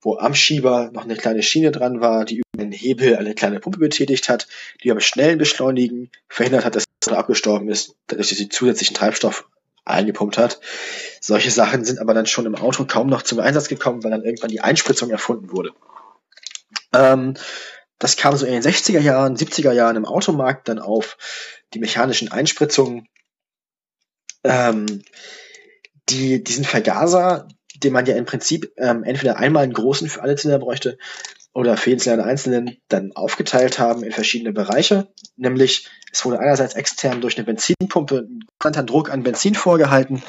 wo 0.02 0.18
am 0.18 0.34
Schieber 0.34 0.90
noch 0.94 1.04
eine 1.04 1.16
kleine 1.16 1.44
Schiene 1.44 1.72
dran 1.72 2.02
war, 2.02 2.26
die 2.26 2.38
über 2.38 2.64
den 2.64 2.72
Hebel 2.72 3.16
eine 3.16 3.36
kleine 3.36 3.60
Pumpe 3.60 3.80
betätigt 3.80 4.30
hat, 4.30 4.48
die 4.84 4.90
beim 4.90 5.00
schnellen 5.00 5.38
Beschleunigen 5.38 6.10
verhindert 6.28 6.66
hat, 6.66 6.76
dass 6.76 6.86
er 7.08 7.18
abgestorben 7.18 7.70
ist, 7.70 7.96
dadurch, 8.08 8.30
dass 8.30 8.38
sie 8.38 8.50
zusätzlichen 8.50 8.96
Treibstoff 8.96 9.48
eingepumpt 9.86 10.38
hat. 10.38 10.60
Solche 11.20 11.52
Sachen 11.52 11.86
sind 11.86 12.00
aber 12.00 12.14
dann 12.14 12.26
schon 12.26 12.46
im 12.46 12.56
Auto 12.56 12.86
kaum 12.86 13.08
noch 13.08 13.22
zum 13.22 13.40
Einsatz 13.40 13.68
gekommen, 13.68 14.04
weil 14.04 14.12
dann 14.12 14.24
irgendwann 14.24 14.50
die 14.50 14.62
Einspritzung 14.62 15.10
erfunden 15.10 15.52
wurde. 15.52 15.72
Ähm, 16.94 17.36
das 18.00 18.18
kam 18.18 18.36
so 18.36 18.46
in 18.46 18.54
den 18.54 18.64
60er 18.64 19.00
Jahren, 19.00 19.36
70er 19.36 19.72
Jahren 19.72 19.96
im 19.96 20.06
Automarkt 20.06 20.68
dann 20.68 20.80
auf, 20.80 21.18
die 21.74 21.80
mechanischen 21.80 22.32
Einspritzungen. 22.32 23.08
Ähm, 24.44 25.04
die, 26.10 26.44
diesen 26.44 26.66
Vergaser, 26.66 27.48
den 27.76 27.94
man 27.94 28.06
ja 28.06 28.16
im 28.16 28.26
Prinzip 28.26 28.72
ähm, 28.78 29.04
entweder 29.04 29.38
einmal 29.38 29.64
einen 29.64 29.74
großen 29.74 30.10
für 30.10 30.22
alle 30.22 30.36
Zylinder 30.36 30.64
bräuchte 30.64 30.98
oder 31.54 31.78
für 31.78 31.90
jeden 31.90 32.00
Zylinder 32.00 32.26
einzelnen 32.26 32.78
dann 32.88 33.12
aufgeteilt 33.14 33.80
haben 33.80 34.04
in 34.04 34.12
verschiedene 34.12 34.54
Bereiche. 34.54 35.08
Nämlich, 35.36 35.88
es 36.12 36.26
wurde 36.26 36.40
einerseits 36.40 36.76
extern 36.76 37.22
durch 37.22 37.38
eine 37.38 37.46
Benzinpumpe 37.46 38.28
ein 38.30 38.46
konstanter 38.58 38.84
Druck 38.84 39.12
an 39.12 39.24
Benzin 39.24 39.56
vorgehalten 39.56 40.22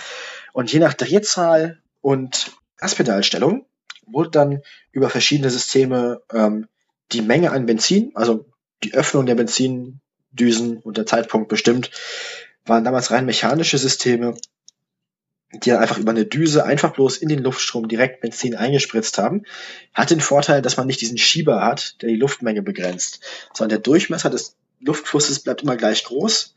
und 0.52 0.72
je 0.72 0.78
nach 0.78 0.94
Drehzahl 0.94 1.80
und 2.00 2.52
Gaspedalstellung 2.76 3.66
wurde 4.06 4.30
dann 4.30 4.62
über 4.90 5.10
verschiedene 5.10 5.50
Systeme 5.50 6.22
ähm, 6.32 6.68
die 7.12 7.22
Menge 7.22 7.52
an 7.52 7.66
Benzin, 7.66 8.12
also 8.14 8.46
die 8.82 8.94
Öffnung 8.94 9.26
der 9.26 9.34
Benzindüsen 9.34 10.78
und 10.82 10.96
der 10.96 11.06
Zeitpunkt 11.06 11.48
bestimmt, 11.48 11.90
waren 12.64 12.84
damals 12.84 13.10
rein 13.10 13.26
mechanische 13.26 13.78
Systeme, 13.78 14.34
die 15.52 15.70
dann 15.70 15.80
einfach 15.80 15.98
über 15.98 16.12
eine 16.12 16.24
Düse 16.24 16.64
einfach 16.64 16.92
bloß 16.92 17.18
in 17.18 17.28
den 17.28 17.42
Luftstrom 17.42 17.88
direkt 17.88 18.20
Benzin 18.20 18.56
eingespritzt 18.56 19.18
haben, 19.18 19.44
hat 19.92 20.10
den 20.10 20.20
Vorteil, 20.20 20.62
dass 20.62 20.76
man 20.76 20.86
nicht 20.86 21.00
diesen 21.00 21.18
Schieber 21.18 21.62
hat, 21.62 22.00
der 22.00 22.08
die 22.08 22.16
Luftmenge 22.16 22.62
begrenzt, 22.62 23.20
sondern 23.52 23.76
der 23.76 23.78
Durchmesser 23.80 24.30
des 24.30 24.56
Luftflusses 24.80 25.40
bleibt 25.40 25.62
immer 25.62 25.76
gleich 25.76 26.04
groß. 26.04 26.54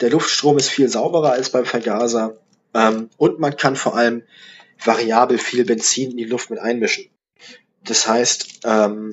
Der 0.00 0.10
Luftstrom 0.10 0.56
ist 0.56 0.70
viel 0.70 0.88
sauberer 0.88 1.32
als 1.32 1.50
beim 1.50 1.66
Vergaser 1.66 2.38
ähm, 2.74 3.10
und 3.16 3.38
man 3.38 3.56
kann 3.56 3.76
vor 3.76 3.96
allem 3.96 4.22
variabel 4.82 5.38
viel 5.38 5.64
Benzin 5.64 6.12
in 6.12 6.16
die 6.16 6.24
Luft 6.24 6.50
mit 6.50 6.58
einmischen. 6.58 7.06
Das 7.84 8.06
heißt, 8.06 8.60
ähm, 8.64 9.10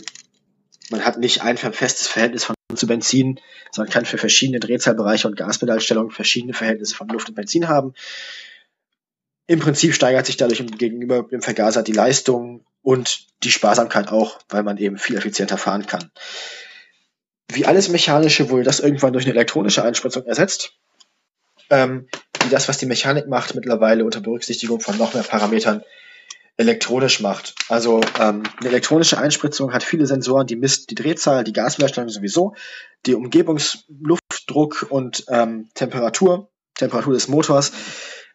man 0.89 1.05
hat 1.05 1.17
nicht 1.17 1.41
ein 1.41 1.57
festes 1.57 2.07
Verhältnis 2.07 2.43
von 2.43 2.55
zu 2.75 2.87
Benzin, 2.87 3.39
sondern 3.71 3.93
kann 3.93 4.05
für 4.05 4.17
verschiedene 4.17 4.59
Drehzahlbereiche 4.59 5.27
und 5.27 5.37
Gaspedalstellungen 5.37 6.11
verschiedene 6.11 6.53
Verhältnisse 6.53 6.95
von 6.95 7.07
Luft 7.07 7.29
und 7.29 7.35
Benzin 7.35 7.67
haben. 7.67 7.93
Im 9.47 9.59
Prinzip 9.59 9.93
steigert 9.93 10.25
sich 10.25 10.37
dadurch 10.37 10.65
gegenüber 10.77 11.23
dem 11.23 11.41
Vergaser 11.41 11.83
die 11.83 11.91
Leistung 11.91 12.65
und 12.81 13.27
die 13.43 13.51
Sparsamkeit 13.51 14.09
auch, 14.09 14.39
weil 14.49 14.63
man 14.63 14.77
eben 14.77 14.97
viel 14.97 15.17
effizienter 15.17 15.57
fahren 15.57 15.85
kann. 15.85 16.11
Wie 17.51 17.65
alles 17.65 17.89
Mechanische 17.89 18.49
wurde 18.49 18.63
das 18.63 18.79
irgendwann 18.79 19.13
durch 19.13 19.25
eine 19.25 19.35
elektronische 19.35 19.83
Einspritzung 19.83 20.25
ersetzt, 20.25 20.73
ähm, 21.69 22.07
die 22.43 22.49
das, 22.49 22.67
was 22.67 22.79
die 22.79 22.87
Mechanik 22.87 23.27
macht, 23.27 23.53
mittlerweile 23.53 24.03
unter 24.03 24.19
Berücksichtigung 24.19 24.79
von 24.79 24.97
noch 24.97 25.13
mehr 25.13 25.23
Parametern 25.23 25.83
elektronisch 26.57 27.19
macht. 27.19 27.55
Also 27.69 28.01
ähm, 28.19 28.43
eine 28.59 28.69
elektronische 28.69 29.17
Einspritzung 29.17 29.73
hat 29.73 29.83
viele 29.83 30.05
Sensoren, 30.05 30.47
die 30.47 30.55
misst 30.55 30.89
die 30.89 30.95
Drehzahl, 30.95 31.43
die 31.43 31.53
Gaswiderstand 31.53 32.11
sowieso, 32.11 32.55
die 33.05 33.15
Umgebungsluftdruck 33.15 34.87
und 34.89 35.25
ähm, 35.29 35.69
Temperatur, 35.73 36.49
Temperatur 36.75 37.13
des 37.13 37.27
Motors. 37.27 37.73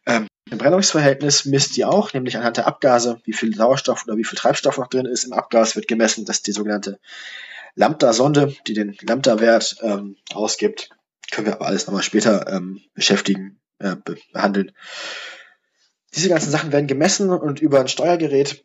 Ähm, 0.07 0.27
im 0.51 0.59
Brennungsverhältnis 0.59 1.45
misst 1.45 1.77
die 1.77 1.85
auch, 1.85 2.13
nämlich 2.13 2.37
anhand 2.37 2.57
der 2.57 2.67
Abgase, 2.67 3.21
wie 3.25 3.33
viel 3.33 3.55
Sauerstoff 3.55 4.05
oder 4.07 4.17
wie 4.17 4.25
viel 4.25 4.39
Treibstoff 4.39 4.79
noch 4.79 4.89
drin 4.89 5.07
ist. 5.07 5.25
Im 5.25 5.33
Abgas 5.33 5.77
wird 5.77 5.89
gemessen, 5.89 6.25
dass 6.25 6.43
die 6.43 6.53
sogenannte 6.53 6.99
Lambda-Sonde, 7.77 8.55
die 8.67 8.75
den 8.75 8.97
Lambda-Wert 9.01 9.77
ähm, 9.83 10.17
ausgibt. 10.35 10.91
Können 11.31 11.47
wir 11.47 11.55
aber 11.55 11.67
alles 11.67 11.87
nochmal 11.87 12.03
später 12.03 12.49
ähm, 12.53 12.81
beschäftigen, 12.95 13.61
äh, 13.79 13.97
behandeln. 14.33 14.73
Diese 16.15 16.29
ganzen 16.29 16.51
Sachen 16.51 16.73
werden 16.73 16.87
gemessen 16.87 17.31
und 17.31 17.61
über 17.61 17.81
ein 17.81 17.89
Steuergerät 17.89 18.65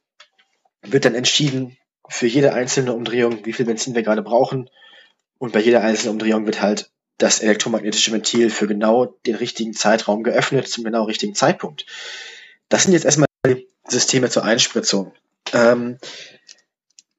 wird 0.82 1.06
dann 1.06 1.16
entschieden 1.16 1.78
für 2.10 2.28
jede 2.28 2.54
einzelne 2.54 2.94
Umdrehung, 2.94 3.46
wie 3.46 3.54
viel 3.54 3.66
Benzin 3.66 3.96
wir 3.96 4.04
gerade 4.04 4.22
brauchen. 4.22 4.70
Und 5.38 5.54
bei 5.54 5.60
jeder 5.60 5.82
einzelnen 5.82 6.14
Umdrehung 6.14 6.46
wird 6.46 6.62
halt 6.62 6.92
das 7.18 7.40
elektromagnetische 7.40 8.12
Ventil 8.12 8.50
für 8.50 8.68
genau 8.68 9.06
den 9.26 9.36
richtigen 9.36 9.74
Zeitraum 9.74 10.24
geöffnet, 10.24 10.68
zum 10.68 10.84
genau 10.84 11.04
richtigen 11.04 11.36
Zeitpunkt. 11.36 11.86
Das 12.70 12.84
sind 12.84 12.94
jetzt 12.94 13.06
erstmal 13.06 13.28
die 13.48 13.68
Systeme 13.88 14.30
zur 14.30 14.44
Einspritzung. 14.44 15.14
Ähm, 15.54 15.98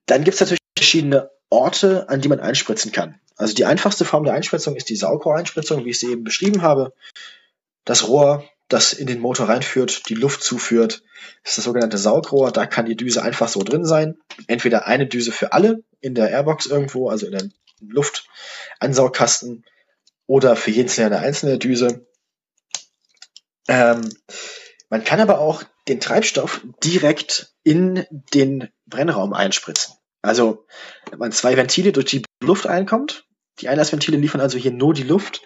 dann 0.06 0.24
gibt 0.24 0.34
es 0.34 0.40
natürlich 0.40 0.60
verschiedene 0.76 1.30
Orte, 1.50 2.08
an 2.08 2.20
die 2.20 2.28
man 2.28 2.40
einspritzen 2.40 2.92
kann. 2.92 3.20
Also 3.36 3.54
die 3.54 3.64
einfachste 3.64 4.04
Form 4.04 4.24
der 4.24 4.34
Einspritzung 4.34 4.76
ist 4.76 4.88
die 4.88 4.96
Saugrohreinspritzung, 4.96 5.84
wie 5.84 5.90
ich 5.90 5.98
sie 5.98 6.10
eben 6.10 6.24
beschrieben 6.24 6.62
habe. 6.62 6.92
Das 7.84 8.08
Rohr, 8.08 8.44
das 8.68 8.92
in 8.92 9.06
den 9.06 9.20
Motor 9.20 9.48
reinführt, 9.48 10.08
die 10.08 10.14
Luft 10.14 10.42
zuführt, 10.42 11.02
ist 11.44 11.56
das 11.56 11.64
sogenannte 11.64 11.98
Saugrohr. 11.98 12.50
Da 12.50 12.66
kann 12.66 12.86
die 12.86 12.96
Düse 12.96 13.22
einfach 13.22 13.48
so 13.48 13.62
drin 13.62 13.84
sein. 13.84 14.18
Entweder 14.48 14.86
eine 14.86 15.06
Düse 15.06 15.32
für 15.32 15.52
alle 15.52 15.84
in 16.00 16.14
der 16.14 16.30
Airbox 16.30 16.66
irgendwo, 16.66 17.08
also 17.08 17.26
in 17.26 17.32
der 17.32 17.48
Luftansaugkasten 17.80 19.64
oder 20.26 20.56
für 20.56 20.70
jeden 20.70 20.90
eine 21.04 21.18
einzelne 21.18 21.58
Düse. 21.58 22.06
Ähm, 23.68 24.08
man 24.88 25.04
kann 25.04 25.20
aber 25.20 25.40
auch 25.40 25.62
den 25.88 26.00
Treibstoff 26.00 26.62
direkt 26.82 27.52
in 27.62 28.06
den 28.10 28.68
Brennraum 28.86 29.32
einspritzen. 29.32 29.94
Also 30.22 30.66
wenn 31.10 31.18
man 31.18 31.32
zwei 31.32 31.56
Ventile 31.56 31.92
durch 31.92 32.06
die 32.06 32.22
Luft 32.42 32.66
einkommt. 32.66 33.24
Die 33.60 33.68
Einlassventile 33.68 34.18
liefern 34.18 34.40
also 34.40 34.58
hier 34.58 34.72
nur 34.72 34.92
die 34.92 35.02
Luft 35.02 35.42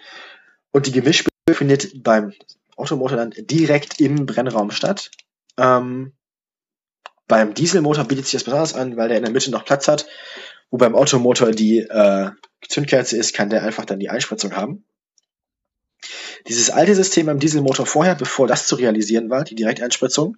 und 0.71 0.85
die 0.87 0.91
Gemischspülung 0.91 1.31
findet 1.53 2.03
beim 2.03 2.33
Automotor 2.81 3.17
dann 3.17 3.33
direkt 3.37 3.99
im 3.99 4.25
Brennraum 4.25 4.71
statt. 4.71 5.11
Ähm, 5.57 6.13
beim 7.27 7.53
Dieselmotor 7.53 8.03
bietet 8.05 8.25
sich 8.25 8.33
das 8.33 8.43
besonders 8.43 8.73
an, 8.73 8.97
weil 8.97 9.07
der 9.07 9.17
in 9.17 9.23
der 9.23 9.31
Mitte 9.31 9.51
noch 9.51 9.65
Platz 9.65 9.87
hat 9.87 10.07
wo 10.71 10.77
beim 10.77 10.95
Automotor 10.95 11.51
die 11.51 11.79
äh, 11.79 12.31
Zündkerze 12.67 13.17
ist, 13.17 13.35
kann 13.35 13.49
der 13.49 13.63
einfach 13.63 13.85
dann 13.85 13.99
die 13.99 14.09
Einspritzung 14.09 14.55
haben. 14.55 14.85
Dieses 16.47 16.71
alte 16.71 16.95
System 16.95 17.27
beim 17.27 17.39
Dieselmotor 17.39 17.85
vorher, 17.85 18.15
bevor 18.15 18.47
das 18.47 18.65
zu 18.65 18.75
realisieren 18.75 19.29
war, 19.29 19.43
die 19.43 19.55
Direkteinspritzung, 19.55 20.37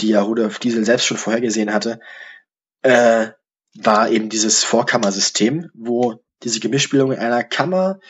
die 0.00 0.08
ja 0.08 0.22
Rudolf 0.22 0.58
Diesel 0.58 0.84
selbst 0.84 1.06
schon 1.06 1.18
vorhergesehen 1.18 1.72
hatte, 1.72 2.00
äh, 2.80 3.28
war 3.74 4.10
eben 4.10 4.30
dieses 4.30 4.64
Vorkammersystem, 4.64 5.70
wo 5.74 6.24
diese 6.42 6.58
Gemischbildung 6.58 7.12
in 7.12 7.18
einer 7.18 7.44
Kammer, 7.44 8.00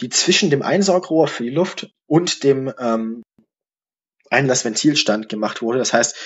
die 0.00 0.08
zwischen 0.08 0.50
dem 0.50 0.62
Einsaugrohr 0.62 1.28
für 1.28 1.44
die 1.44 1.50
Luft 1.50 1.90
und 2.06 2.44
dem 2.44 2.72
ähm, 2.78 3.22
Einlassventilstand 4.30 5.28
gemacht 5.28 5.62
wurde. 5.62 5.78
Das 5.78 5.92
heißt, 5.92 6.16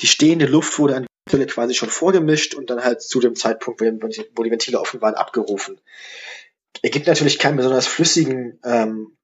die 0.00 0.06
stehende 0.06 0.46
Luft 0.46 0.78
wurde 0.78 0.96
an 0.96 1.06
Ventile 1.26 1.46
quasi 1.46 1.74
schon 1.74 1.90
vorgemischt 1.90 2.54
und 2.54 2.70
dann 2.70 2.82
halt 2.82 3.02
zu 3.02 3.20
dem 3.20 3.36
Zeitpunkt, 3.36 3.80
wo 3.80 4.42
die 4.42 4.50
Ventile 4.50 4.80
offen 4.80 5.00
waren, 5.00 5.14
abgerufen. 5.14 5.80
Er 6.82 6.90
gibt 6.90 7.06
natürlich 7.06 7.38
keinen 7.38 7.56
besonders 7.56 7.86
flüssigen 7.86 8.58
ähm, 8.64 9.16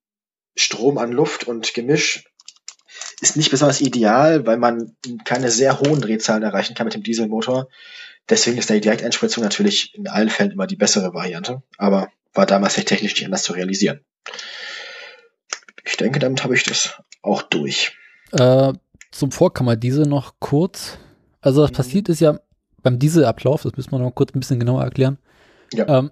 Strom 0.56 0.98
an 0.98 1.12
Luft 1.12 1.44
und 1.44 1.74
Gemisch. 1.74 2.24
Ist 3.20 3.36
nicht 3.36 3.50
besonders 3.50 3.80
ideal, 3.80 4.46
weil 4.46 4.58
man 4.58 4.94
keine 5.24 5.50
sehr 5.50 5.80
hohen 5.80 6.00
Drehzahlen 6.00 6.42
erreichen 6.42 6.74
kann 6.74 6.86
mit 6.86 6.94
dem 6.94 7.02
Dieselmotor. 7.02 7.68
Deswegen 8.28 8.58
ist 8.58 8.68
die 8.68 8.80
Direkteinspritzung 8.80 9.42
natürlich 9.42 9.94
in 9.94 10.08
allen 10.08 10.28
Fällen 10.28 10.50
immer 10.50 10.66
die 10.66 10.76
bessere 10.76 11.14
Variante, 11.14 11.62
aber 11.78 12.10
war 12.36 12.46
damals 12.46 12.74
technisch 12.74 13.14
nicht 13.14 13.24
anders 13.24 13.42
zu 13.42 13.52
realisieren. 13.52 14.00
Ich 15.84 15.96
denke, 15.96 16.18
damit 16.18 16.42
habe 16.44 16.54
ich 16.54 16.64
das 16.64 16.94
auch 17.22 17.42
durch. 17.42 17.96
Äh, 18.32 18.72
zum 19.10 19.32
Vorkammerdiesel 19.32 20.06
noch 20.06 20.34
kurz. 20.40 20.98
Also 21.40 21.62
was 21.62 21.70
mhm. 21.70 21.76
passiert 21.76 22.08
ist 22.08 22.20
ja 22.20 22.40
beim 22.82 22.98
Dieselablauf, 22.98 23.62
das 23.62 23.76
müssen 23.76 23.92
wir 23.92 23.98
noch 23.98 24.14
kurz 24.14 24.34
ein 24.34 24.40
bisschen 24.40 24.60
genauer 24.60 24.82
erklären. 24.82 25.18
Ja. 25.72 25.88
Ähm, 25.88 26.10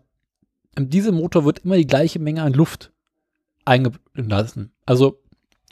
Im 0.76 0.90
Dieselmotor 0.90 1.44
wird 1.44 1.60
immer 1.60 1.76
die 1.76 1.86
gleiche 1.86 2.18
Menge 2.18 2.42
an 2.42 2.52
Luft 2.52 2.92
eingelassen. 3.64 4.72
Also 4.86 5.20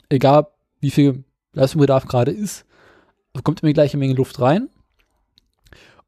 egal 0.09 0.47
wie 0.79 0.91
viel 0.91 1.23
Leistungsbedarf 1.53 2.05
gerade 2.05 2.31
ist, 2.31 2.65
kommt 3.43 3.61
immer 3.61 3.69
die 3.69 3.73
gleiche 3.73 3.97
Menge 3.97 4.13
Luft 4.13 4.39
rein. 4.39 4.69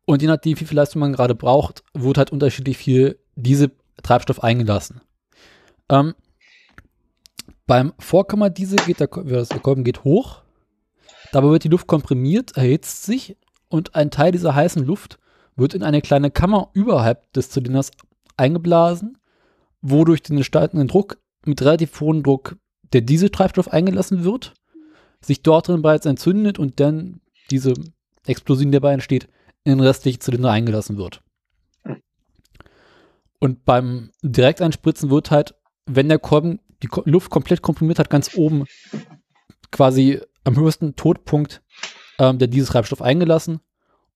Und 0.05 0.21
je 0.21 0.27
nachdem, 0.27 0.59
wie 0.59 0.65
viel 0.65 0.77
Leistung 0.77 0.99
man 0.99 1.13
gerade 1.13 1.35
braucht, 1.35 1.83
wird 1.93 2.17
halt 2.17 2.31
unterschiedlich 2.31 2.77
viel 2.77 3.17
diese 3.35 3.71
Treibstoff 4.03 4.43
eingelassen. 4.43 5.01
Ähm, 5.89 6.15
beim 7.67 7.93
Vorkammerdiesel 7.99 8.77
geht 8.85 8.99
der, 8.99 9.07
der 9.07 9.59
Kolben 9.59 9.83
geht 9.83 10.03
hoch, 10.03 10.41
dabei 11.31 11.49
wird 11.49 11.63
die 11.63 11.69
Luft 11.69 11.87
komprimiert, 11.87 12.55
erhitzt 12.57 13.03
sich 13.03 13.37
und 13.69 13.95
ein 13.95 14.11
Teil 14.11 14.31
dieser 14.31 14.53
heißen 14.53 14.85
Luft 14.85 15.17
wird 15.55 15.73
in 15.73 15.83
eine 15.83 16.01
kleine 16.01 16.31
Kammer 16.31 16.69
überhalb 16.73 17.31
des 17.33 17.49
Zylinders 17.49 17.91
eingeblasen, 18.37 19.17
wo 19.81 20.03
durch 20.03 20.21
den 20.21 20.43
steigenden 20.43 20.87
Druck 20.87 21.17
mit 21.45 21.61
relativ 21.61 21.99
hohem 22.01 22.23
Druck 22.23 22.57
der 22.93 23.01
Dieseltreibstoff 23.01 23.71
eingelassen 23.71 24.23
wird, 24.23 24.53
sich 25.21 25.41
dort 25.41 25.67
drin 25.67 25.81
bereits 25.81 26.05
entzündet 26.05 26.59
und 26.59 26.79
dann 26.79 27.21
diese 27.51 27.73
Explosion, 28.25 28.71
die 28.71 28.77
dabei 28.77 28.93
entsteht, 28.93 29.27
in 29.63 29.77
den 29.77 29.79
restlichen 29.79 30.21
Zylinder 30.21 30.51
eingelassen 30.51 30.97
wird. 30.97 31.21
Und 33.45 33.63
beim 33.63 34.09
Direkteinspritzen 34.23 35.11
wird 35.11 35.29
halt, 35.29 35.53
wenn 35.85 36.09
der 36.09 36.17
Kolben 36.17 36.59
die 36.81 36.89
Luft 37.03 37.29
komplett 37.29 37.61
komprimiert 37.61 37.99
hat, 37.99 38.09
ganz 38.09 38.35
oben 38.35 38.65
quasi 39.71 40.19
am 40.45 40.55
höchsten 40.55 40.95
Todpunkt 40.95 41.61
ähm, 42.17 42.39
der 42.39 42.47
Dieseltreibstoff 42.47 43.03
eingelassen 43.03 43.59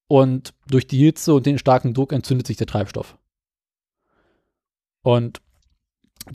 und 0.07 0.55
durch 0.67 0.87
die 0.87 0.97
Hitze 0.97 1.35
und 1.35 1.45
den 1.45 1.59
starken 1.59 1.93
Druck 1.93 2.11
entzündet 2.11 2.47
sich 2.47 2.57
der 2.57 2.65
Treibstoff. 2.65 3.19
Und 5.03 5.43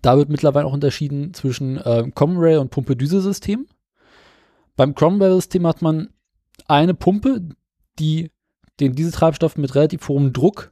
da 0.00 0.16
wird 0.16 0.28
mittlerweile 0.28 0.66
auch 0.66 0.72
unterschieden 0.72 1.34
zwischen 1.34 1.78
äh, 1.78 2.08
Common 2.14 2.36
Rail 2.38 2.58
und 2.58 2.70
Pumpe-Düse-System. 2.70 3.66
Beim 4.76 4.94
Common 4.94 5.20
Rail-System 5.20 5.66
hat 5.66 5.82
man 5.82 6.14
eine 6.68 6.94
Pumpe, 6.94 7.40
die 7.98 8.30
den 8.78 8.94
Dieseltreibstoff 8.94 9.56
mit 9.56 9.74
relativ 9.74 10.06
hohem 10.06 10.32
Druck 10.32 10.70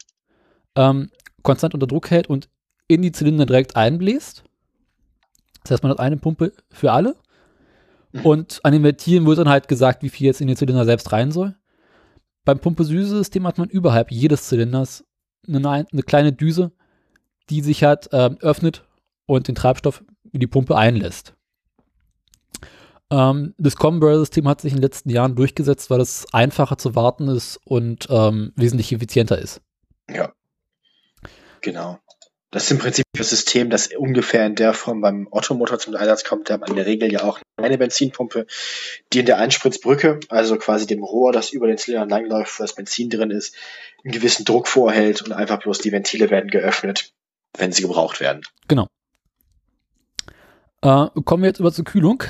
ähm, 0.77 1.11
konstant 1.43 1.75
unter 1.75 1.87
Druck 1.87 2.11
hält 2.11 2.29
und 2.29 2.49
in 2.89 3.03
die 3.03 3.13
Zylinder 3.13 3.47
direkt 3.47 3.77
einbläst. 3.77 4.45
Das 5.63 5.73
heißt, 5.73 5.83
man 5.83 5.91
hat 5.91 6.01
eine 6.01 6.17
Pumpe 6.17 6.53
für 6.71 6.93
alle. 6.93 7.17
Mhm. 8.13 8.27
Und 8.27 8.61
an 8.65 8.73
den 8.73 8.83
Ventilen 8.83 9.27
wird 9.27 9.39
dann 9.39 9.49
halt 9.49 9.69
gesagt, 9.69 10.03
wie 10.03 10.09
viel 10.09 10.27
jetzt 10.27 10.41
in 10.41 10.49
den 10.49 10.57
Zylinder 10.57 10.85
selbst 10.85 11.13
rein 11.13 11.33
soll. 11.33 11.57
Beim 12.45 12.59
Pumpe-Süße-System 12.59 13.47
hat 13.47 13.59
man 13.59 13.69
überhalb 13.69 14.11
jedes 14.11 14.49
Zylinders 14.49 15.05
eine, 15.47 15.69
eine 15.69 16.03
kleine 16.03 16.33
Düse, 16.33 16.73
die 17.51 17.61
sich 17.61 17.85
halt 17.85 18.13
äh, 18.13 18.31
öffnet 18.41 18.85
und 19.27 19.49
den 19.49 19.55
Treibstoff 19.55 20.05
in 20.33 20.41
die 20.41 20.47
Pumpe 20.47 20.77
einlässt. 20.77 21.35
Ähm, 23.11 23.55
das 23.59 23.77
Combo-System 23.77 24.49
hat 24.49 24.61
sich 24.61 24.73
in 24.73 24.79
den 24.79 24.83
letzten 24.83 25.11
Jahren 25.11 25.37
durchgesetzt, 25.37 25.91
weil 25.91 26.01
es 26.01 26.27
einfacher 26.33 26.79
zu 26.79 26.95
warten 26.95 27.29
ist 27.29 27.61
und 27.65 28.09
ähm, 28.11 28.53
wesentlich 28.57 28.93
effizienter 28.93 29.39
ist. 29.39 29.61
Ja. 30.11 30.33
Genau. 31.63 31.99
Das 32.53 32.65
ist 32.65 32.71
im 32.71 32.79
Prinzip 32.79 33.07
das 33.17 33.31
System, 33.31 33.71
das 33.71 33.89
ungefähr 33.97 34.45
in 34.45 34.55
der 34.55 34.75
Form 34.75 35.01
beim 35.01 35.27
Ottomotor 35.31 35.79
zum 35.79 35.97
Einsatz 35.97 36.23
kommt. 36.23 36.51
Da 36.51 36.55
hat 36.55 36.61
man 36.61 36.71
in 36.71 36.77
der 36.77 36.85
Regel 36.85 37.11
ja 37.11 37.23
auch 37.23 37.41
eine 37.57 37.79
Benzinpumpe, 37.79 38.47
die 39.11 39.21
in 39.21 39.27
der 39.27 39.39
Einspritzbrücke, 39.39 40.21
also 40.29 40.59
quasi 40.59 40.87
dem 40.87 41.03
Rohr, 41.03 41.33
das 41.33 41.51
über 41.51 41.67
den 41.67 41.79
Zylinder 41.79 42.07
langläuft, 42.07 42.59
wo 42.59 42.65
das 42.65 42.75
Benzin 42.75 43.09
drin 43.09 43.31
ist, 43.31 43.57
einen 44.05 44.13
gewissen 44.13 44.45
Druck 44.45 44.69
vorhält 44.69 45.23
und 45.23 45.33
einfach 45.33 45.61
bloß 45.61 45.79
die 45.79 45.93
Ventile 45.93 46.29
werden 46.29 46.51
geöffnet, 46.51 47.15
wenn 47.57 47.73
sie 47.73 47.81
gebraucht 47.81 48.21
werden. 48.21 48.43
Genau. 48.69 48.87
Äh, 50.83 51.07
kommen 51.25 51.45
wir 51.45 51.49
jetzt 51.49 51.61
über 51.61 51.73
zur 51.73 51.87
Kühlung, 51.87 52.23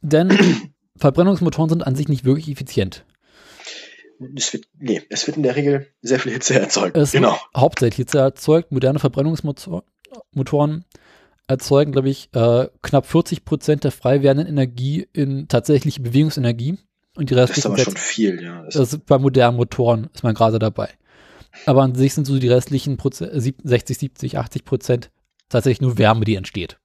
denn 0.00 0.72
Verbrennungsmotoren 0.96 1.68
sind 1.68 1.86
an 1.86 1.94
sich 1.94 2.08
nicht 2.08 2.24
wirklich 2.24 2.48
effizient. 2.48 3.04
Es 4.36 4.52
wird, 4.52 4.66
nee, 4.78 5.02
es 5.10 5.26
wird 5.26 5.36
in 5.36 5.42
der 5.42 5.56
Regel 5.56 5.88
sehr 6.00 6.18
viel 6.18 6.32
Hitze 6.32 6.58
erzeugt. 6.58 6.96
Es 6.96 7.12
genau. 7.12 7.36
hauptsächlich 7.56 7.96
Hitze 7.96 8.18
erzeugt. 8.18 8.72
Moderne 8.72 8.98
Verbrennungsmotoren 8.98 10.84
erzeugen, 11.46 11.92
glaube 11.92 12.08
ich, 12.08 12.28
äh, 12.32 12.68
knapp 12.82 13.06
40 13.06 13.44
Prozent 13.44 13.84
der 13.84 13.92
frei 13.92 14.22
werdenden 14.22 14.48
Energie 14.48 15.08
in 15.12 15.48
tatsächliche 15.48 16.00
Bewegungsenergie. 16.00 16.78
Und 17.14 17.28
die 17.28 17.34
restlichen. 17.34 17.72
Das 17.72 17.80
ist 17.80 17.84
aber 17.84 17.92
schon 17.92 17.96
viel, 17.96 18.42
ja. 18.42 18.62
Das, 18.62 18.74
das 18.74 18.92
ist 18.94 19.06
bei 19.06 19.18
modernen 19.18 19.56
Motoren 19.56 20.08
ist 20.14 20.22
man 20.22 20.34
gerade 20.34 20.58
dabei. 20.58 20.88
Aber 21.66 21.82
an 21.82 21.94
sich 21.94 22.14
sind 22.14 22.26
so 22.26 22.38
die 22.38 22.48
restlichen 22.48 22.96
Proze 22.96 23.30
60, 23.34 23.98
70, 23.98 24.38
80 24.38 24.64
Prozent 24.64 25.10
tatsächlich 25.50 25.82
nur 25.82 25.98
Wärme, 25.98 26.24
die 26.24 26.36
entsteht. 26.36 26.78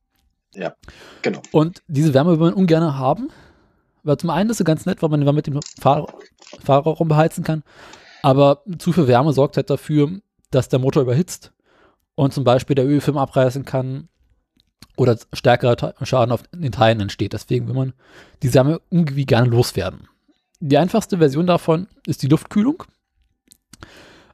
Ja, 0.54 0.76
genau. 1.22 1.42
Und 1.52 1.82
diese 1.88 2.14
Wärme 2.14 2.32
will 2.32 2.48
man 2.48 2.54
ungern 2.54 2.98
haben, 2.98 3.30
weil 4.08 4.18
zum 4.18 4.30
einen 4.30 4.50
ist 4.50 4.60
es 4.60 4.66
ganz 4.66 4.86
nett, 4.86 5.02
weil 5.02 5.10
man 5.10 5.22
die 5.22 5.32
mit 5.32 5.48
dem 5.48 5.60
Fahr 5.80 6.08
Fahrerraum 6.64 7.08
beheizen 7.08 7.44
kann, 7.44 7.64
aber 8.24 8.64
zu 8.80 8.94
viel 8.94 9.08
Wärme 9.08 9.34
sorgt 9.34 9.58
halt 9.58 9.70
dafür, 9.70 10.10
dass 10.52 10.70
der 10.70 10.80
Motor 10.80 11.04
überhitzt 11.04 11.52
und 12.16 12.34
zum 12.34 12.44
Beispiel 12.44 12.76
der 12.76 12.88
Ölfilm 12.88 13.18
abreißen 13.18 13.66
kann 13.66 14.08
oder 14.96 15.18
stärkerer 15.34 15.94
Schaden 16.04 16.32
auf 16.32 16.44
den 16.52 16.72
Teilen 16.72 17.02
entsteht. 17.02 17.34
Deswegen 17.34 17.68
will 17.68 17.76
man 17.76 17.94
die 18.42 18.54
Wärme 18.54 18.82
irgendwie 18.90 19.26
gerne 19.26 19.50
loswerden. 19.50 20.08
Die 20.60 20.78
einfachste 20.78 21.20
Version 21.20 21.46
davon 21.46 21.88
ist 22.08 22.24
die 22.24 22.28
Luftkühlung, 22.28 22.84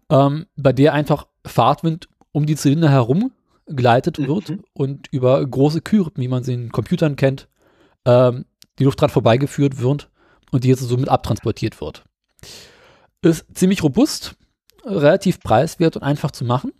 ähm, 0.10 0.46
bei 0.56 0.72
der 0.72 0.94
einfach 0.94 1.28
Fahrtwind 1.46 2.08
um 2.32 2.46
die 2.46 2.56
Zylinder 2.56 2.90
herum 2.90 3.32
geleitet 3.66 4.20
mhm. 4.20 4.28
wird 4.28 4.54
und 4.74 5.08
über 5.12 5.46
große 5.46 5.82
Kühlrippen, 5.82 6.24
wie 6.24 6.30
man 6.30 6.44
sie 6.44 6.54
in 6.54 6.72
Computern 6.72 7.16
kennt, 7.16 7.48
ähm, 8.06 8.46
die 8.80 8.84
Luft 8.84 9.02
dran 9.02 9.10
vorbeigeführt 9.10 9.80
wird 9.80 10.10
und 10.52 10.64
die 10.64 10.70
jetzt 10.70 10.82
somit 10.82 11.10
abtransportiert 11.10 11.80
wird. 11.82 12.04
Ist 13.22 13.46
ziemlich 13.54 13.84
robust, 13.84 14.36
relativ 14.86 15.40
preiswert 15.40 15.96
und 15.96 16.04
einfach 16.04 16.32
zu 16.32 16.46
machen. 16.46 16.74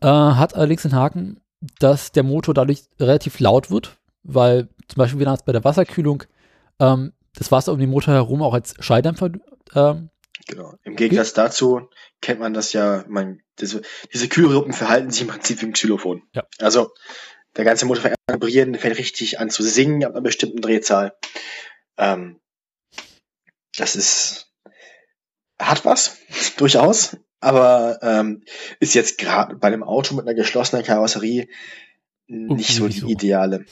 Äh, 0.00 0.06
hat 0.06 0.54
allerdings 0.54 0.82
den 0.82 0.94
Haken, 0.94 1.40
dass 1.78 2.12
der 2.12 2.22
Motor 2.22 2.54
dadurch 2.54 2.82
relativ 3.00 3.40
laut 3.40 3.70
wird, 3.70 3.98
weil 4.22 4.68
zum 4.88 4.98
Beispiel 4.98 5.20
wie 5.20 5.24
bei 5.24 5.52
der 5.52 5.64
Wasserkühlung 5.64 6.24
ähm, 6.78 7.12
das 7.34 7.50
Wasser 7.50 7.72
um 7.72 7.78
den 7.78 7.90
Motor 7.90 8.14
herum 8.14 8.42
auch 8.42 8.54
als 8.54 8.74
Schalldämpfer 8.78 9.32
ähm, 9.74 10.10
Genau. 10.46 10.74
Im 10.82 10.96
Gegensatz 10.96 11.32
dazu 11.32 11.88
kennt 12.20 12.40
man 12.40 12.52
das 12.52 12.72
ja, 12.72 13.04
man, 13.08 13.40
diese, 13.60 13.82
diese 14.12 14.28
Kühlrippen 14.28 14.72
verhalten 14.72 15.10
sich 15.10 15.22
im 15.22 15.28
Prinzip 15.28 15.62
wie 15.62 15.66
ein 15.66 15.72
Xylophon. 15.72 16.22
Ja. 16.34 16.44
Also 16.58 16.92
der 17.56 17.64
ganze 17.64 17.86
Motor 17.86 18.02
fängt 18.02 18.16
an 18.26 18.34
zu 18.34 18.46
vibrieren, 18.46 18.74
fängt 18.74 18.98
richtig 18.98 19.40
an 19.40 19.50
zu 19.50 19.62
singen 19.62 20.04
ab 20.04 20.12
einer 20.12 20.20
bestimmten 20.20 20.60
Drehzahl. 20.60 21.14
Ähm, 21.96 22.40
das 23.76 23.96
ist 23.96 24.52
hat 25.58 25.84
was, 25.84 26.18
durchaus, 26.56 27.16
aber 27.40 27.98
ähm, 28.02 28.42
ist 28.80 28.94
jetzt 28.94 29.18
gerade 29.18 29.56
bei 29.56 29.68
einem 29.68 29.82
Auto 29.82 30.14
mit 30.14 30.26
einer 30.26 30.34
geschlossenen 30.34 30.84
Karosserie 30.84 31.48
nicht 32.26 32.74
so 32.74 32.88
die 32.88 33.00
so. 33.00 33.06
ideale. 33.06 33.66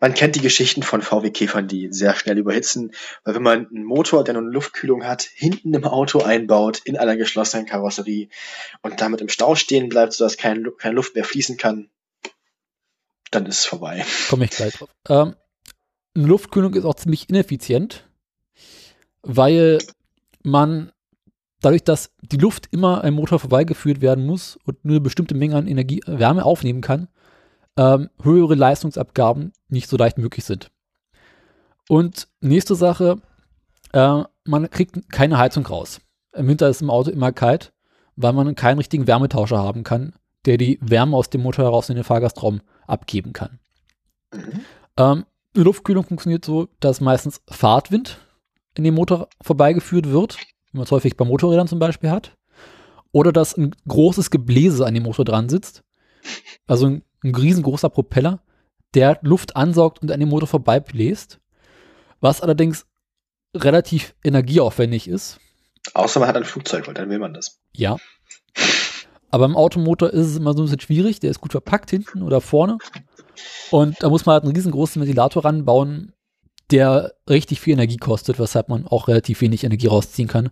Man 0.00 0.14
kennt 0.14 0.34
die 0.34 0.40
Geschichten 0.40 0.82
von 0.82 1.02
VW-Käfern, 1.02 1.68
die 1.68 1.92
sehr 1.92 2.14
schnell 2.14 2.38
überhitzen, 2.38 2.92
weil 3.24 3.34
wenn 3.34 3.42
man 3.42 3.68
einen 3.68 3.84
Motor, 3.84 4.24
der 4.24 4.34
nur 4.34 4.42
eine 4.42 4.50
Luftkühlung 4.50 5.04
hat, 5.04 5.22
hinten 5.22 5.74
im 5.74 5.84
Auto 5.84 6.20
einbaut, 6.20 6.80
in 6.84 6.96
einer 6.96 7.16
geschlossenen 7.16 7.66
Karosserie 7.66 8.28
und 8.82 9.00
damit 9.00 9.20
im 9.20 9.28
Stau 9.28 9.54
stehen 9.54 9.88
bleibt, 9.88 10.14
sodass 10.14 10.38
kein, 10.38 10.66
keine 10.78 10.94
Luft 10.94 11.14
mehr 11.14 11.24
fließen 11.24 11.56
kann, 11.56 11.90
dann 13.30 13.46
ist 13.46 13.60
es 13.60 13.64
vorbei. 13.66 14.04
Komme 14.28 14.44
ich 14.44 14.50
gleich 14.50 14.74
drauf. 14.74 14.88
Ähm, 15.08 15.34
eine 16.14 16.26
Luftkühlung 16.26 16.74
ist 16.74 16.84
auch 16.84 16.94
ziemlich 16.94 17.28
ineffizient, 17.28 18.08
weil 19.22 19.78
man 20.42 20.92
dadurch, 21.60 21.84
dass 21.84 22.10
die 22.22 22.38
Luft 22.38 22.68
immer 22.70 23.04
am 23.04 23.14
Motor 23.14 23.38
vorbeigeführt 23.38 24.00
werden 24.00 24.26
muss 24.26 24.58
und 24.64 24.84
nur 24.84 24.94
eine 24.94 25.00
bestimmte 25.00 25.34
Menge 25.34 25.56
an 25.56 25.66
Energie, 25.66 26.00
Wärme 26.06 26.44
aufnehmen 26.44 26.80
kann, 26.80 27.08
ähm, 27.76 28.10
höhere 28.22 28.54
Leistungsabgaben 28.54 29.52
nicht 29.68 29.88
so 29.88 29.96
leicht 29.96 30.18
möglich 30.18 30.44
sind. 30.44 30.70
Und 31.88 32.28
nächste 32.40 32.74
Sache, 32.74 33.20
äh, 33.92 34.22
man 34.44 34.70
kriegt 34.70 35.10
keine 35.10 35.38
Heizung 35.38 35.66
raus. 35.66 36.00
Im 36.32 36.48
Winter 36.48 36.68
ist 36.68 36.82
im 36.82 36.90
Auto 36.90 37.10
immer 37.10 37.32
kalt, 37.32 37.72
weil 38.16 38.32
man 38.32 38.54
keinen 38.54 38.78
richtigen 38.78 39.06
Wärmetauscher 39.06 39.58
haben 39.58 39.84
kann, 39.84 40.14
der 40.46 40.56
die 40.56 40.78
Wärme 40.80 41.16
aus 41.16 41.30
dem 41.30 41.42
Motor 41.42 41.66
heraus 41.66 41.88
in 41.88 41.96
den 41.96 42.04
Fahrgastraum 42.04 42.60
abgeben 42.86 43.32
kann. 43.32 43.58
Mhm. 44.32 44.60
Ähm, 44.96 45.26
die 45.56 45.62
Luftkühlung 45.62 46.04
funktioniert 46.04 46.44
so, 46.44 46.68
dass 46.80 47.00
meistens 47.00 47.40
Fahrtwind 47.48 48.18
in 48.76 48.84
dem 48.84 48.94
Motor 48.94 49.28
vorbeigeführt 49.42 50.10
wird, 50.10 50.38
wie 50.70 50.78
man 50.78 50.84
es 50.84 50.90
häufig 50.90 51.16
bei 51.16 51.24
Motorrädern 51.24 51.68
zum 51.68 51.78
Beispiel 51.78 52.10
hat, 52.10 52.36
oder 53.12 53.32
dass 53.32 53.56
ein 53.56 53.74
großes 53.88 54.30
Gebläse 54.30 54.86
an 54.86 54.94
dem 54.94 55.02
Motor 55.02 55.24
dran 55.24 55.48
sitzt, 55.48 55.82
also 56.66 56.86
ein 56.86 57.02
ein 57.22 57.34
riesengroßer 57.34 57.90
Propeller, 57.90 58.42
der 58.94 59.18
Luft 59.22 59.56
ansaugt 59.56 60.02
und 60.02 60.10
an 60.10 60.20
dem 60.20 60.28
Motor 60.28 60.48
vorbeibläst, 60.48 61.40
was 62.20 62.40
allerdings 62.40 62.86
relativ 63.54 64.14
energieaufwendig 64.24 65.08
ist. 65.08 65.38
Außer 65.94 66.20
man 66.20 66.28
hat 66.28 66.36
ein 66.36 66.44
Flugzeug, 66.44 66.86
weil 66.86 66.94
dann 66.94 67.08
will 67.08 67.18
man 67.18 67.34
das. 67.34 67.60
Ja. 67.72 67.96
Aber 69.30 69.44
im 69.44 69.56
Automotor 69.56 70.10
ist 70.10 70.26
es 70.26 70.36
immer 70.36 70.52
so 70.52 70.60
ein 70.60 70.64
bisschen 70.64 70.80
schwierig, 70.80 71.20
der 71.20 71.30
ist 71.30 71.40
gut 71.40 71.52
verpackt 71.52 71.90
hinten 71.90 72.22
oder 72.22 72.40
vorne. 72.40 72.78
Und 73.70 73.96
da 74.02 74.08
muss 74.08 74.26
man 74.26 74.34
halt 74.34 74.44
einen 74.44 74.54
riesengroßen 74.54 75.00
Ventilator 75.00 75.44
ranbauen, 75.44 76.12
der 76.70 77.14
richtig 77.28 77.60
viel 77.60 77.74
Energie 77.74 77.96
kostet, 77.96 78.38
weshalb 78.38 78.68
man 78.68 78.86
auch 78.86 79.08
relativ 79.08 79.40
wenig 79.40 79.64
Energie 79.64 79.86
rausziehen 79.86 80.28
kann, 80.28 80.50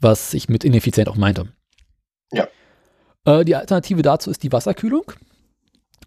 was 0.00 0.34
ich 0.34 0.48
mit 0.48 0.64
ineffizient 0.64 1.08
auch 1.08 1.16
meinte. 1.16 1.48
Ja. 2.32 2.48
Äh, 3.24 3.44
die 3.44 3.56
Alternative 3.56 4.02
dazu 4.02 4.30
ist 4.30 4.42
die 4.42 4.52
Wasserkühlung, 4.52 5.12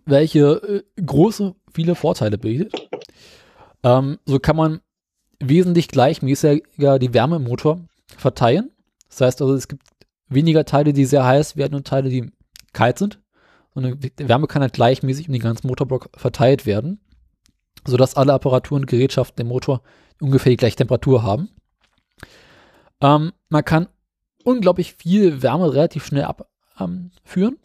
welche 0.06 0.84
äh, 0.98 1.02
große, 1.02 1.56
viele 1.74 1.96
Vorteile 1.96 2.38
bietet. 2.38 2.90
Ähm, 3.84 4.20
so 4.26 4.40
kann 4.40 4.56
man 4.56 4.82
wesentlich 5.40 5.88
gleichmäßiger 5.88 7.00
die 7.00 7.14
Wärme 7.14 7.38
im 7.38 7.44
Motor 7.44 7.80
verteilen. 8.18 8.72
Das 9.10 9.22
heißt 9.22 9.42
also, 9.42 9.54
es 9.54 9.68
gibt 9.68 9.84
weniger 10.30 10.66
Teile, 10.66 10.94
die 10.94 11.06
sehr 11.06 11.26
heiß 11.26 11.58
werden 11.58 11.76
und 11.76 11.88
Teile, 11.88 12.10
die 12.10 12.32
kalt 12.74 13.00
sind. 13.00 13.20
Und 13.74 14.04
die 14.04 14.28
Wärme 14.28 14.48
kann 14.48 14.62
halt 14.62 14.74
gleichmäßig 14.74 15.28
um 15.28 15.34
den 15.34 15.42
ganzen 15.42 15.68
Motorblock 15.68 16.10
verteilt 16.16 16.66
werden, 16.66 17.00
sodass 17.86 18.16
alle 18.16 18.34
Apparaturen 18.34 18.84
und 18.84 18.88
Gerätschaften 18.88 19.42
im 19.42 19.50
Motor 19.50 19.82
ungefähr 20.20 20.50
die 20.50 20.58
gleiche 20.58 20.78
Temperatur 20.78 21.22
haben. 21.22 21.50
Ähm, 23.02 23.34
man 23.50 23.64
kann 23.64 23.88
unglaublich 24.44 24.94
viel 24.94 25.44
Wärme 25.44 25.74
relativ 25.74 26.06
schnell 26.06 26.24
abführen. 26.24 27.58
Ähm, 27.58 27.60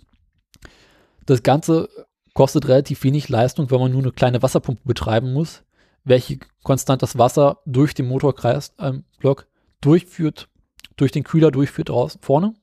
das 1.27 1.43
Ganze 1.43 1.89
kostet 2.35 2.69
relativ 2.69 3.05
wenig 3.05 3.29
Leistung, 3.29 3.71
wenn 3.71 3.81
man 3.81 3.93
nur 3.93 4.03
eine 4.03 4.13
kleine 4.13 4.43
Wasserpumpe 4.43 4.83
betreiben 4.85 5.33
muss, 5.33 5.63
welche 6.05 6.41
konstant 6.63 7.03
das 7.03 7.19
Wasser 7.19 7.59
durch 7.67 7.95
den 7.95 8.09
Motorkreisblock 8.09 9.41
ähm, 9.43 9.47
durchführt, 9.81 10.49
durch 10.97 11.13
den 11.13 11.25
Kühler 11.25 11.51
durchführt 11.51 11.91
raus, 11.91 12.19
vorne. 12.21 12.55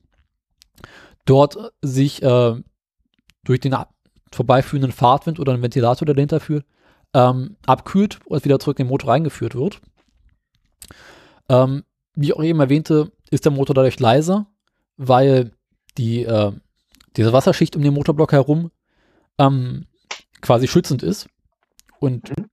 Dort 1.24 1.72
sich 1.82 2.22
äh, 2.22 2.54
durch 3.44 3.60
den 3.60 3.76
vorbeiführenden 4.32 4.92
Fahrtwind 4.92 5.38
oder 5.40 5.52
einen 5.52 5.62
Ventilator, 5.62 6.06
der 6.06 6.14
dahinter 6.14 6.40
führt, 6.40 6.64
ähm, 7.14 7.56
abkühlt 7.66 8.20
und 8.26 8.44
wieder 8.44 8.58
zurück 8.58 8.78
in 8.78 8.86
den 8.86 8.90
Motor 8.90 9.10
reingeführt 9.10 9.54
wird. 9.54 9.80
Ähm, 11.48 11.84
wie 12.14 12.26
ich 12.26 12.36
auch 12.36 12.42
eben 12.42 12.60
erwähnte, 12.60 13.12
ist 13.30 13.44
der 13.44 13.52
Motor 13.52 13.74
dadurch 13.74 13.98
leiser, 13.98 14.46
weil 14.96 15.52
die, 15.98 16.24
äh, 16.24 16.52
diese 17.16 17.32
Wasserschicht 17.32 17.76
um 17.76 17.82
den 17.82 17.94
Motorblock 17.94 18.32
herum 18.32 18.70
ähm, 19.38 19.86
quasi 20.40 20.68
schützend 20.68 21.02
ist 21.02 21.28
und 21.98 22.30
mhm. 22.36 22.46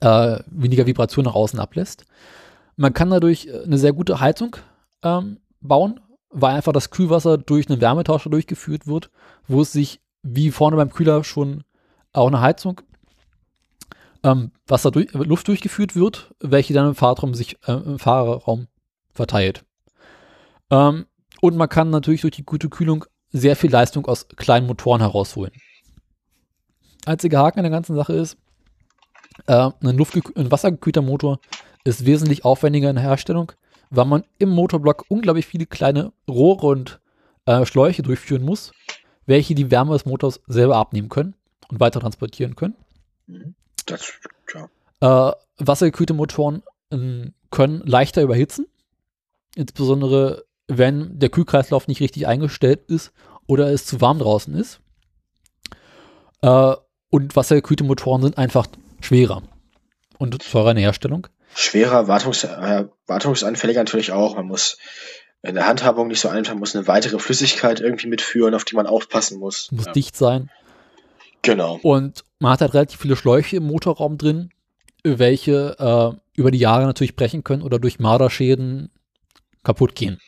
äh, 0.00 0.40
weniger 0.46 0.86
Vibration 0.86 1.24
nach 1.24 1.34
außen 1.34 1.58
ablässt. 1.58 2.04
Man 2.78 2.94
kann 2.94 3.10
dadurch 3.10 3.46
äh, 3.46 3.64
eine 3.64 3.76
sehr 3.76 3.92
gute 3.92 4.20
Heizung 4.20 4.56
ähm, 5.02 5.38
bauen, 5.60 6.00
weil 6.30 6.54
einfach 6.54 6.72
das 6.72 6.90
Kühlwasser 6.90 7.36
durch 7.36 7.68
einen 7.68 7.80
Wärmetauscher 7.80 8.30
durchgeführt 8.30 8.86
wird, 8.86 9.10
wo 9.48 9.62
es 9.62 9.72
sich 9.72 10.00
wie 10.22 10.50
vorne 10.52 10.76
beim 10.76 10.90
Kühler 10.90 11.24
schon 11.24 11.64
auch 12.12 12.28
eine 12.28 12.40
Heizung 12.40 12.80
ähm, 14.22 14.52
Wasser 14.66 14.92
durch, 14.92 15.12
Luft 15.12 15.48
durchgeführt 15.48 15.96
wird, 15.96 16.34
welche 16.40 16.72
dann 16.72 16.86
im 16.86 16.94
Fahrraum 16.94 17.34
sich 17.34 17.56
äh, 17.66 17.72
im 17.72 17.98
Fahrerraum 17.98 18.68
verteilt. 19.12 19.64
Ähm, 20.70 21.06
und 21.40 21.56
man 21.56 21.68
kann 21.68 21.90
natürlich 21.90 22.20
durch 22.20 22.36
die 22.36 22.44
gute 22.44 22.68
Kühlung 22.68 23.04
sehr 23.30 23.56
viel 23.56 23.72
Leistung 23.72 24.06
aus 24.06 24.28
kleinen 24.28 24.68
Motoren 24.68 25.00
herausholen. 25.00 25.52
Einziger 27.06 27.40
Haken 27.40 27.58
an 27.58 27.64
der 27.64 27.72
ganzen 27.72 27.96
Sache 27.96 28.12
ist, 28.12 28.36
äh, 29.46 29.70
ein, 29.80 29.96
Luft 29.96 30.14
ein 30.36 30.50
wassergekühlter 30.50 31.02
Motor 31.02 31.40
ist 31.84 32.06
wesentlich 32.06 32.44
aufwendiger 32.44 32.90
in 32.90 32.96
der 32.96 33.04
Herstellung, 33.04 33.52
weil 33.90 34.04
man 34.04 34.24
im 34.38 34.50
Motorblock 34.50 35.04
unglaublich 35.08 35.46
viele 35.46 35.66
kleine 35.66 36.12
Rohre 36.28 36.66
und 36.66 37.00
äh, 37.46 37.64
Schläuche 37.64 38.02
durchführen 38.02 38.44
muss, 38.44 38.72
welche 39.26 39.54
die 39.54 39.70
Wärme 39.70 39.92
des 39.92 40.06
Motors 40.06 40.40
selber 40.46 40.76
abnehmen 40.76 41.08
können 41.08 41.34
und 41.68 41.80
weiter 41.80 42.00
transportieren 42.00 42.56
können. 42.56 42.76
Mhm. 43.26 43.54
Das, 43.86 44.12
ja. 44.54 45.30
Äh, 45.30 45.32
wassergekühlte 45.58 46.14
Motoren 46.14 46.62
äh, 46.90 47.30
können 47.50 47.82
leichter 47.84 48.22
überhitzen, 48.22 48.66
insbesondere 49.54 50.44
wenn 50.66 51.18
der 51.18 51.30
Kühlkreislauf 51.30 51.88
nicht 51.88 52.00
richtig 52.00 52.26
eingestellt 52.26 52.80
ist 52.88 53.12
oder 53.46 53.72
es 53.72 53.86
zu 53.86 54.00
warm 54.00 54.18
draußen 54.18 54.54
ist. 54.54 54.80
Äh, 56.42 56.74
und 57.10 57.34
wassergekühlte 57.34 57.84
Motoren 57.84 58.22
sind 58.22 58.36
einfach 58.36 58.66
schwerer 59.00 59.42
und 60.18 60.38
teurer 60.50 60.70
in 60.70 60.76
der 60.76 60.84
Herstellung. 60.84 61.26
Schwerer, 61.54 62.08
wartungs 62.08 62.44
äh, 62.44 62.84
wartungsanfälliger 63.06 63.80
natürlich 63.80 64.12
auch. 64.12 64.36
Man 64.36 64.46
muss 64.46 64.78
in 65.42 65.54
der 65.54 65.66
Handhabung 65.66 66.08
nicht 66.08 66.20
so 66.20 66.28
einfach, 66.28 66.52
man 66.52 66.60
muss 66.60 66.74
eine 66.74 66.86
weitere 66.86 67.18
Flüssigkeit 67.18 67.80
irgendwie 67.80 68.08
mitführen, 68.08 68.54
auf 68.54 68.64
die 68.64 68.76
man 68.76 68.86
aufpassen 68.86 69.38
muss. 69.38 69.70
Muss 69.72 69.86
ja. 69.86 69.92
dicht 69.92 70.16
sein. 70.16 70.50
Genau. 71.42 71.78
Und 71.82 72.24
man 72.40 72.52
hat 72.52 72.60
halt 72.60 72.74
relativ 72.74 73.00
viele 73.00 73.16
Schläuche 73.16 73.56
im 73.56 73.66
Motorraum 73.66 74.18
drin, 74.18 74.50
welche 75.04 75.76
äh, 75.78 76.38
über 76.38 76.50
die 76.50 76.58
Jahre 76.58 76.84
natürlich 76.84 77.16
brechen 77.16 77.44
können 77.44 77.62
oder 77.62 77.78
durch 77.78 77.98
Marderschäden 77.98 78.90
kaputt 79.62 79.94
gehen. 79.94 80.18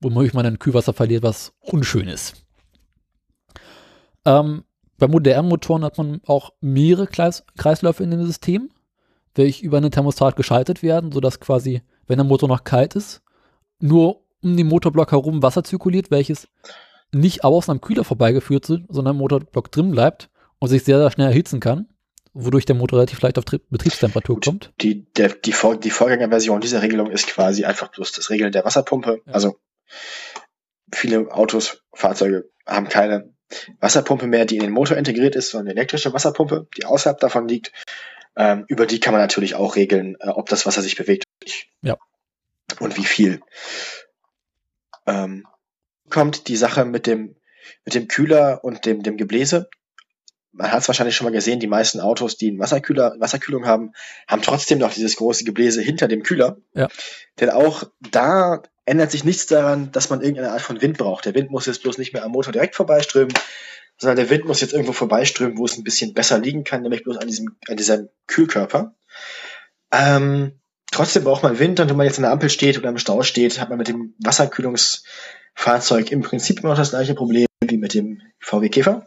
Womöglich 0.00 0.34
man 0.34 0.44
dann 0.44 0.58
Kühlwasser 0.58 0.92
verliert, 0.92 1.22
was 1.22 1.52
unschön 1.60 2.08
ist. 2.08 2.44
Ähm, 4.24 4.64
bei 4.98 5.08
modernen 5.08 5.48
Motoren 5.48 5.84
hat 5.84 5.98
man 5.98 6.20
auch 6.26 6.52
mehrere 6.60 7.06
Kreis 7.06 7.44
Kreisläufe 7.56 8.02
in 8.02 8.10
dem 8.10 8.26
System, 8.26 8.70
welche 9.34 9.64
über 9.64 9.78
einen 9.78 9.90
Thermostat 9.90 10.36
geschaltet 10.36 10.82
werden, 10.82 11.12
sodass 11.12 11.40
quasi, 11.40 11.82
wenn 12.06 12.18
der 12.18 12.24
Motor 12.24 12.48
noch 12.48 12.64
kalt 12.64 12.96
ist, 12.96 13.22
nur 13.78 14.22
um 14.42 14.56
den 14.56 14.66
Motorblock 14.66 15.12
herum 15.12 15.42
Wasser 15.42 15.64
zirkuliert, 15.64 16.10
welches 16.10 16.48
nicht 17.12 17.44
außen 17.44 17.72
am 17.72 17.80
Kühler 17.80 18.04
vorbeigeführt 18.04 18.68
wird, 18.68 18.82
sondern 18.88 19.14
im 19.14 19.18
Motorblock 19.18 19.70
drin 19.70 19.90
bleibt 19.90 20.30
und 20.58 20.68
sich 20.68 20.84
sehr, 20.84 20.98
sehr 20.98 21.10
schnell 21.10 21.28
erhitzen 21.28 21.60
kann, 21.60 21.88
wodurch 22.32 22.64
der 22.64 22.76
Motor 22.76 22.98
relativ 22.98 23.20
leicht 23.20 23.38
auf 23.38 23.44
Tri 23.44 23.60
Betriebstemperatur 23.70 24.36
Gut, 24.36 24.44
kommt. 24.44 24.72
Die, 24.80 25.06
der, 25.14 25.30
die, 25.30 25.52
Vor 25.52 25.76
die 25.76 25.90
Vorgängerversion 25.90 26.60
dieser 26.60 26.82
Regelung 26.82 27.10
ist 27.10 27.26
quasi 27.26 27.64
einfach 27.64 27.88
bloß 27.88 28.12
das 28.12 28.30
Regeln 28.30 28.52
der 28.52 28.64
Wasserpumpe. 28.64 29.20
Ja. 29.26 29.32
Also 29.32 29.56
viele 30.92 31.32
Autos, 31.32 31.82
Fahrzeuge 31.92 32.48
haben 32.66 32.88
keine 32.88 33.32
Wasserpumpe 33.80 34.26
mehr, 34.26 34.44
die 34.44 34.56
in 34.56 34.62
den 34.62 34.72
Motor 34.72 34.96
integriert 34.96 35.34
ist, 35.34 35.50
sondern 35.50 35.68
eine 35.70 35.80
elektrische 35.80 36.12
Wasserpumpe, 36.12 36.68
die 36.76 36.84
außerhalb 36.84 37.18
davon 37.18 37.48
liegt. 37.48 37.72
Ähm, 38.36 38.64
über 38.68 38.86
die 38.86 39.00
kann 39.00 39.12
man 39.12 39.20
natürlich 39.20 39.54
auch 39.54 39.76
regeln, 39.76 40.16
äh, 40.20 40.28
ob 40.28 40.48
das 40.48 40.66
Wasser 40.66 40.82
sich 40.82 40.96
bewegt 40.96 41.24
oder 41.26 41.46
nicht. 41.46 41.68
Ja. 41.82 41.96
Und 42.78 42.96
wie 42.96 43.04
viel. 43.04 43.40
Ähm, 45.06 45.46
kommt 46.08 46.48
die 46.48 46.56
Sache 46.56 46.84
mit 46.84 47.06
dem, 47.06 47.36
mit 47.84 47.94
dem 47.94 48.08
Kühler 48.08 48.64
und 48.64 48.84
dem, 48.86 49.02
dem 49.02 49.16
Gebläse. 49.16 49.68
Man 50.52 50.72
hat 50.72 50.82
es 50.82 50.88
wahrscheinlich 50.88 51.14
schon 51.14 51.26
mal 51.26 51.32
gesehen, 51.32 51.60
die 51.60 51.68
meisten 51.68 52.00
Autos, 52.00 52.36
die 52.36 52.48
einen 52.48 52.58
Wasserkühler, 52.58 53.14
Wasserkühlung 53.18 53.66
haben, 53.66 53.92
haben 54.26 54.42
trotzdem 54.42 54.78
noch 54.78 54.92
dieses 54.92 55.16
große 55.16 55.44
Gebläse 55.44 55.80
hinter 55.80 56.08
dem 56.08 56.24
Kühler. 56.24 56.56
Ja. 56.74 56.88
Denn 57.38 57.50
auch 57.50 57.84
da 58.00 58.62
ändert 58.84 59.12
sich 59.12 59.22
nichts 59.22 59.46
daran, 59.46 59.92
dass 59.92 60.10
man 60.10 60.20
irgendeine 60.20 60.50
Art 60.50 60.62
von 60.62 60.82
Wind 60.82 60.98
braucht. 60.98 61.24
Der 61.24 61.34
Wind 61.34 61.50
muss 61.50 61.66
jetzt 61.66 61.82
bloß 61.82 61.98
nicht 61.98 62.12
mehr 62.12 62.24
am 62.24 62.32
Motor 62.32 62.52
direkt 62.52 62.74
vorbeiströmen, 62.74 63.32
sondern 64.00 64.16
der 64.16 64.30
Wind 64.30 64.46
muss 64.46 64.62
jetzt 64.62 64.72
irgendwo 64.72 64.92
vorbeiströmen, 64.92 65.58
wo 65.58 65.66
es 65.66 65.76
ein 65.76 65.84
bisschen 65.84 66.14
besser 66.14 66.38
liegen 66.38 66.64
kann, 66.64 66.82
nämlich 66.82 67.04
bloß 67.04 67.18
an 67.18 67.28
diesem, 67.28 67.56
an 67.68 67.76
diesem 67.76 68.08
Kühlkörper. 68.26 68.94
Ähm, 69.92 70.58
trotzdem 70.90 71.24
braucht 71.24 71.42
man 71.42 71.58
Wind 71.58 71.80
und 71.80 71.90
wenn 71.90 71.96
man 71.96 72.06
jetzt 72.06 72.18
an 72.18 72.22
der 72.22 72.32
Ampel 72.32 72.48
steht 72.48 72.78
oder 72.78 72.88
im 72.88 72.98
Stau 72.98 73.22
steht, 73.22 73.60
hat 73.60 73.68
man 73.68 73.76
mit 73.76 73.88
dem 73.88 74.14
Wasserkühlungsfahrzeug 74.18 76.10
im 76.10 76.22
Prinzip 76.22 76.60
immer 76.60 76.70
noch 76.70 76.78
das 76.78 76.90
gleiche 76.90 77.14
Problem 77.14 77.46
wie 77.62 77.76
mit 77.76 77.92
dem 77.92 78.22
VW 78.40 78.70
Käfer. 78.70 79.06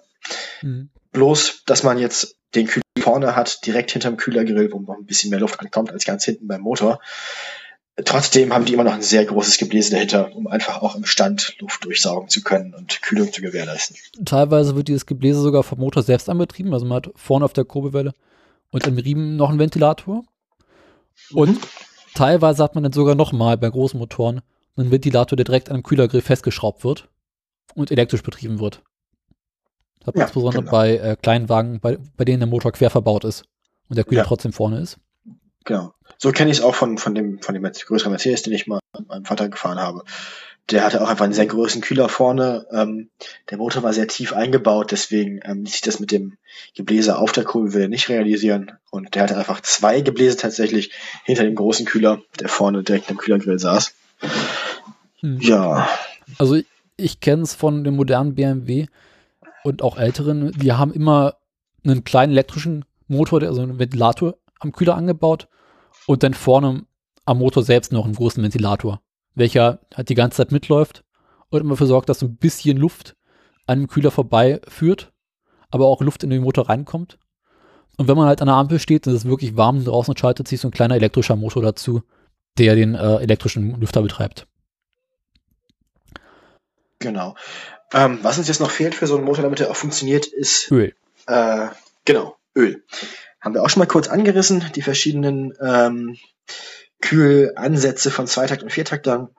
Mhm. 0.61 0.91
Bloß, 1.11 1.63
dass 1.65 1.81
man 1.81 1.97
jetzt 1.97 2.37
den 2.53 2.67
Kühler 2.67 2.83
vorne 2.99 3.35
hat, 3.35 3.65
direkt 3.65 3.91
hinterm 3.91 4.17
Kühlergrill, 4.17 4.71
wo 4.71 4.79
noch 4.79 4.95
ein 4.95 5.05
bisschen 5.07 5.31
mehr 5.31 5.39
Luft 5.39 5.59
ankommt 5.59 5.91
als 5.91 6.05
ganz 6.05 6.23
hinten 6.23 6.47
beim 6.47 6.61
Motor. 6.61 6.99
Trotzdem 8.05 8.51
haben 8.51 8.65
die 8.65 8.73
immer 8.73 8.83
noch 8.83 8.93
ein 8.93 9.03
sehr 9.03 9.23
großes 9.23 9.59
Gebläse 9.59 9.91
dahinter, 9.91 10.35
um 10.35 10.47
einfach 10.47 10.81
auch 10.81 10.95
im 10.95 11.05
Stand 11.05 11.55
Luft 11.59 11.85
durchsaugen 11.85 12.27
zu 12.27 12.41
können 12.41 12.73
und 12.73 13.03
Kühlung 13.03 13.31
zu 13.31 13.41
gewährleisten. 13.41 13.95
Teilweise 14.25 14.75
wird 14.75 14.87
dieses 14.87 15.05
Gebläse 15.05 15.41
sogar 15.41 15.61
vom 15.61 15.79
Motor 15.79 16.01
selbst 16.01 16.27
angetrieben. 16.27 16.73
Also 16.73 16.87
man 16.87 16.97
hat 16.97 17.11
vorne 17.15 17.45
auf 17.45 17.53
der 17.53 17.65
Kurbelwelle 17.65 18.15
und 18.71 18.87
im 18.87 18.97
Riemen 18.97 19.35
noch 19.35 19.49
einen 19.49 19.59
Ventilator. 19.59 20.23
Und 21.33 21.51
mhm. 21.51 21.67
teilweise 22.15 22.63
hat 22.63 22.73
man 22.73 22.83
dann 22.83 22.93
sogar 22.93 23.13
nochmal 23.13 23.57
bei 23.57 23.69
großen 23.69 23.99
Motoren 23.99 24.41
einen 24.75 24.89
Ventilator, 24.89 25.35
der 25.35 25.45
direkt 25.45 25.69
an 25.69 25.75
einem 25.75 25.83
Kühlergrill 25.83 26.21
festgeschraubt 26.21 26.83
wird 26.83 27.09
und 27.75 27.91
elektrisch 27.91 28.23
betrieben 28.23 28.59
wird. 28.59 28.81
Das 29.99 30.07
hat 30.07 30.15
man 30.15 30.21
ja, 30.21 30.25
insbesondere 30.25 30.63
genau. 30.63 30.71
bei 30.71 30.97
äh, 30.97 31.15
kleinen 31.21 31.47
Wagen, 31.47 31.79
bei, 31.79 31.99
bei 32.17 32.25
denen 32.25 32.39
der 32.39 32.49
Motor 32.49 32.71
quer 32.71 32.89
verbaut 32.89 33.23
ist 33.23 33.45
und 33.87 33.97
der 33.97 34.03
Kühler 34.03 34.21
ja. 34.21 34.27
trotzdem 34.27 34.51
vorne 34.51 34.79
ist. 34.79 34.97
Genau. 35.65 35.93
So 36.24 36.32
kenne 36.32 36.51
ich 36.51 36.59
es 36.59 36.63
auch 36.63 36.74
von, 36.74 36.97
von 36.97 37.13
dem, 37.13 37.41
von 37.41 37.53
dem 37.53 37.63
größeren 37.63 38.09
Mercedes, 38.09 38.43
den 38.43 38.53
ich 38.53 38.65
mal 38.65 38.80
mit 38.97 39.09
meinem 39.09 39.26
Vater 39.26 39.49
gefahren 39.49 39.78
habe. 39.78 40.05
Der 40.69 40.86
hatte 40.86 41.01
auch 41.01 41.09
einfach 41.09 41.26
einen 41.26 41.34
sehr 41.34 41.47
großen 41.47 41.82
Kühler 41.82 42.07
vorne. 42.07 42.65
Ähm, 42.71 43.09
der 43.49 43.57
Motor 43.57 43.84
war 43.84 43.91
sehr 43.91 44.07
tief 44.07 44.32
eingebaut, 44.32 44.93
deswegen 44.93 45.41
ähm, 45.43 45.65
ließ 45.65 45.74
sich 45.74 45.82
das 45.82 45.99
mit 45.99 46.13
dem 46.13 46.38
Gebläse 46.76 47.17
auf 47.17 47.34
der 47.34 47.43
Kurbelwelle 47.43 47.89
nicht 47.89 48.07
realisieren. 48.07 48.71
Und 48.89 49.15
der 49.15 49.24
hatte 49.24 49.38
einfach 49.38 49.59
zwei 49.63 49.99
Gebläse 49.99 50.38
tatsächlich 50.38 50.91
hinter 51.26 51.43
dem 51.43 51.55
großen 51.55 51.86
Kühler, 51.86 52.21
der 52.39 52.47
vorne 52.47 52.84
direkt 52.84 53.11
im 53.11 53.17
Kühlergrill 53.17 53.59
saß. 53.59 53.93
Hm. 55.19 55.41
Ja. 55.41 55.89
Also 56.38 56.55
ich, 56.55 56.67
ich 56.95 57.19
kenne 57.19 57.41
es 57.41 57.53
von 57.53 57.84
dem 57.84 57.97
modernen 57.97 58.34
BMW 58.34 58.86
und 59.65 59.82
auch 59.82 59.97
älteren, 59.97 60.53
die 60.53 60.71
haben 60.71 60.93
immer 60.93 61.36
einen 61.84 62.05
kleinen 62.05 62.32
elektrischen 62.32 62.86
Motor, 63.09 63.41
also 63.41 63.61
einen 63.61 63.78
Ventilator 63.78 64.38
am 64.61 64.71
Kühler 64.71 64.95
angebaut 64.95 65.49
Und 66.08 66.24
dann 66.24 66.34
vorne 66.34 66.86
am 67.26 67.39
Motor 67.39 67.64
selbst 67.64 67.91
noch 67.91 68.06
einen 68.06 68.16
großen 68.16 68.43
Ventilator, 68.43 69.01
welcher 69.36 69.80
halt 69.95 70.10
die 70.10 70.16
ganze 70.16 70.38
Zeit 70.38 70.51
mitläuft 70.51 71.04
und 71.49 71.62
immer 71.62 71.72
dafür 71.72 71.88
sorgt, 71.88 72.10
dass 72.10 72.20
so 72.20 72.26
ein 72.26 72.38
bisschen 72.38 72.78
Luft 72.78 73.16
an 73.66 73.80
dem 73.80 73.88
Kühler 73.88 74.12
vorbei 74.12 74.60
führt, 74.68 75.14
aber 75.70 75.88
auch 75.88 76.01
Luft 76.01 76.24
in 76.24 76.30
den 76.30 76.43
Motor 76.43 76.70
reinkommt. 76.70 77.18
Und 77.97 78.08
wenn 78.08 78.18
man 78.18 78.28
halt 78.28 78.41
an 78.41 78.47
der 78.47 78.56
Ampel 78.56 78.80
steht 78.80 79.08
und 79.08 79.14
es 79.14 79.24
ist 79.24 79.30
wirklich 79.30 79.56
warm 79.56 79.84
draußen, 79.84 80.18
schaltet 80.18 80.47
sich 80.47 80.60
so 80.60 80.68
ein 80.68 80.72
kleiner 80.72 80.95
elektrischer 80.95 81.36
Motor 81.36 81.62
dazu, 81.62 82.01
der 82.58 82.76
den 82.76 82.95
äh, 82.95 83.18
elektrischen 83.18 83.80
Lüfter 83.80 84.01
betreibt. 84.01 84.47
Genau. 86.99 87.36
Ähm, 87.93 88.20
was 88.24 88.38
uns 88.38 88.47
jetzt 88.47 88.60
noch 88.60 88.72
fehlt 88.72 88.95
für 88.95 89.08
so 89.08 89.16
einen 89.16 89.26
Motor, 89.26 89.43
damit 89.43 89.60
er 89.60 89.70
auch 89.70 89.76
funktioniert, 89.76 90.26
ist 90.26 90.72
Öl. 90.72 90.95
Äh, 91.28 91.68
genau, 92.06 92.36
Öl. 92.56 92.84
Haben 93.43 93.55
wir 93.55 93.61
auch 93.61 93.69
schon 93.69 93.81
mal 93.81 93.87
kurz 93.87 94.07
angerissen, 94.07 94.71
die 94.73 94.81
verschiedenen 94.81 95.53
ähm, 95.59 96.17
Kühlansätze 97.01 98.09
von 98.09 98.25
Zweitakt 98.25 98.63
und 98.63 98.71
Viertaktern. 98.71 99.35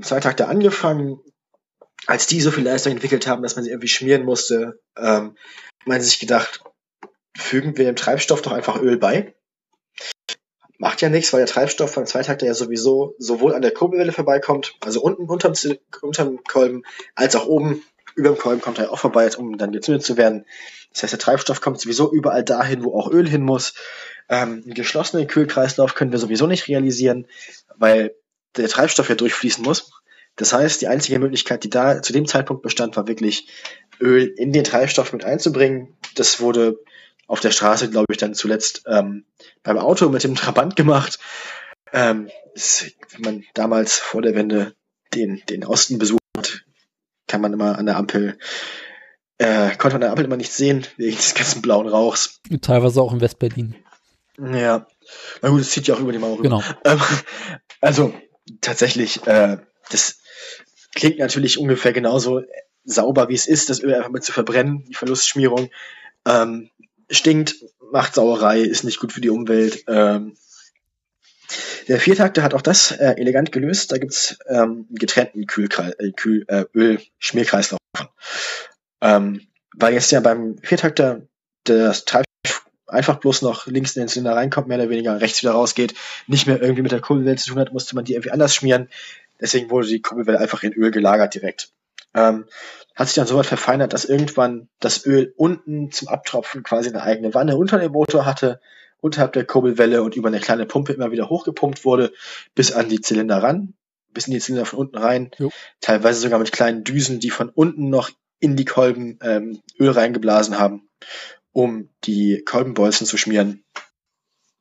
Zweitakter 0.00 0.48
angefangen, 0.48 1.20
als 2.06 2.26
die 2.26 2.40
so 2.40 2.50
viel 2.50 2.64
Leistung 2.64 2.92
entwickelt 2.92 3.26
haben, 3.26 3.42
dass 3.42 3.56
man 3.56 3.64
sie 3.64 3.70
irgendwie 3.70 3.88
schmieren 3.88 4.24
musste, 4.24 4.80
ähm, 4.96 5.36
man 5.84 6.00
sich 6.00 6.18
gedacht, 6.18 6.64
fügen 7.36 7.76
wir 7.76 7.84
dem 7.84 7.96
Treibstoff 7.96 8.40
doch 8.40 8.52
einfach 8.52 8.80
Öl 8.80 8.96
bei. 8.96 9.34
Macht 10.78 11.02
ja 11.02 11.10
nichts, 11.10 11.30
weil 11.34 11.40
der 11.40 11.52
Treibstoff 11.52 11.92
von 11.92 12.06
Zweitakter 12.06 12.46
ja 12.46 12.54
sowieso 12.54 13.14
sowohl 13.18 13.54
an 13.54 13.60
der 13.60 13.74
Kurbelwelle 13.74 14.12
vorbeikommt, 14.12 14.76
also 14.80 15.02
unten 15.02 15.28
unterm, 15.28 15.52
unterm 16.00 16.42
Kolben, 16.44 16.84
als 17.14 17.36
auch 17.36 17.44
oben 17.44 17.82
über 18.14 18.30
dem 18.30 18.38
Kolben 18.38 18.62
kommt 18.62 18.78
er 18.78 18.90
auch 18.90 18.98
vorbei, 18.98 19.28
um 19.36 19.58
dann 19.58 19.72
gezündet 19.72 20.04
zu 20.04 20.16
werden. 20.16 20.46
Das 20.92 21.02
heißt, 21.02 21.12
der 21.12 21.20
Treibstoff 21.20 21.60
kommt 21.60 21.80
sowieso 21.80 22.12
überall 22.12 22.44
dahin, 22.44 22.84
wo 22.84 22.98
auch 22.98 23.10
Öl 23.10 23.28
hin 23.28 23.42
muss. 23.42 23.74
Ähm, 24.28 24.62
einen 24.64 24.74
geschlossenen 24.74 25.26
Kühlkreislauf 25.26 25.94
können 25.94 26.12
wir 26.12 26.18
sowieso 26.18 26.46
nicht 26.46 26.68
realisieren, 26.68 27.26
weil 27.76 28.14
der 28.56 28.68
Treibstoff 28.68 29.08
ja 29.08 29.14
durchfließen 29.14 29.64
muss. 29.64 29.90
Das 30.36 30.52
heißt, 30.52 30.80
die 30.80 30.88
einzige 30.88 31.18
Möglichkeit, 31.18 31.64
die 31.64 31.70
da 31.70 32.00
zu 32.02 32.12
dem 32.12 32.26
Zeitpunkt 32.26 32.62
bestand, 32.62 32.96
war 32.96 33.06
wirklich 33.06 33.48
Öl 34.00 34.32
in 34.36 34.52
den 34.52 34.64
Treibstoff 34.64 35.12
mit 35.12 35.24
einzubringen. 35.24 35.96
Das 36.14 36.40
wurde 36.40 36.78
auf 37.26 37.40
der 37.40 37.50
Straße, 37.50 37.90
glaube 37.90 38.06
ich, 38.10 38.18
dann 38.18 38.34
zuletzt 38.34 38.84
ähm, 38.86 39.24
beim 39.62 39.78
Auto 39.78 40.08
mit 40.08 40.24
dem 40.24 40.34
Trabant 40.34 40.76
gemacht. 40.76 41.18
Ähm, 41.92 42.30
wenn 43.10 43.20
man 43.20 43.44
damals 43.54 43.98
vor 43.98 44.22
der 44.22 44.34
Wende 44.34 44.74
den, 45.14 45.42
den 45.48 45.64
Osten 45.64 45.98
besucht 45.98 46.20
hat, 46.36 46.64
kann 47.28 47.40
man 47.40 47.52
immer 47.52 47.78
an 47.78 47.86
der 47.86 47.96
Ampel, 47.96 48.38
äh, 49.38 49.70
konnte 49.76 49.94
man 49.94 49.94
an 49.94 50.00
der 50.00 50.10
Ampel 50.10 50.24
immer 50.24 50.36
nicht 50.36 50.52
sehen, 50.52 50.86
wegen 50.96 51.16
des 51.16 51.34
ganzen 51.34 51.62
blauen 51.62 51.88
Rauchs. 51.88 52.40
Teilweise 52.60 53.00
auch 53.02 53.12
in 53.12 53.20
Westberlin. 53.20 53.74
Ja. 54.38 54.86
Na 55.40 55.48
gut, 55.48 55.60
es 55.60 55.70
zieht 55.70 55.86
ja 55.86 55.94
auch 55.94 56.00
über 56.00 56.12
die 56.12 56.18
Mauer 56.18 56.38
rüber. 56.38 56.42
Genau. 56.42 56.62
Ähm, 56.84 57.00
also, 57.80 58.14
tatsächlich, 58.60 59.26
äh, 59.26 59.58
das 59.90 60.18
klingt 60.94 61.18
natürlich 61.18 61.58
ungefähr 61.58 61.92
genauso 61.92 62.42
sauber, 62.84 63.28
wie 63.28 63.34
es 63.34 63.46
ist, 63.46 63.70
das 63.70 63.82
Öl 63.82 63.94
einfach 63.94 64.10
mit 64.10 64.24
zu 64.24 64.32
verbrennen, 64.32 64.84
die 64.88 64.94
Verlustschmierung. 64.94 65.70
Ähm, 66.26 66.70
stinkt, 67.10 67.56
macht 67.92 68.14
Sauerei, 68.14 68.60
ist 68.60 68.84
nicht 68.84 69.00
gut 69.00 69.12
für 69.12 69.20
die 69.20 69.30
Umwelt. 69.30 69.84
Ähm, 69.86 70.36
der 71.88 72.00
Viertakter 72.00 72.42
hat 72.42 72.54
auch 72.54 72.62
das 72.62 72.92
äh, 72.92 73.14
elegant 73.16 73.52
gelöst. 73.52 73.92
Da 73.92 73.98
gibt's 73.98 74.38
ähm, 74.48 74.86
getrennten 74.90 75.46
Kühlkreis, 75.46 75.92
äh, 75.98 76.12
Kühl, 76.12 76.44
äh, 76.48 76.64
Öl-Schmierkreislauf. 76.74 77.78
Ähm, 79.02 79.42
weil 79.76 79.94
jetzt 79.94 80.12
ja 80.12 80.20
beim 80.20 80.56
Viertakter 80.62 81.22
das 81.64 82.04
Treibstoff 82.04 82.66
einfach 82.86 83.16
bloß 83.16 83.42
noch 83.42 83.66
links 83.66 83.96
in 83.96 84.02
den 84.02 84.08
Zylinder 84.08 84.36
reinkommt, 84.36 84.68
mehr 84.68 84.78
oder 84.78 84.90
weniger 84.90 85.20
rechts 85.20 85.42
wieder 85.42 85.52
rausgeht, 85.52 85.94
nicht 86.26 86.46
mehr 86.46 86.62
irgendwie 86.62 86.82
mit 86.82 86.92
der 86.92 87.00
Kurbelwelle 87.00 87.36
zu 87.36 87.50
tun 87.50 87.58
hat, 87.58 87.72
musste 87.72 87.94
man 87.94 88.04
die 88.04 88.14
irgendwie 88.14 88.30
anders 88.30 88.54
schmieren. 88.54 88.88
Deswegen 89.40 89.70
wurde 89.70 89.88
die 89.88 90.00
Kurbelwelle 90.00 90.38
einfach 90.38 90.62
in 90.62 90.72
Öl 90.72 90.90
gelagert 90.90 91.34
direkt. 91.34 91.70
Ähm, 92.14 92.44
hat 92.94 93.08
sich 93.08 93.16
dann 93.16 93.26
so 93.26 93.36
weit 93.36 93.46
verfeinert, 93.46 93.92
dass 93.92 94.04
irgendwann 94.04 94.68
das 94.78 95.04
Öl 95.04 95.32
unten 95.36 95.90
zum 95.90 96.08
Abtropfen 96.08 96.62
quasi 96.62 96.90
eine 96.90 97.02
eigene 97.02 97.34
Wanne 97.34 97.56
unter 97.56 97.78
dem 97.78 97.92
Motor 97.92 98.26
hatte, 98.26 98.60
unterhalb 99.00 99.32
der 99.32 99.44
Kurbelwelle 99.44 100.02
und 100.02 100.14
über 100.14 100.28
eine 100.28 100.40
kleine 100.40 100.66
Pumpe 100.66 100.92
immer 100.92 101.10
wieder 101.10 101.28
hochgepumpt 101.28 101.84
wurde, 101.84 102.12
bis 102.54 102.72
an 102.72 102.88
die 102.88 103.00
Zylinder 103.00 103.42
ran, 103.42 103.74
bis 104.10 104.26
in 104.26 104.34
die 104.34 104.40
Zylinder 104.40 104.66
von 104.66 104.78
unten 104.78 104.98
rein. 104.98 105.30
Jo. 105.38 105.50
Teilweise 105.80 106.20
sogar 106.20 106.38
mit 106.38 106.52
kleinen 106.52 106.84
Düsen, 106.84 107.18
die 107.18 107.30
von 107.30 107.48
unten 107.48 107.88
noch 107.88 108.10
in 108.42 108.56
die 108.56 108.64
Kolben 108.64 109.18
ähm, 109.22 109.62
Öl 109.78 109.90
reingeblasen 109.90 110.58
haben, 110.58 110.88
um 111.52 111.88
die 112.04 112.42
Kolbenbolzen 112.44 113.06
zu 113.06 113.16
schmieren. 113.16 113.64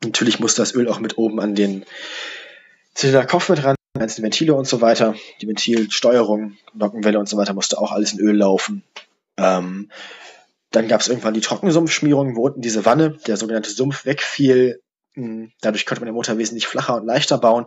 Natürlich 0.04 0.40
muss 0.40 0.54
das 0.54 0.76
Öl 0.76 0.88
auch 0.88 1.00
mit 1.00 1.18
oben 1.18 1.40
an 1.40 1.56
den 1.56 1.84
Zylinderkopf 2.94 3.50
mit 3.50 3.64
ran, 3.64 3.76
ganzen 3.98 4.24
Ventile 4.24 4.54
und 4.54 4.68
so 4.68 4.82
weiter, 4.82 5.16
die 5.42 5.48
Ventilsteuerung, 5.48 6.58
Nockenwelle 6.74 7.18
und 7.18 7.28
so 7.28 7.38
weiter, 7.38 7.54
musste 7.54 7.80
auch 7.80 7.92
alles 7.92 8.14
in 8.14 8.20
Öl 8.20 8.38
laufen. 8.38 8.84
Ähm, 9.38 9.90
dann 10.70 10.88
gab 10.88 11.02
es 11.02 11.08
irgendwann 11.08 11.34
die 11.34 11.42
Trockensumpfschmierung, 11.42 12.36
wo 12.36 12.46
unten 12.46 12.62
diese 12.62 12.86
Wanne, 12.86 13.18
der 13.26 13.38
sogenannte 13.38 13.72
Sumpf, 13.72 14.06
wegfiel. 14.06 14.80
Hm, 15.16 15.52
dadurch 15.62 15.88
konnte 15.88 16.02
man 16.02 16.08
den 16.08 16.16
Motor 16.16 16.38
wesentlich 16.38 16.68
flacher 16.68 16.96
und 16.96 17.08
leichter 17.08 17.40
bauen. 17.40 17.66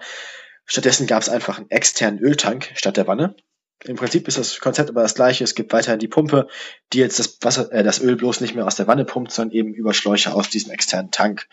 Stattdessen 0.65 1.09
gab 1.09 1.23
es 1.23 1.29
einfach 1.29 1.59
einen 1.59 1.71
externen 1.71 2.21
Öltank 2.21 2.71
statt 2.77 2.97
der 2.97 3.09
Wanne. 3.09 3.35
Im 3.83 3.97
Prinzip 3.97 4.27
ist 4.29 4.39
das 4.39 4.61
Konzept 4.61 4.89
aber 4.89 5.03
das 5.03 5.14
gleiche. 5.14 5.45
Es 5.45 5.55
gibt 5.55 5.72
weiterhin 5.72 5.99
die 5.99 6.09
Pumpe, 6.09 6.49
die 6.93 6.99
jetzt 6.99 7.18
das 7.18 7.39
Wasser, 7.43 7.70
äh, 7.72 7.83
das 7.83 8.01
Öl 8.01 8.16
bloß 8.16 8.41
nicht 8.41 8.55
mehr 8.55 8.66
aus 8.66 8.77
der 8.77 8.87
Wanne 8.87 9.05
pumpt, 9.05 9.33
sondern 9.33 9.55
eben 9.57 9.75
über 9.75 9.93
Schläuche 9.93 10.33
aus 10.33 10.49
diesem 10.49 10.70
externen 10.72 11.11
Tank. 11.11 11.47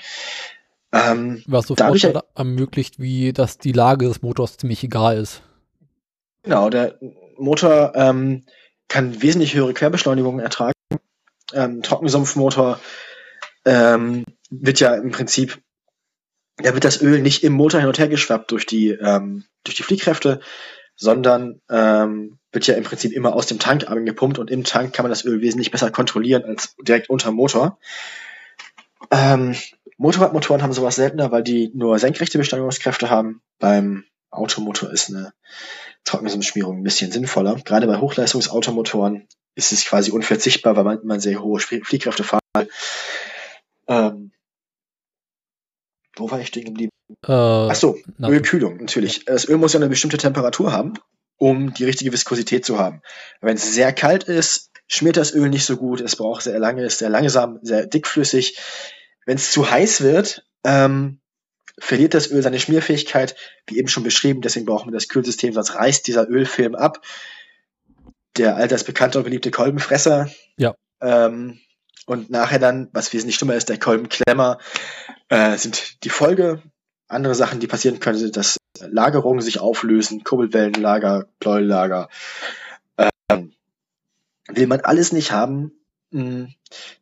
Ähm, 0.94 1.44
Was 1.48 1.68
so 1.68 1.76
Vorteile 1.76 2.24
ermöglicht, 2.36 3.00
wie 3.00 3.34
dass 3.34 3.58
die 3.58 3.72
Lage 3.72 4.08
des 4.08 4.22
Motors 4.22 4.58
ziemlich 4.58 4.84
egal 4.84 5.18
ist. 5.18 5.42
Genau, 6.44 6.70
der 6.70 6.98
Motor 7.38 7.94
ähm, 7.96 8.46
kann 8.88 9.22
wesentlich 9.22 9.54
höhere 9.54 9.74
Querbeschleunigungen 9.74 10.40
ertragen. 10.40 10.74
Ähm, 11.54 11.82
Trockensumpfmotor 11.82 12.80
ähm, 13.66 14.26
wird 14.50 14.80
ja 14.80 14.96
im 14.96 15.12
Prinzip, 15.12 15.62
da 16.58 16.74
wird 16.74 16.84
das 16.84 17.02
Öl 17.02 17.22
nicht 17.22 17.44
im 17.44 17.54
Motor 17.54 17.80
hin 17.80 17.88
und 17.88 18.00
her 18.00 18.10
geschwappt 18.10 18.52
durch 18.52 18.66
die, 18.66 18.90
ähm, 18.90 19.46
durch 19.64 19.76
die 19.76 19.84
Fliehkräfte, 19.84 20.42
sondern 21.02 21.60
ähm, 21.68 22.38
wird 22.52 22.68
ja 22.68 22.76
im 22.76 22.84
Prinzip 22.84 23.12
immer 23.12 23.34
aus 23.34 23.48
dem 23.48 23.58
Tank 23.58 23.90
angepumpt 23.90 24.38
und 24.38 24.52
im 24.52 24.64
Tank 24.64 24.94
kann 24.94 25.04
man 25.04 25.10
das 25.10 25.26
Öl 25.26 25.42
wesentlich 25.42 25.72
besser 25.72 25.90
kontrollieren 25.90 26.44
als 26.44 26.76
direkt 26.80 27.10
unter 27.10 27.32
Motor. 27.32 27.80
Ähm, 29.10 29.56
Motorradmotoren 29.98 30.62
haben 30.62 30.74
sowas 30.74 30.96
seltener, 30.96 31.32
weil 31.32 31.42
die 31.42 31.72
nur 31.74 31.98
senkrechte 31.98 32.38
Beschleunigungskräfte 32.38 33.10
haben. 33.10 33.42
Beim 33.58 34.04
Automotor 34.30 34.92
ist 34.92 35.10
eine 35.10 35.34
Trockensumpfschmierung 36.04 36.78
ein 36.78 36.84
bisschen 36.84 37.12
sinnvoller. 37.12 37.56
Gerade 37.56 37.88
bei 37.88 37.98
Hochleistungsautomotoren 37.98 39.28
ist 39.56 39.72
es 39.72 39.86
quasi 39.86 40.12
unverzichtbar, 40.12 40.76
weil 40.76 40.84
man, 40.84 41.00
man 41.04 41.20
sehr 41.20 41.42
hohe 41.42 41.60
Fliehkräfte 41.60 42.24
fahren 42.24 42.42
will. 42.56 42.70
Ähm, 43.88 44.32
wo 46.16 46.30
war 46.30 46.40
ich 46.40 46.48
stehen 46.48 46.66
geblieben? 46.66 46.92
Äh, 47.26 47.32
Achso, 47.32 47.98
Ölkühlung, 48.22 48.78
natürlich. 48.78 49.26
Das 49.26 49.48
Öl 49.48 49.58
muss 49.58 49.74
ja 49.74 49.80
eine 49.80 49.90
bestimmte 49.90 50.18
Temperatur 50.18 50.72
haben, 50.72 50.94
um 51.38 51.74
die 51.74 51.86
richtige 51.86 52.12
Viskosität 52.12 52.66
zu 52.66 52.80
haben. 52.80 53.02
Wenn 53.42 53.56
es 53.56 53.74
sehr 53.74 53.94
kalt 53.94 54.24
ist, 54.24 54.72
schmiert 54.88 55.18
das 55.18 55.34
Öl 55.34 55.50
nicht 55.50 55.66
so 55.66 55.78
gut, 55.78 56.02
es 56.02 56.16
braucht 56.16 56.44
sehr 56.44 56.60
lange, 56.60 56.84
ist 56.84 57.00
sehr 57.00 57.10
langsam, 57.10 57.60
sehr 57.62 57.86
dickflüssig. 57.88 58.60
Wenn 59.26 59.38
es 59.38 59.52
zu 59.52 59.70
heiß 59.70 60.02
wird, 60.02 60.46
ähm, 60.64 61.22
verliert 61.80 62.14
das 62.14 62.30
Öl 62.30 62.42
seine 62.42 62.60
Schmierfähigkeit, 62.60 63.36
wie 63.68 63.80
eben 63.80 63.88
schon 63.88 64.04
beschrieben, 64.04 64.42
deswegen 64.42 64.66
brauchen 64.66 64.90
wir 64.90 64.94
das 64.94 65.08
Kühlsystem, 65.08 65.54
sonst 65.54 65.76
reißt 65.76 66.06
dieser 66.08 66.30
Ölfilm 66.30 66.76
ab. 66.76 67.02
Der 68.38 68.56
allseits 68.56 68.84
bekannte 68.84 69.18
und 69.18 69.26
beliebte 69.26 69.52
Kolbenfresser. 69.52 70.30
Ja. 70.58 70.76
Ähm, 71.02 71.60
und 72.06 72.30
nachher 72.30 72.60
dann, 72.60 72.90
was 72.94 73.14
wesentlich 73.14 73.36
schlimmer 73.36 73.56
ist, 73.56 73.70
der 73.70 73.80
Kolbenklemmer, 73.80 74.58
äh, 75.30 75.58
sind 75.58 76.04
die 76.04 76.10
Folge. 76.10 76.62
Andere 77.12 77.36
Sachen, 77.36 77.60
die 77.60 77.68
passieren 77.68 78.00
können, 78.00 78.18
sind, 78.18 78.38
dass 78.38 78.58
Lagerungen 78.80 79.42
sich 79.42 79.60
auflösen, 79.60 80.24
Kurbelwellenlager, 80.24 81.28
Pleuellager. 81.40 82.10
Ähm, 83.30 83.54
will 84.48 84.68
man 84.68 84.82
alles 84.82 85.12
nicht 85.12 85.32
haben, 85.32 85.74
hm. 86.12 86.54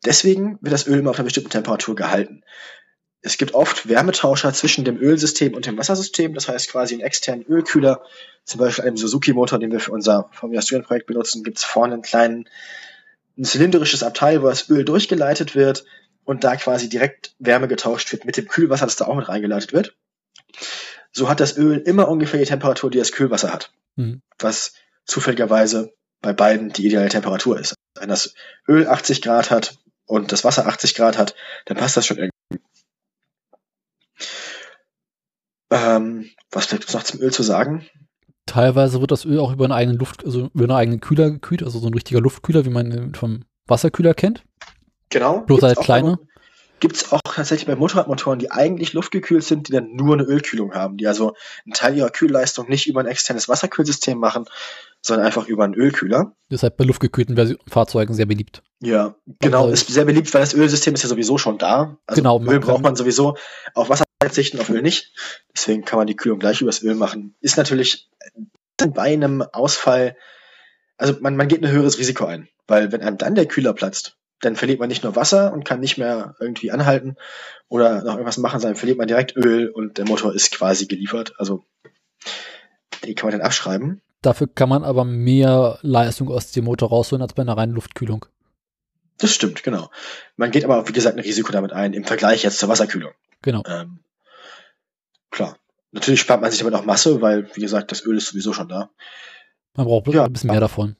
Deswegen 0.05 0.57
wird 0.62 0.74
das 0.74 0.88
Öl 0.88 0.99
immer 0.99 1.12
auf 1.12 1.18
einer 1.18 1.26
bestimmten 1.26 1.49
Temperatur 1.49 1.95
gehalten. 1.95 2.43
Es 3.22 3.38
gibt 3.38 3.53
oft 3.53 3.89
Wärmetauscher 3.89 4.53
zwischen 4.53 4.86
dem 4.86 4.97
Ölsystem 4.97 5.53
und 5.53 5.66
dem 5.66 5.78
Wassersystem, 5.78 6.34
das 6.34 6.47
heißt 6.47 6.72
quasi 6.72 6.93
einen 6.93 7.03
externen 7.03 7.45
Ölkühler. 7.45 8.03
Zum 8.45 8.60
Beispiel 8.60 8.86
einem 8.86 8.97
Suzuki-Motor, 8.97 9.60
den 9.60 9.72
wir 9.72 9.80
für 9.80 9.91
unser 9.91 10.30
Formula 10.32 10.62
Student 10.62 10.88
Projekt 10.88 11.07
benutzen, 11.07 11.43
gibt 11.43 11.57
es 11.57 11.64
vorne 11.64 11.93
einen 11.93 12.01
kleinen, 12.01 12.47
ein 13.38 13.43
zylindrisches 13.43 14.03
Abteil, 14.03 14.41
wo 14.41 14.47
das 14.47 14.70
Öl 14.70 14.86
durchgeleitet 14.86 15.55
wird 15.55 15.86
und 16.24 16.43
da 16.43 16.55
quasi 16.55 16.88
direkt 16.88 17.36
Wärme 17.39 17.68
getauscht 17.68 18.12
wird 18.12 18.26
mit 18.26 18.38
dem 18.38 18.47
Kühlwasser, 18.47 18.86
das 18.86 18.95
da 18.95 19.05
auch 19.05 19.16
mit 19.16 19.28
reingeleitet 19.28 19.74
wird. 19.74 19.95
So 21.12 21.30
hat 21.30 21.39
das 21.39 21.58
Öl 21.58 21.78
immer 21.78 22.08
ungefähr 22.08 22.39
die 22.39 22.45
Temperatur, 22.45 22.91
die 22.91 23.00
das 23.00 23.12
Kühlwasser 23.12 23.52
hat. 23.52 23.72
Mhm. 23.95 24.22
Was 24.39 24.74
zufälligerweise 25.06 25.93
bei 26.22 26.34
beiden 26.34 26.70
die 26.70 26.86
ideale 26.86 27.10
Temperatur 27.10 27.60
ist. 27.60 27.76
Wenn 27.95 28.10
das 28.10 28.34
Öl 28.68 28.88
80 28.88 29.22
Grad 29.22 29.52
hat 29.52 29.78
und 30.06 30.32
das 30.32 30.43
Wasser 30.43 30.68
80 30.68 30.95
Grad 30.95 31.18
hat, 31.18 31.36
dann 31.66 31.78
passt 31.78 31.97
das 31.97 32.06
schon 32.06 32.18
irgendwie. 32.18 32.64
Ähm, 35.72 36.30
was 36.52 36.68
bleibt 36.68 36.91
noch 36.93 37.04
zum 37.04 37.22
Öl 37.22 37.32
zu 37.32 37.43
sagen? 37.43 37.88
Teilweise 38.45 39.00
wird 39.02 39.12
das 39.12 39.26
Öl 39.26 39.39
auch 39.39 39.54
über 39.54 39.66
einen 39.66 39.74
eigenen 39.74 40.00
Luft, 40.00 40.26
also 40.26 40.50
über 40.54 40.64
einen 40.64 40.72
eigenen 40.72 41.02
Kühler 41.02 41.30
gekühlt, 41.30 41.64
also 41.64 41.80
so 41.80 41.88
ein 41.88 41.93
richtiger 41.93 42.20
Luftkühler, 42.20 42.66
wie 42.66 42.72
man 42.72 42.91
ihn 42.91 43.16
vom 43.16 43.45
Wasserkühler 43.68 44.16
kennt. 44.16 44.43
Genau. 45.10 45.41
Bloß 45.41 45.62
halt 45.62 45.80
kleiner. 45.80 46.20
Gibt 46.80 46.95
es 46.95 47.11
auch 47.11 47.19
tatsächlich 47.23 47.67
bei 47.67 47.75
Motorradmotoren, 47.75 48.39
die 48.39 48.51
eigentlich 48.51 48.93
luftgekühlt 48.93 49.43
sind, 49.43 49.67
die 49.67 49.71
dann 49.73 49.95
nur 49.95 50.13
eine 50.15 50.23
Ölkühlung 50.23 50.73
haben, 50.73 50.97
die 50.97 51.07
also 51.07 51.34
einen 51.65 51.73
Teil 51.73 51.95
ihrer 51.97 52.09
Kühlleistung 52.09 52.69
nicht 52.69 52.88
über 52.88 53.01
ein 53.01 53.05
externes 53.07 53.49
Wasserkühlsystem 53.49 54.17
machen, 54.17 54.45
sondern 55.01 55.25
einfach 55.25 55.47
über 55.47 55.63
einen 55.63 55.73
Ölkühler. 55.73 56.34
Halt 56.51 56.77
bei 56.77 56.84
luftgekühlten 56.86 57.36
Versi- 57.38 57.57
Fahrzeugen 57.67 58.13
sehr 58.13 58.25
beliebt. 58.25 58.63
Ja, 58.82 59.15
genau. 59.39 59.63
Also- 59.63 59.73
ist 59.73 59.88
sehr 59.88 60.05
beliebt, 60.05 60.34
weil 60.34 60.41
das 60.41 60.53
Ölsystem 60.53 60.93
ist 60.93 61.03
ja 61.03 61.09
sowieso 61.09 61.38
schon 61.38 61.57
da. 61.57 61.97
Also 62.07 62.21
Genau, 62.21 62.41
Öl 62.41 62.59
braucht 62.59 62.82
man 62.84 62.95
sowieso. 62.95 63.36
Auf 63.73 63.89
Wasser 63.89 64.05
verzichten, 64.21 64.59
auf 64.59 64.69
Öl 64.69 64.82
nicht. 64.82 65.13
Deswegen 65.55 65.84
kann 65.86 65.97
man 65.97 66.07
die 66.07 66.15
Kühlung 66.15 66.39
gleich 66.39 66.61
übers 66.61 66.82
Öl 66.84 66.95
machen. 66.95 67.36
Ist 67.41 67.57
natürlich 67.57 68.09
bei 68.77 69.01
einem 69.13 69.41
Ausfall, 69.41 70.15
also 70.97 71.15
man, 71.21 71.36
man 71.36 71.47
geht 71.47 71.63
ein 71.63 71.71
höheres 71.71 71.97
Risiko 71.99 72.25
ein. 72.25 72.47
Weil 72.67 72.91
wenn 72.91 73.01
einem 73.01 73.17
dann 73.17 73.34
der 73.36 73.47
Kühler 73.47 73.73
platzt, 73.73 74.15
dann 74.41 74.55
verliert 74.55 74.79
man 74.79 74.89
nicht 74.89 75.03
nur 75.03 75.15
Wasser 75.15 75.51
und 75.53 75.65
kann 75.65 75.79
nicht 75.79 75.97
mehr 75.97 76.35
irgendwie 76.39 76.71
anhalten 76.71 77.15
oder 77.67 78.03
noch 78.03 78.13
irgendwas 78.13 78.37
machen, 78.37 78.59
sondern 78.59 78.77
verliert 78.77 78.97
man 78.97 79.07
direkt 79.07 79.35
Öl 79.35 79.69
und 79.69 79.97
der 79.97 80.05
Motor 80.07 80.33
ist 80.33 80.51
quasi 80.51 80.85
geliefert. 80.87 81.33
Also 81.37 81.63
den 83.03 83.15
kann 83.15 83.29
man 83.29 83.39
dann 83.39 83.45
abschreiben. 83.45 84.01
Dafür 84.21 84.47
kann 84.53 84.69
man 84.69 84.83
aber 84.83 85.05
mehr 85.05 85.79
Leistung 85.81 86.29
aus 86.29 86.51
dem 86.51 86.65
Motor 86.65 86.89
rausholen 86.89 87.21
als 87.21 87.33
bei 87.33 87.41
einer 87.41 87.55
reinen 87.57 87.73
Luftkühlung. 87.73 88.25
Das 89.17 89.31
stimmt, 89.33 89.63
genau. 89.63 89.89
Man 90.37 90.51
geht 90.51 90.63
aber, 90.65 90.87
wie 90.87 90.93
gesagt, 90.93 91.15
ein 91.17 91.23
Risiko 91.23 91.51
damit 91.51 91.73
ein, 91.73 91.93
im 91.93 92.03
Vergleich 92.05 92.43
jetzt 92.43 92.59
zur 92.59 92.69
Wasserkühlung. 92.69 93.11
Genau. 93.41 93.63
Ähm, 93.67 93.99
klar. 95.31 95.57
Natürlich 95.91 96.19
spart 96.21 96.41
man 96.41 96.51
sich 96.51 96.59
damit 96.59 96.75
auch 96.75 96.85
Masse, 96.85 97.21
weil, 97.21 97.49
wie 97.55 97.61
gesagt, 97.61 97.91
das 97.91 98.05
Öl 98.05 98.17
ist 98.17 98.27
sowieso 98.27 98.53
schon 98.53 98.69
da. 98.69 98.89
Man 99.75 99.85
braucht 99.87 100.03
bloß 100.05 100.15
Ja. 100.15 100.25
ein 100.25 100.33
bisschen 100.33 100.51
mehr 100.51 100.59
davon. 100.59 100.95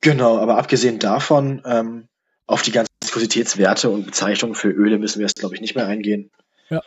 Genau, 0.00 0.38
aber 0.38 0.56
abgesehen 0.56 0.98
davon, 0.98 1.62
ähm, 1.66 2.08
auf 2.50 2.62
die 2.62 2.72
ganzen 2.72 2.90
Viskositätswerte 3.02 3.88
und 3.90 4.06
Bezeichnungen 4.06 4.54
für 4.54 4.68
Öle 4.70 4.98
müssen 4.98 5.18
wir 5.20 5.26
jetzt, 5.26 5.38
glaube 5.38 5.54
ich, 5.54 5.60
nicht 5.60 5.74
mehr 5.76 5.86
eingehen. 5.86 6.30
Ja. 6.68 6.82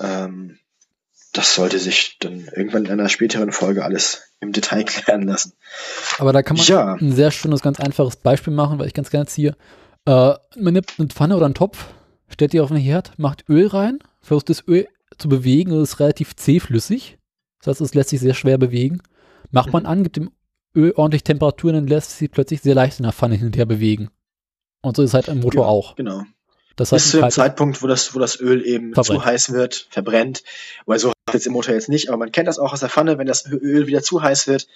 Ähm, 0.00 0.58
das 1.32 1.54
sollte 1.54 1.78
sich 1.78 2.16
dann 2.20 2.48
irgendwann 2.54 2.84
in 2.86 2.92
einer 2.92 3.08
späteren 3.08 3.52
Folge 3.52 3.84
alles 3.84 4.22
im 4.40 4.52
Detail 4.52 4.84
klären 4.86 5.22
lassen. 5.22 5.52
Aber 6.18 6.32
da 6.32 6.42
kann 6.42 6.56
man 6.56 6.66
Ja. 6.66 6.94
ein 6.94 7.12
sehr 7.12 7.30
schönes, 7.30 7.60
ganz 7.60 7.80
einfaches 7.80 8.16
Beispiel 8.16 8.52
machen, 8.52 8.78
weil 8.78 8.86
ich 8.86 8.94
ganz 8.94 9.10
gerne 9.10 9.26
ziehe. 9.26 9.56
Äh, 10.06 10.34
man 10.56 10.74
nimmt 10.74 10.92
eine 10.98 11.08
Pfanne 11.08 11.36
oder 11.36 11.46
einen 11.46 11.54
Topf, 11.54 11.86
stellt 12.28 12.52
die 12.52 12.60
auf 12.60 12.68
den 12.68 12.78
Herd, 12.78 13.18
macht 13.18 13.44
Öl 13.48 13.66
rein, 13.66 13.98
versucht 14.20 14.48
das 14.50 14.66
Öl 14.66 14.88
zu 15.18 15.28
bewegen 15.28 15.72
und 15.72 15.80
es 15.82 15.92
ist 15.94 16.00
relativ 16.00 16.36
zähflüssig. 16.36 17.18
Das 17.60 17.66
heißt, 17.68 17.80
es 17.80 17.94
lässt 17.94 18.10
sich 18.10 18.20
sehr 18.20 18.34
schwer 18.34 18.58
bewegen. 18.58 19.02
Macht 19.50 19.72
man 19.72 19.82
Mhm. 19.82 19.88
an, 19.88 20.02
gibt 20.04 20.16
dem 20.16 20.30
Öl 20.76 20.92
ordentlich 20.96 21.24
Temperatur, 21.24 21.72
dann 21.72 21.86
lässt 21.88 22.10
es 22.12 22.18
sich 22.18 22.30
plötzlich 22.30 22.60
sehr 22.60 22.74
leicht 22.74 22.98
in 23.00 23.02
der 23.04 23.12
Pfanne 23.12 23.34
hin 23.34 23.46
und 23.46 23.56
her 23.56 23.66
bewegen. 23.66 24.10
Und 24.82 24.96
so 24.96 25.02
ist 25.02 25.14
halt 25.14 25.28
im 25.28 25.40
Motor 25.40 25.62
Ja, 25.64 25.68
auch. 25.68 25.96
Genau. 25.96 26.22
Das 26.76 26.90
Bis 26.90 26.92
heißt, 27.02 27.10
zu 27.10 27.16
dem 27.16 27.18
ein 27.18 27.20
kaltes- 27.22 27.34
Zeitpunkt, 27.36 27.82
wo 27.82 27.86
das, 27.88 28.14
wo 28.14 28.18
das 28.20 28.38
Öl 28.40 28.64
eben 28.64 28.94
Verbrennt. 28.94 29.20
zu 29.20 29.24
heiß 29.24 29.52
wird, 29.52 29.88
verbrennt. 29.90 30.44
Weil 30.86 30.98
so 30.98 31.12
jetzt 31.32 31.46
im 31.46 31.52
Motor 31.52 31.74
jetzt 31.74 31.88
nicht, 31.88 32.08
aber 32.08 32.18
man 32.18 32.30
kennt 32.32 32.46
das 32.48 32.58
auch 32.58 32.72
aus 32.72 32.80
der 32.80 32.88
Pfanne, 32.88 33.18
wenn 33.18 33.26
das 33.26 33.44
Öl 33.46 33.86
wieder 33.88 34.02
zu 34.02 34.22
heiß 34.22 34.46
wird, 34.46 34.68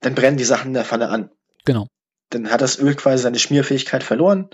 dann 0.00 0.14
brennen 0.14 0.36
die 0.38 0.44
Sachen 0.44 0.68
in 0.68 0.74
der 0.74 0.84
Pfanne 0.84 1.08
an. 1.10 1.30
genau. 1.64 1.86
Dann 2.30 2.50
hat 2.50 2.60
das 2.60 2.78
Öl 2.80 2.96
quasi 2.96 3.22
seine 3.22 3.38
Schmierfähigkeit 3.38 4.02
verloren. 4.02 4.48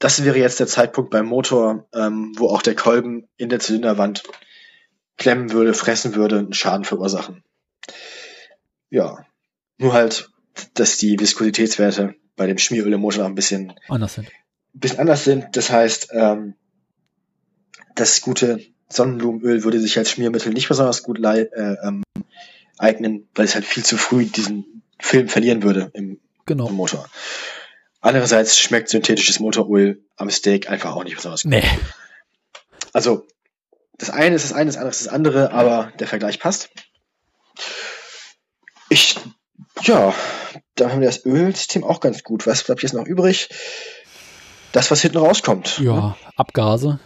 Das 0.00 0.22
wäre 0.22 0.36
jetzt 0.38 0.60
der 0.60 0.66
Zeitpunkt 0.66 1.10
beim 1.10 1.24
Motor, 1.24 1.88
ähm, 1.94 2.34
wo 2.36 2.48
auch 2.48 2.60
der 2.60 2.74
Kolben 2.74 3.26
in 3.38 3.48
der 3.48 3.58
Zylinderwand 3.58 4.22
klemmen 5.16 5.50
würde, 5.52 5.72
fressen 5.72 6.14
würde, 6.14 6.38
einen 6.38 6.52
Schaden 6.52 6.84
verursachen. 6.84 7.42
Ja. 8.90 9.24
Nur 9.78 9.92
halt, 9.94 10.28
dass 10.74 10.98
die 10.98 11.18
Viskositätswerte 11.18 12.14
bei 12.40 12.46
dem 12.46 12.56
Schmieröl 12.56 12.94
im 12.94 13.00
Motor 13.02 13.24
noch 13.24 13.28
ein 13.28 13.34
bisschen 13.34 13.74
Anders 13.86 14.14
sind. 14.14 14.30
bisschen 14.72 14.98
anders 14.98 15.24
sind. 15.24 15.54
Das 15.58 15.70
heißt, 15.70 16.08
ähm, 16.12 16.54
das 17.94 18.22
gute 18.22 18.64
Sonnenblumenöl 18.88 19.62
würde 19.62 19.78
sich 19.78 19.98
als 19.98 20.10
Schmiermittel 20.10 20.50
nicht 20.54 20.66
besonders 20.66 21.02
gut 21.02 21.22
äh, 21.22 21.48
ähm, 21.52 22.02
eignen, 22.78 23.28
weil 23.34 23.44
es 23.44 23.54
halt 23.54 23.66
viel 23.66 23.84
zu 23.84 23.98
früh 23.98 24.24
diesen 24.24 24.82
Film 24.98 25.28
verlieren 25.28 25.62
würde 25.62 25.90
im, 25.92 26.12
im 26.12 26.20
Genau. 26.46 26.70
Motor. 26.70 27.06
Andererseits 28.00 28.58
schmeckt 28.58 28.88
synthetisches 28.88 29.38
Motoröl 29.38 30.02
am 30.16 30.30
Steak 30.30 30.70
einfach 30.70 30.94
auch 30.96 31.04
nicht 31.04 31.16
besonders 31.16 31.42
gut. 31.42 31.50
Nee. 31.50 31.62
Also, 32.94 33.26
das 33.98 34.08
eine 34.08 34.34
ist 34.34 34.46
das 34.46 34.54
eine, 34.54 34.70
das 34.70 34.76
andere 34.78 34.90
ist 34.92 35.00
das 35.04 35.12
andere, 35.12 35.52
aber 35.52 35.92
der 35.98 36.06
Vergleich 36.06 36.40
passt. 36.40 36.70
Ich, 38.88 39.16
ja, 39.82 40.14
da 40.80 40.90
haben 40.90 41.00
wir 41.00 41.08
das 41.08 41.24
Ölsystem 41.24 41.84
auch 41.84 42.00
ganz 42.00 42.22
gut. 42.22 42.46
Was 42.46 42.64
bleibt 42.64 42.82
jetzt 42.82 42.94
noch 42.94 43.06
übrig? 43.06 43.48
Das, 44.72 44.90
was 44.90 45.02
hinten 45.02 45.18
rauskommt. 45.18 45.78
Ja, 45.80 46.16
Abgase. 46.36 47.00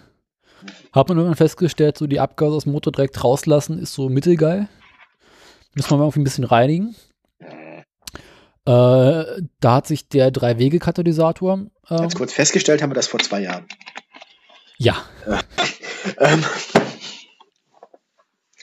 Hat 0.93 1.09
man 1.09 1.18
irgendwann 1.18 1.37
festgestellt, 1.37 1.99
so 1.99 2.07
die 2.07 2.20
Abgase 2.20 2.55
aus 2.55 2.64
dem 2.64 2.72
Motor 2.72 2.93
direkt 2.93 3.22
rauslassen, 3.25 3.79
ist 3.79 3.95
so 3.95 4.09
mittelgeil. 4.09 4.68
Müssen 5.75 5.91
wir 5.91 5.97
mal 5.97 6.05
irgendwie 6.05 6.20
ein 6.20 6.25
bisschen 6.25 6.45
reinigen. 6.45 6.95
Äh, 8.66 9.43
da 9.61 9.75
hat 9.75 9.87
sich 9.87 10.09
der 10.09 10.31
Drei-Wege-Katalysator. 10.31 11.66
Äh, 11.89 11.97
Ganz 11.97 12.14
kurz 12.14 12.33
festgestellt 12.33 12.81
haben 12.81 12.91
wir 12.91 12.95
das 12.95 13.09
vor 13.09 13.20
zwei 13.20 13.41
Jahren. 13.41 13.66
ja, 14.79 14.97
Ähm, 16.18 16.45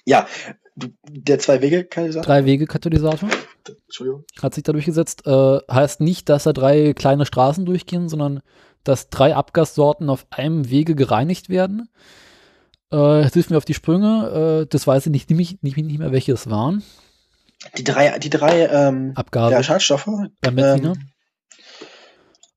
ja, 0.06 0.28
der 0.76 1.40
Zwei-Wege-Katalysator. 1.40 2.24
Drei-Wege-Katalysator. 2.26 3.30
Hat 4.42 4.54
sich 4.54 4.64
da 4.64 4.72
durchgesetzt. 4.72 5.26
Äh, 5.26 5.60
heißt 5.70 6.02
nicht, 6.02 6.30
dass 6.30 6.44
da 6.44 6.54
drei 6.54 6.94
kleine 6.94 7.26
Straßen 7.26 7.66
durchgehen, 7.66 8.10
sondern 8.10 8.42
dass 8.84 9.10
drei 9.10 9.36
Abgassorten 9.36 10.10
auf 10.10 10.26
einem 10.30 10.70
Wege 10.70 10.96
gereinigt 10.96 11.50
werden. 11.50 11.90
Äh, 12.92 13.22
jetzt 13.22 13.34
hilft 13.34 13.52
mir 13.52 13.58
auf 13.58 13.66
die 13.66 13.74
Sprünge. 13.74 14.64
Äh, 14.64 14.68
das 14.70 14.88
weiß 14.88 15.06
ich 15.06 15.12
nicht, 15.12 15.30
nicht, 15.30 15.64
nicht, 15.64 15.78
nicht 15.78 16.00
mehr, 16.00 16.12
welche 16.12 16.34
es 16.34 16.50
waren. 16.50 16.84
Die 17.78 17.84
drei, 17.84 18.18
die 18.18 18.30
drei 18.30 18.66
ähm, 18.68 19.12
Abgase 19.16 19.54
ja, 19.54 19.64
Schadstoffe. 19.64 20.06
beim 20.06 20.56
Benziner. 20.56 20.94
Ähm, 20.94 21.08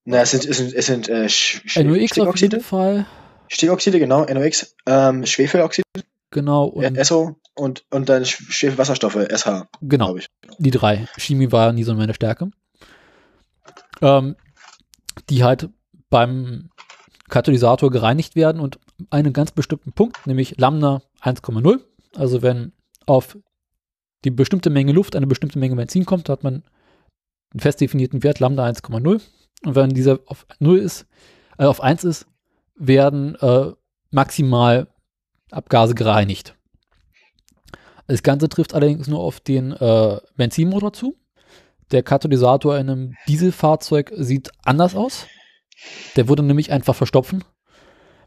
na, 0.07 0.21
es 0.23 0.33
sind, 0.33 0.45
es 0.47 0.57
sind, 0.59 0.75
es 0.75 0.87
sind 0.87 1.09
äh, 1.09 1.29
Sch 1.29 1.63
NOx 1.77 1.99
auf 2.03 2.09
Stickoxide. 2.09 2.57
jeden 2.57 2.65
Fall. 2.65 3.07
Stickoxide, 3.49 3.99
genau, 3.99 4.25
NOx, 4.25 4.75
ähm, 4.87 5.25
Schwefeloxid, 5.25 5.85
Genau. 6.35 6.65
Und, 6.67 6.97
äh, 6.99 7.05
SO 7.05 7.37
und, 7.55 7.85
und 7.91 8.09
dann 8.09 8.25
Sch- 8.25 8.51
Schwefelwasserstoffe, 8.51 9.17
SH, 9.17 9.69
genau. 9.83 10.17
Die 10.59 10.71
drei. 10.71 11.07
Chemie 11.17 11.53
war 11.53 11.73
nie 11.73 11.85
so 11.85 11.95
meine 11.95 12.15
Stärke. 12.15 12.51
Ähm, 14.03 14.37
die 15.31 15.45
halt 15.45 15.71
beim 16.11 16.71
Katalysator 17.29 17.91
gereinigt 17.91 18.37
werden 18.37 18.61
und 18.61 18.79
einen 19.11 19.33
ganz 19.33 19.53
bestimmten 19.53 19.93
Punkt, 19.93 20.27
nämlich 20.27 20.59
Lambda 20.59 21.03
1,0. 21.23 21.81
Also 22.17 22.43
wenn 22.43 22.73
auf 23.07 23.39
die 24.25 24.31
bestimmte 24.31 24.71
Menge 24.71 24.93
Luft 24.93 25.17
eine 25.17 25.27
bestimmte 25.27 25.59
Menge 25.59 25.77
Benzin 25.77 26.05
kommt, 26.05 26.29
hat 26.29 26.43
man 26.43 26.63
einen 27.53 27.61
fest 27.61 27.81
definierten 27.81 28.23
Wert 28.23 28.41
Lambda 28.41 28.67
1,0. 28.67 29.21
Und 29.65 29.75
wenn 29.75 29.91
dieser 29.91 30.19
auf 30.27 30.47
0 30.59 30.79
ist, 30.79 31.07
äh, 31.59 31.65
auf 31.65 31.81
1 31.81 32.05
ist, 32.05 32.27
werden 32.77 33.37
äh, 33.37 33.73
maximal 34.11 34.89
Abgase 35.51 35.95
gereinigt. 35.95 36.54
Das 38.07 38.23
Ganze 38.23 38.49
trifft 38.49 38.75
allerdings 38.75 39.09
nur 39.09 39.21
auf 39.21 39.41
den 39.41 39.73
äh, 39.73 40.21
Benzinmotor 40.37 40.93
zu. 40.93 41.17
Der 41.91 42.03
Katalysator 42.03 42.77
in 42.79 42.91
einem 42.91 43.15
Dieselfahrzeug 43.29 44.13
sieht 44.17 44.51
anders 44.65 44.95
aus. 44.95 45.27
Der 46.17 46.29
würde 46.29 46.43
nämlich 46.43 46.73
einfach 46.73 46.95
verstopfen, 46.95 47.45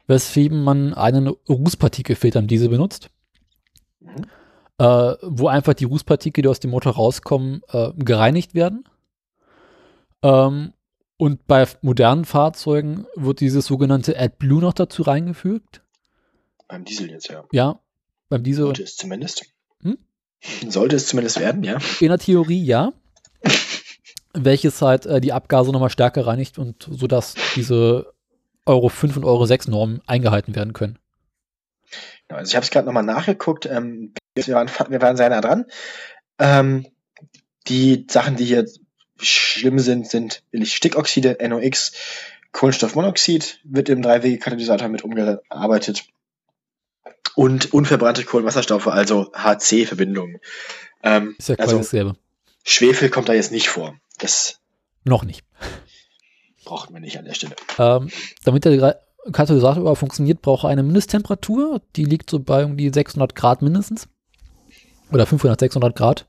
weswegen 0.07 0.63
man 0.63 0.93
einen 0.93 1.27
Rußpartikelfilter 1.27 2.39
im 2.39 2.47
Diesel 2.47 2.69
benutzt, 2.69 3.09
Mhm. 3.99 4.25
äh, 4.77 5.15
wo 5.23 5.47
einfach 5.47 5.73
die 5.73 5.85
Rußpartikel, 5.85 6.43
die 6.43 6.49
aus 6.49 6.59
dem 6.59 6.71
Motor 6.71 6.93
rauskommen, 6.93 7.61
äh, 7.69 7.91
gereinigt 7.95 8.53
werden. 8.53 8.83
Ähm, 10.21 10.73
und 11.17 11.47
bei 11.47 11.67
modernen 11.81 12.25
Fahrzeugen 12.25 13.07
wird 13.15 13.39
dieses 13.39 13.65
sogenannte 13.65 14.19
AdBlue 14.19 14.61
noch 14.61 14.73
dazu 14.73 15.01
reingefügt. 15.01 15.81
Beim 16.67 16.85
Diesel 16.85 17.09
jetzt, 17.09 17.29
ja. 17.29 17.43
Ja, 17.51 17.79
beim 18.29 18.43
Diesel. 18.43 18.65
Sollte 18.65 18.83
es 18.83 18.95
zumindest. 18.97 19.45
Sollte 20.67 20.95
es 20.95 21.07
zumindest 21.07 21.39
werden, 21.39 21.63
ja. 21.63 21.77
In 21.99 22.09
der 22.09 22.19
Theorie 22.19 22.63
ja. 22.63 22.93
welches 24.33 24.81
halt 24.81 25.05
äh, 25.05 25.21
die 25.21 25.33
Abgase 25.33 25.71
nochmal 25.71 25.89
stärker 25.89 26.27
reinigt 26.27 26.57
und 26.57 26.87
sodass 26.89 27.35
diese 27.55 28.13
Euro 28.65 28.89
5 28.89 29.17
und 29.17 29.25
Euro 29.25 29.45
6 29.45 29.67
Normen 29.67 30.01
eingehalten 30.05 30.55
werden 30.55 30.73
können. 30.73 30.99
Ja, 32.29 32.37
Also 32.37 32.49
ich 32.49 32.55
habe 32.55 32.63
es 32.63 32.71
gerade 32.71 32.85
nochmal 32.85 33.03
nachgeguckt. 33.03 33.65
Ähm, 33.65 34.13
wir, 34.35 34.47
waren, 34.53 34.69
wir 34.89 35.01
waren 35.01 35.17
sehr 35.17 35.29
nah 35.29 35.41
dran. 35.41 35.65
Ähm, 36.39 36.85
die 37.67 38.05
Sachen, 38.09 38.35
die 38.35 38.45
hier 38.45 38.65
schlimm 39.19 39.79
sind, 39.79 40.07
sind 40.07 40.43
Stickoxide, 40.63 41.37
NOx, 41.47 41.93
Kohlenstoffmonoxid, 42.51 43.59
wird 43.63 43.89
im 43.89 44.01
Drei-Wege-Katalysator 44.01 44.87
mit 44.89 45.03
umgearbeitet. 45.03 46.05
Und 47.35 47.73
unverbrannte 47.73 48.23
Kohlenwasserstoffe, 48.23 48.87
also 48.87 49.31
HC-Verbindungen. 49.33 50.39
Ähm, 51.03 51.35
Ist 51.37 51.49
ja 51.49 51.55
quasi 51.55 51.69
also 51.69 51.77
dasselbe. 51.79 52.15
Schwefel 52.63 53.09
kommt 53.09 53.29
da 53.29 53.33
jetzt 53.33 53.51
nicht 53.51 53.69
vor. 53.69 53.95
Das 54.19 54.59
Noch 55.03 55.23
nicht. 55.23 55.43
braucht 56.65 56.89
man 56.89 57.01
nicht 57.01 57.17
an 57.17 57.25
der 57.25 57.33
Stelle. 57.33 57.55
Ähm, 57.77 58.09
damit 58.43 58.65
der 58.65 58.99
Katalysator 59.31 59.83
aber 59.83 59.95
funktioniert, 59.95 60.41
braucht 60.41 60.65
er 60.65 60.69
eine 60.69 60.83
Mindesttemperatur. 60.83 61.81
Die 61.95 62.05
liegt 62.05 62.29
so 62.29 62.39
bei 62.39 62.65
um 62.65 62.77
die 62.77 62.89
600 62.89 63.35
Grad 63.35 63.61
mindestens. 63.61 64.07
Oder 65.11 65.25
500, 65.25 65.59
600 65.59 65.95
Grad. 65.95 66.27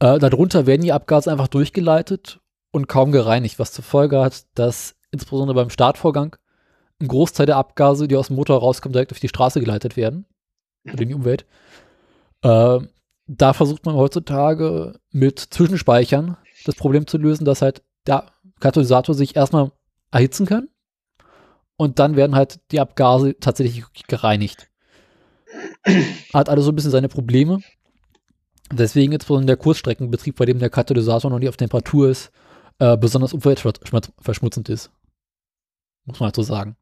Äh, 0.00 0.18
darunter 0.18 0.66
werden 0.66 0.82
die 0.82 0.92
Abgase 0.92 1.30
einfach 1.30 1.48
durchgeleitet 1.48 2.40
und 2.70 2.88
kaum 2.88 3.12
gereinigt, 3.12 3.58
was 3.58 3.72
zur 3.72 3.84
Folge 3.84 4.20
hat, 4.20 4.46
dass 4.54 4.94
insbesondere 5.10 5.54
beim 5.54 5.70
Startvorgang 5.70 6.36
ein 7.00 7.08
Großteil 7.08 7.46
der 7.46 7.56
Abgase, 7.56 8.08
die 8.08 8.16
aus 8.16 8.28
dem 8.28 8.36
Motor 8.36 8.58
rauskommen, 8.58 8.92
direkt 8.92 9.12
auf 9.12 9.20
die 9.20 9.28
Straße 9.28 9.60
geleitet 9.60 9.96
werden. 9.96 10.26
Oder 10.84 11.02
in 11.02 11.08
die 11.08 11.14
Umwelt. 11.14 11.46
Äh, 12.42 12.80
da 13.26 13.52
versucht 13.52 13.86
man 13.86 13.94
heutzutage 13.94 14.98
mit 15.12 15.38
Zwischenspeichern 15.38 16.36
das 16.64 16.74
Problem 16.74 17.06
zu 17.06 17.16
lösen, 17.16 17.44
dass 17.44 17.62
halt 17.62 17.82
der 18.06 18.26
Katalysator 18.60 19.14
sich 19.14 19.36
erstmal 19.36 19.72
erhitzen 20.10 20.46
kann 20.46 20.68
und 21.76 21.98
dann 21.98 22.16
werden 22.16 22.36
halt 22.36 22.60
die 22.72 22.80
Abgase 22.80 23.38
tatsächlich 23.38 23.84
gereinigt. 24.06 24.70
Hat 26.34 26.48
alles 26.48 26.64
so 26.64 26.72
ein 26.72 26.76
bisschen 26.76 26.90
seine 26.90 27.08
Probleme. 27.08 27.60
Deswegen 28.72 29.12
jetzt 29.12 29.30
in 29.30 29.46
der 29.46 29.56
Kurzstreckenbetrieb, 29.56 30.36
bei 30.36 30.44
dem 30.44 30.58
der 30.58 30.70
Katalysator 30.70 31.30
noch 31.30 31.38
nicht 31.38 31.48
auf 31.48 31.56
Temperatur 31.56 32.10
ist, 32.10 32.32
äh, 32.78 32.96
besonders 32.96 33.32
umweltverschmutzend 33.32 34.68
ist. 34.68 34.90
Muss 36.04 36.20
man 36.20 36.26
halt 36.26 36.36
so 36.36 36.42
sagen. 36.42 36.76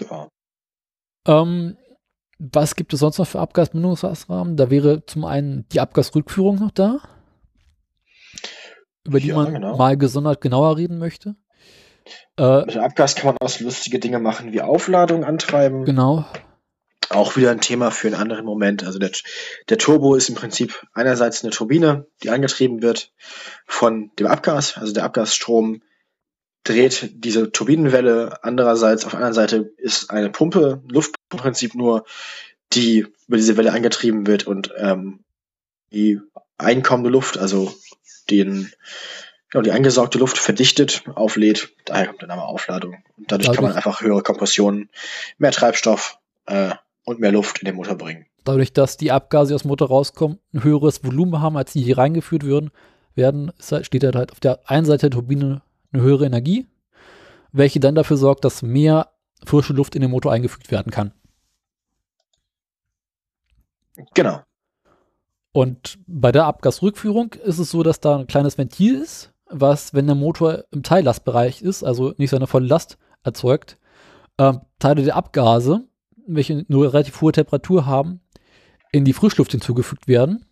Ja. 0.00 0.28
Ähm, 1.26 1.76
was 2.38 2.76
gibt 2.76 2.92
es 2.92 3.00
sonst 3.00 3.18
noch 3.18 3.26
für 3.26 3.40
Abgasbindungsmaßnahmen? 3.40 4.56
Da 4.56 4.70
wäre 4.70 5.04
zum 5.06 5.24
einen 5.24 5.66
die 5.70 5.80
Abgasrückführung 5.80 6.56
noch 6.56 6.70
da, 6.70 6.98
über 9.04 9.20
die 9.20 9.28
Ja, 9.28 9.36
man 9.36 9.54
genau. 9.54 9.76
mal 9.76 9.96
gesondert 9.96 10.40
genauer 10.40 10.76
reden 10.76 10.98
möchte. 10.98 11.36
Äh, 12.38 12.60
Mit 12.66 12.74
dem 12.74 12.82
Abgas 12.82 13.14
kann 13.16 13.26
man 13.28 13.36
auch 13.40 13.48
so 13.48 13.64
lustige 13.64 13.98
Dinge 13.98 14.18
machen 14.18 14.52
wie 14.52 14.60
Aufladung 14.60 15.24
antreiben. 15.24 15.84
genau. 15.84 16.24
Auch 17.08 17.36
wieder 17.36 17.52
ein 17.52 17.60
Thema 17.60 17.92
für 17.92 18.08
einen 18.08 18.16
anderen 18.16 18.44
Moment. 18.44 18.82
Also 18.82 18.98
der, 18.98 19.12
der 19.68 19.78
Turbo 19.78 20.16
ist 20.16 20.28
im 20.28 20.34
Prinzip 20.34 20.84
einerseits 20.92 21.44
eine 21.44 21.52
Turbine, 21.52 22.06
die 22.24 22.30
angetrieben 22.30 22.82
wird 22.82 23.12
von 23.64 24.10
dem 24.18 24.26
Abgas. 24.26 24.76
Also 24.76 24.92
der 24.92 25.04
Abgasstrom 25.04 25.82
dreht 26.68 27.10
diese 27.14 27.52
Turbinenwelle. 27.52 28.42
Andererseits, 28.42 29.04
auf 29.04 29.12
der 29.12 29.18
anderen 29.18 29.34
Seite 29.34 29.72
ist 29.76 30.10
eine 30.10 30.30
Pumpe, 30.30 30.82
Luftpumpe 30.88 31.36
im 31.36 31.38
Prinzip 31.38 31.74
nur, 31.74 32.04
die 32.72 33.06
über 33.28 33.36
diese 33.36 33.56
Welle 33.56 33.72
angetrieben 33.72 34.26
wird 34.26 34.46
und 34.46 34.72
ähm, 34.76 35.20
die 35.92 36.20
einkommende 36.58 37.10
Luft, 37.10 37.38
also 37.38 37.72
den, 38.30 38.72
genau, 39.50 39.62
die 39.62 39.70
eingesaugte 39.70 40.18
Luft 40.18 40.38
verdichtet, 40.38 41.04
auflädt. 41.14 41.70
Daher 41.84 42.08
kommt 42.08 42.20
der 42.20 42.28
Name 42.28 42.42
Aufladung. 42.42 42.96
Und 43.16 43.30
dadurch 43.30 43.52
kann 43.52 43.64
man 43.64 43.74
einfach 43.74 44.00
höhere 44.00 44.22
Kompressionen, 44.22 44.90
mehr 45.38 45.52
Treibstoff 45.52 46.18
äh, 46.46 46.70
und 47.04 47.20
mehr 47.20 47.32
Luft 47.32 47.60
in 47.60 47.66
den 47.66 47.76
Motor 47.76 47.96
bringen. 47.96 48.26
Dadurch, 48.44 48.72
dass 48.72 48.96
die 48.96 49.12
Abgase, 49.12 49.48
die 49.48 49.54
aus 49.54 49.62
dem 49.62 49.68
Motor 49.68 49.88
rauskommen, 49.88 50.38
ein 50.52 50.64
höheres 50.64 51.04
Volumen 51.04 51.40
haben, 51.40 51.56
als 51.56 51.72
die 51.72 51.82
hier 51.82 51.98
reingeführt 51.98 52.44
würden, 52.44 52.70
werden, 53.14 53.52
halt, 53.70 53.86
steht 53.86 54.04
halt 54.04 54.32
auf 54.32 54.40
der 54.40 54.60
einen 54.68 54.86
Seite 54.86 55.08
der 55.08 55.18
Turbine 55.18 55.62
eine 55.92 56.02
höhere 56.02 56.26
Energie, 56.26 56.66
welche 57.52 57.80
dann 57.80 57.94
dafür 57.94 58.16
sorgt, 58.16 58.44
dass 58.44 58.62
mehr 58.62 59.10
frische 59.44 59.72
Luft 59.72 59.94
in 59.94 60.02
den 60.02 60.10
Motor 60.10 60.32
eingefügt 60.32 60.70
werden 60.70 60.90
kann. 60.90 61.12
Genau. 64.14 64.42
Und 65.52 65.98
bei 66.06 66.32
der 66.32 66.44
Abgasrückführung 66.44 67.32
ist 67.32 67.58
es 67.58 67.70
so, 67.70 67.82
dass 67.82 68.00
da 68.00 68.18
ein 68.18 68.26
kleines 68.26 68.58
Ventil 68.58 69.00
ist, 69.00 69.32
was, 69.46 69.94
wenn 69.94 70.06
der 70.06 70.16
Motor 70.16 70.64
im 70.70 70.82
Teillastbereich 70.82 71.62
ist, 71.62 71.82
also 71.82 72.12
nicht 72.18 72.30
seine 72.30 72.46
volle 72.46 72.66
Last 72.66 72.98
erzeugt, 73.22 73.78
ähm, 74.38 74.60
Teile 74.78 75.02
der 75.02 75.16
Abgase, 75.16 75.84
welche 76.26 76.66
nur 76.68 76.92
relativ 76.92 77.20
hohe 77.22 77.32
Temperatur 77.32 77.86
haben, 77.86 78.20
in 78.92 79.04
die 79.04 79.14
Frischluft 79.14 79.52
hinzugefügt 79.52 80.08
werden 80.08 80.44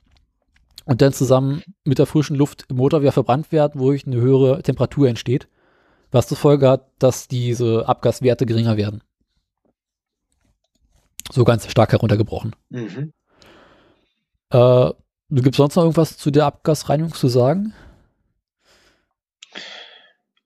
und 0.84 1.02
dann 1.02 1.12
zusammen 1.12 1.62
mit 1.84 1.98
der 1.98 2.06
frischen 2.06 2.36
Luft 2.36 2.66
im 2.68 2.76
Motor 2.76 3.00
wieder 3.00 3.12
verbrannt 3.12 3.52
werden, 3.52 3.80
wodurch 3.80 4.06
eine 4.06 4.16
höhere 4.16 4.62
Temperatur 4.62 5.08
entsteht, 5.08 5.48
was 6.10 6.28
zur 6.28 6.36
Folge 6.36 6.68
hat, 6.68 6.90
dass 6.98 7.28
diese 7.28 7.88
Abgaswerte 7.88 8.46
geringer 8.46 8.76
werden. 8.76 9.02
So 11.30 11.44
ganz 11.44 11.70
stark 11.70 11.92
heruntergebrochen. 11.92 12.54
Mhm. 12.68 13.12
Äh, 14.50 14.90
Gibt 15.30 15.54
es 15.54 15.56
sonst 15.56 15.74
noch 15.76 15.84
irgendwas 15.84 16.18
zu 16.18 16.30
der 16.30 16.46
Abgasreinigung 16.46 17.14
zu 17.14 17.28
sagen? 17.28 17.72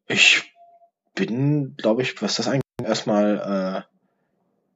Ich 0.06 0.54
bin, 1.14 1.76
glaube 1.76 2.02
ich, 2.02 2.22
was 2.22 2.36
das 2.36 2.46
angeht, 2.46 2.62
erstmal 2.82 3.84
äh, 3.84 3.97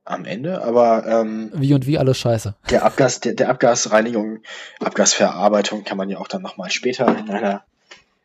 am 0.05 0.25
Ende, 0.25 0.63
aber 0.63 1.07
ähm, 1.07 1.51
Wie 1.55 1.75
und 1.75 1.87
wie 1.87 1.99
alles 1.99 2.19
scheiße. 2.19 2.55
der 2.71 2.85
Abgas, 2.85 3.21
der, 3.21 3.35
der 3.35 3.49
Abgasreinigung, 3.49 4.41
Abgasverarbeitung 4.81 5.85
kann 5.85 5.97
man 5.97 6.11
ja 6.11 6.19
auch 6.19 6.29
dann 6.29 6.43
nochmal 6.43 6.71
später 6.71 7.07
in 7.17 7.31
einer 7.31 7.65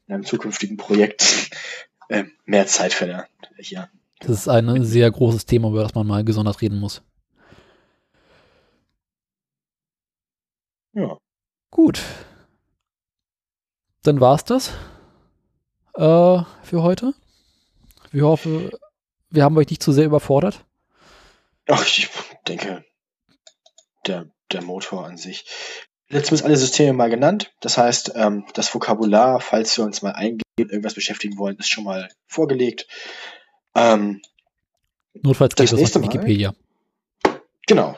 in 0.07 0.13
einem 0.13 0.25
zukünftigen 0.25 0.77
Projekt 0.77 1.51
äh, 2.09 2.23
mehr 2.45 2.65
Zeit 2.67 2.99
der, 2.99 3.27
hier. 3.57 3.89
Das 4.19 4.31
ist 4.31 4.47
ein 4.47 4.83
sehr 4.83 5.11
großes 5.11 5.45
Thema, 5.45 5.69
über 5.69 5.83
das 5.83 5.93
man 5.93 6.07
mal 6.07 6.23
gesondert 6.23 6.61
reden 6.61 6.79
muss. 6.79 7.03
Ja. 10.93 11.17
Gut. 11.69 12.01
Dann 14.01 14.19
war's 14.19 14.45
das 14.45 14.69
äh, 15.95 16.41
für 16.63 16.81
heute. 16.81 17.13
Wir 18.11 18.25
hoffen, 18.25 18.71
wir 19.29 19.43
haben 19.43 19.57
euch 19.57 19.69
nicht 19.69 19.83
zu 19.83 19.91
sehr 19.91 20.05
überfordert. 20.05 20.65
Ach, 21.71 21.85
ich 21.85 22.09
denke, 22.47 22.85
der, 24.05 24.29
der 24.51 24.61
Motor 24.61 25.05
an 25.05 25.17
sich. 25.17 25.45
Letztens 26.09 26.41
alle 26.43 26.55
Systeme 26.55 26.93
mal 26.93 27.09
genannt. 27.09 27.51
Das 27.59 27.77
heißt, 27.77 28.13
ähm, 28.15 28.45
das 28.53 28.73
Vokabular, 28.73 29.41
falls 29.41 29.77
wir 29.77 29.83
uns 29.83 30.01
mal 30.01 30.13
eingehen, 30.13 30.41
irgendwas 30.57 30.93
beschäftigen 30.93 31.37
wollen, 31.37 31.57
ist 31.57 31.69
schon 31.69 31.83
mal 31.83 32.07
vorgelegt. 32.27 32.87
Ähm, 33.75 34.21
Notfalls 35.21 35.55
Das 35.55 35.63
geht 35.69 35.71
das 35.71 35.73
auf 35.73 35.79
nächste 35.79 35.99
die 35.99 36.05
Mal- 36.07 36.13
Wikipedia. 36.13 36.53
genau. 37.65 37.97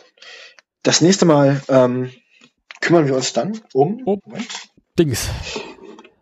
Das 0.82 1.02
nächste 1.02 1.26
Mal 1.26 1.62
ähm, 1.68 2.12
kümmern 2.82 3.06
wir 3.08 3.16
uns 3.16 3.34
dann 3.34 3.62
um 3.74 4.02
Oh. 4.06 4.18
Moment, 4.26 4.48
Dings. 4.98 5.30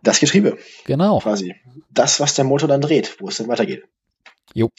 das 0.03 0.19
Getriebe, 0.19 0.57
Genau. 0.85 1.19
quasi. 1.19 1.55
Das, 1.91 2.19
was 2.19 2.33
der 2.33 2.43
Motor 2.45 2.67
dann 2.67 2.81
dreht, 2.81 3.21
wo 3.21 3.29
es 3.29 3.37
dann 3.37 3.47
weitergeht. 3.47 3.85
Jo. 4.53 4.69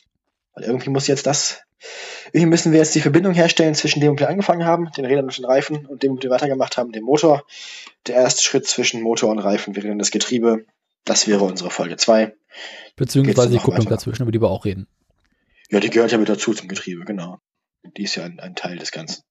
Weil 0.58 0.66
irgendwie 0.66 0.90
muss 0.90 1.06
jetzt 1.06 1.26
das, 1.26 1.60
irgendwie 2.32 2.46
müssen 2.46 2.72
wir 2.72 2.80
jetzt 2.80 2.94
die 2.96 3.00
Verbindung 3.00 3.32
herstellen 3.32 3.76
zwischen 3.76 4.00
dem, 4.00 4.08
womit 4.08 4.20
wir 4.20 4.28
angefangen 4.28 4.64
haben, 4.64 4.90
den 4.96 5.04
Rädern 5.04 5.26
und 5.26 5.38
den 5.38 5.44
Reifen, 5.44 5.86
und 5.86 6.02
dem, 6.02 6.10
womit 6.10 6.24
wir 6.24 6.30
weitergemacht 6.30 6.76
haben, 6.76 6.90
dem 6.90 7.04
Motor. 7.04 7.44
Der 8.08 8.16
erste 8.16 8.42
Schritt 8.42 8.66
zwischen 8.66 9.02
Motor 9.02 9.30
und 9.30 9.38
Reifen 9.38 9.76
wäre 9.76 9.86
dann 9.86 10.00
das 10.00 10.10
Getriebe. 10.10 10.66
Das 11.04 11.28
wäre 11.28 11.44
unsere 11.44 11.70
Folge 11.70 11.96
2. 11.96 12.34
Beziehungsweise 12.96 13.50
die 13.50 13.58
Kupplung 13.58 13.86
weiter? 13.86 13.90
dazwischen, 13.90 14.22
über 14.22 14.32
die 14.32 14.40
wir 14.40 14.50
auch 14.50 14.64
reden. 14.64 14.88
Ja, 15.70 15.78
die 15.78 15.90
gehört 15.90 16.10
ja 16.10 16.18
mit 16.18 16.28
dazu 16.28 16.52
zum 16.54 16.66
Getriebe, 16.66 17.04
genau. 17.04 17.38
Die 17.96 18.02
ist 18.02 18.16
ja 18.16 18.24
ein, 18.24 18.40
ein 18.40 18.56
Teil 18.56 18.78
des 18.78 18.90
Ganzen. 18.90 19.22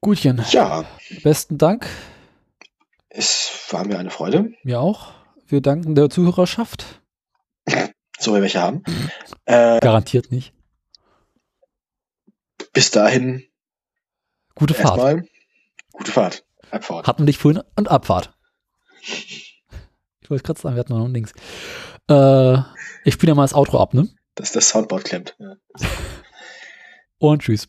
Gutchen. 0.00 0.44
Ja, 0.50 0.84
Besten 1.24 1.58
Dank. 1.58 1.88
es 3.08 3.66
war 3.70 3.84
mir 3.84 3.98
eine 3.98 4.10
Freude, 4.10 4.52
Mir 4.62 4.80
auch. 4.80 5.12
Wir 5.48 5.60
danken 5.60 5.96
der 5.96 6.08
Zuhörerschaft. 6.08 7.00
so 8.18 8.34
wir 8.34 8.42
welche 8.42 8.60
haben. 8.60 8.82
Äh, 9.44 9.80
Garantiert 9.80 10.30
nicht. 10.30 10.52
bis 12.72 12.90
dahin 12.90 13.44
Gute 14.54 14.74
Fahrt. 14.74 14.98
erstmal 14.98 15.28
gute 15.92 16.12
Fahrt. 16.12 16.44
Abfahrt. 16.70 17.06
Hatten 17.06 17.26
dich 17.26 17.38
vorhin 17.38 17.62
und 17.76 17.88
Abfahrt. 17.88 18.34
Ich 19.00 20.28
wollte 20.28 20.42
gerade 20.44 20.60
sagen, 20.60 20.74
wir 20.76 20.80
hatten 20.80 20.92
noch 20.92 21.08
links. 21.08 21.32
Äh, 22.10 22.58
ich 23.04 23.14
spiele 23.14 23.34
mal 23.34 23.42
das 23.44 23.54
Outro 23.54 23.80
ab, 23.80 23.94
ne? 23.94 24.08
Dass 24.34 24.52
das 24.52 24.68
Soundboard 24.68 25.04
klemmt. 25.04 25.36
Ja. 25.38 25.56
Und 27.18 27.42
tschüss. 27.42 27.68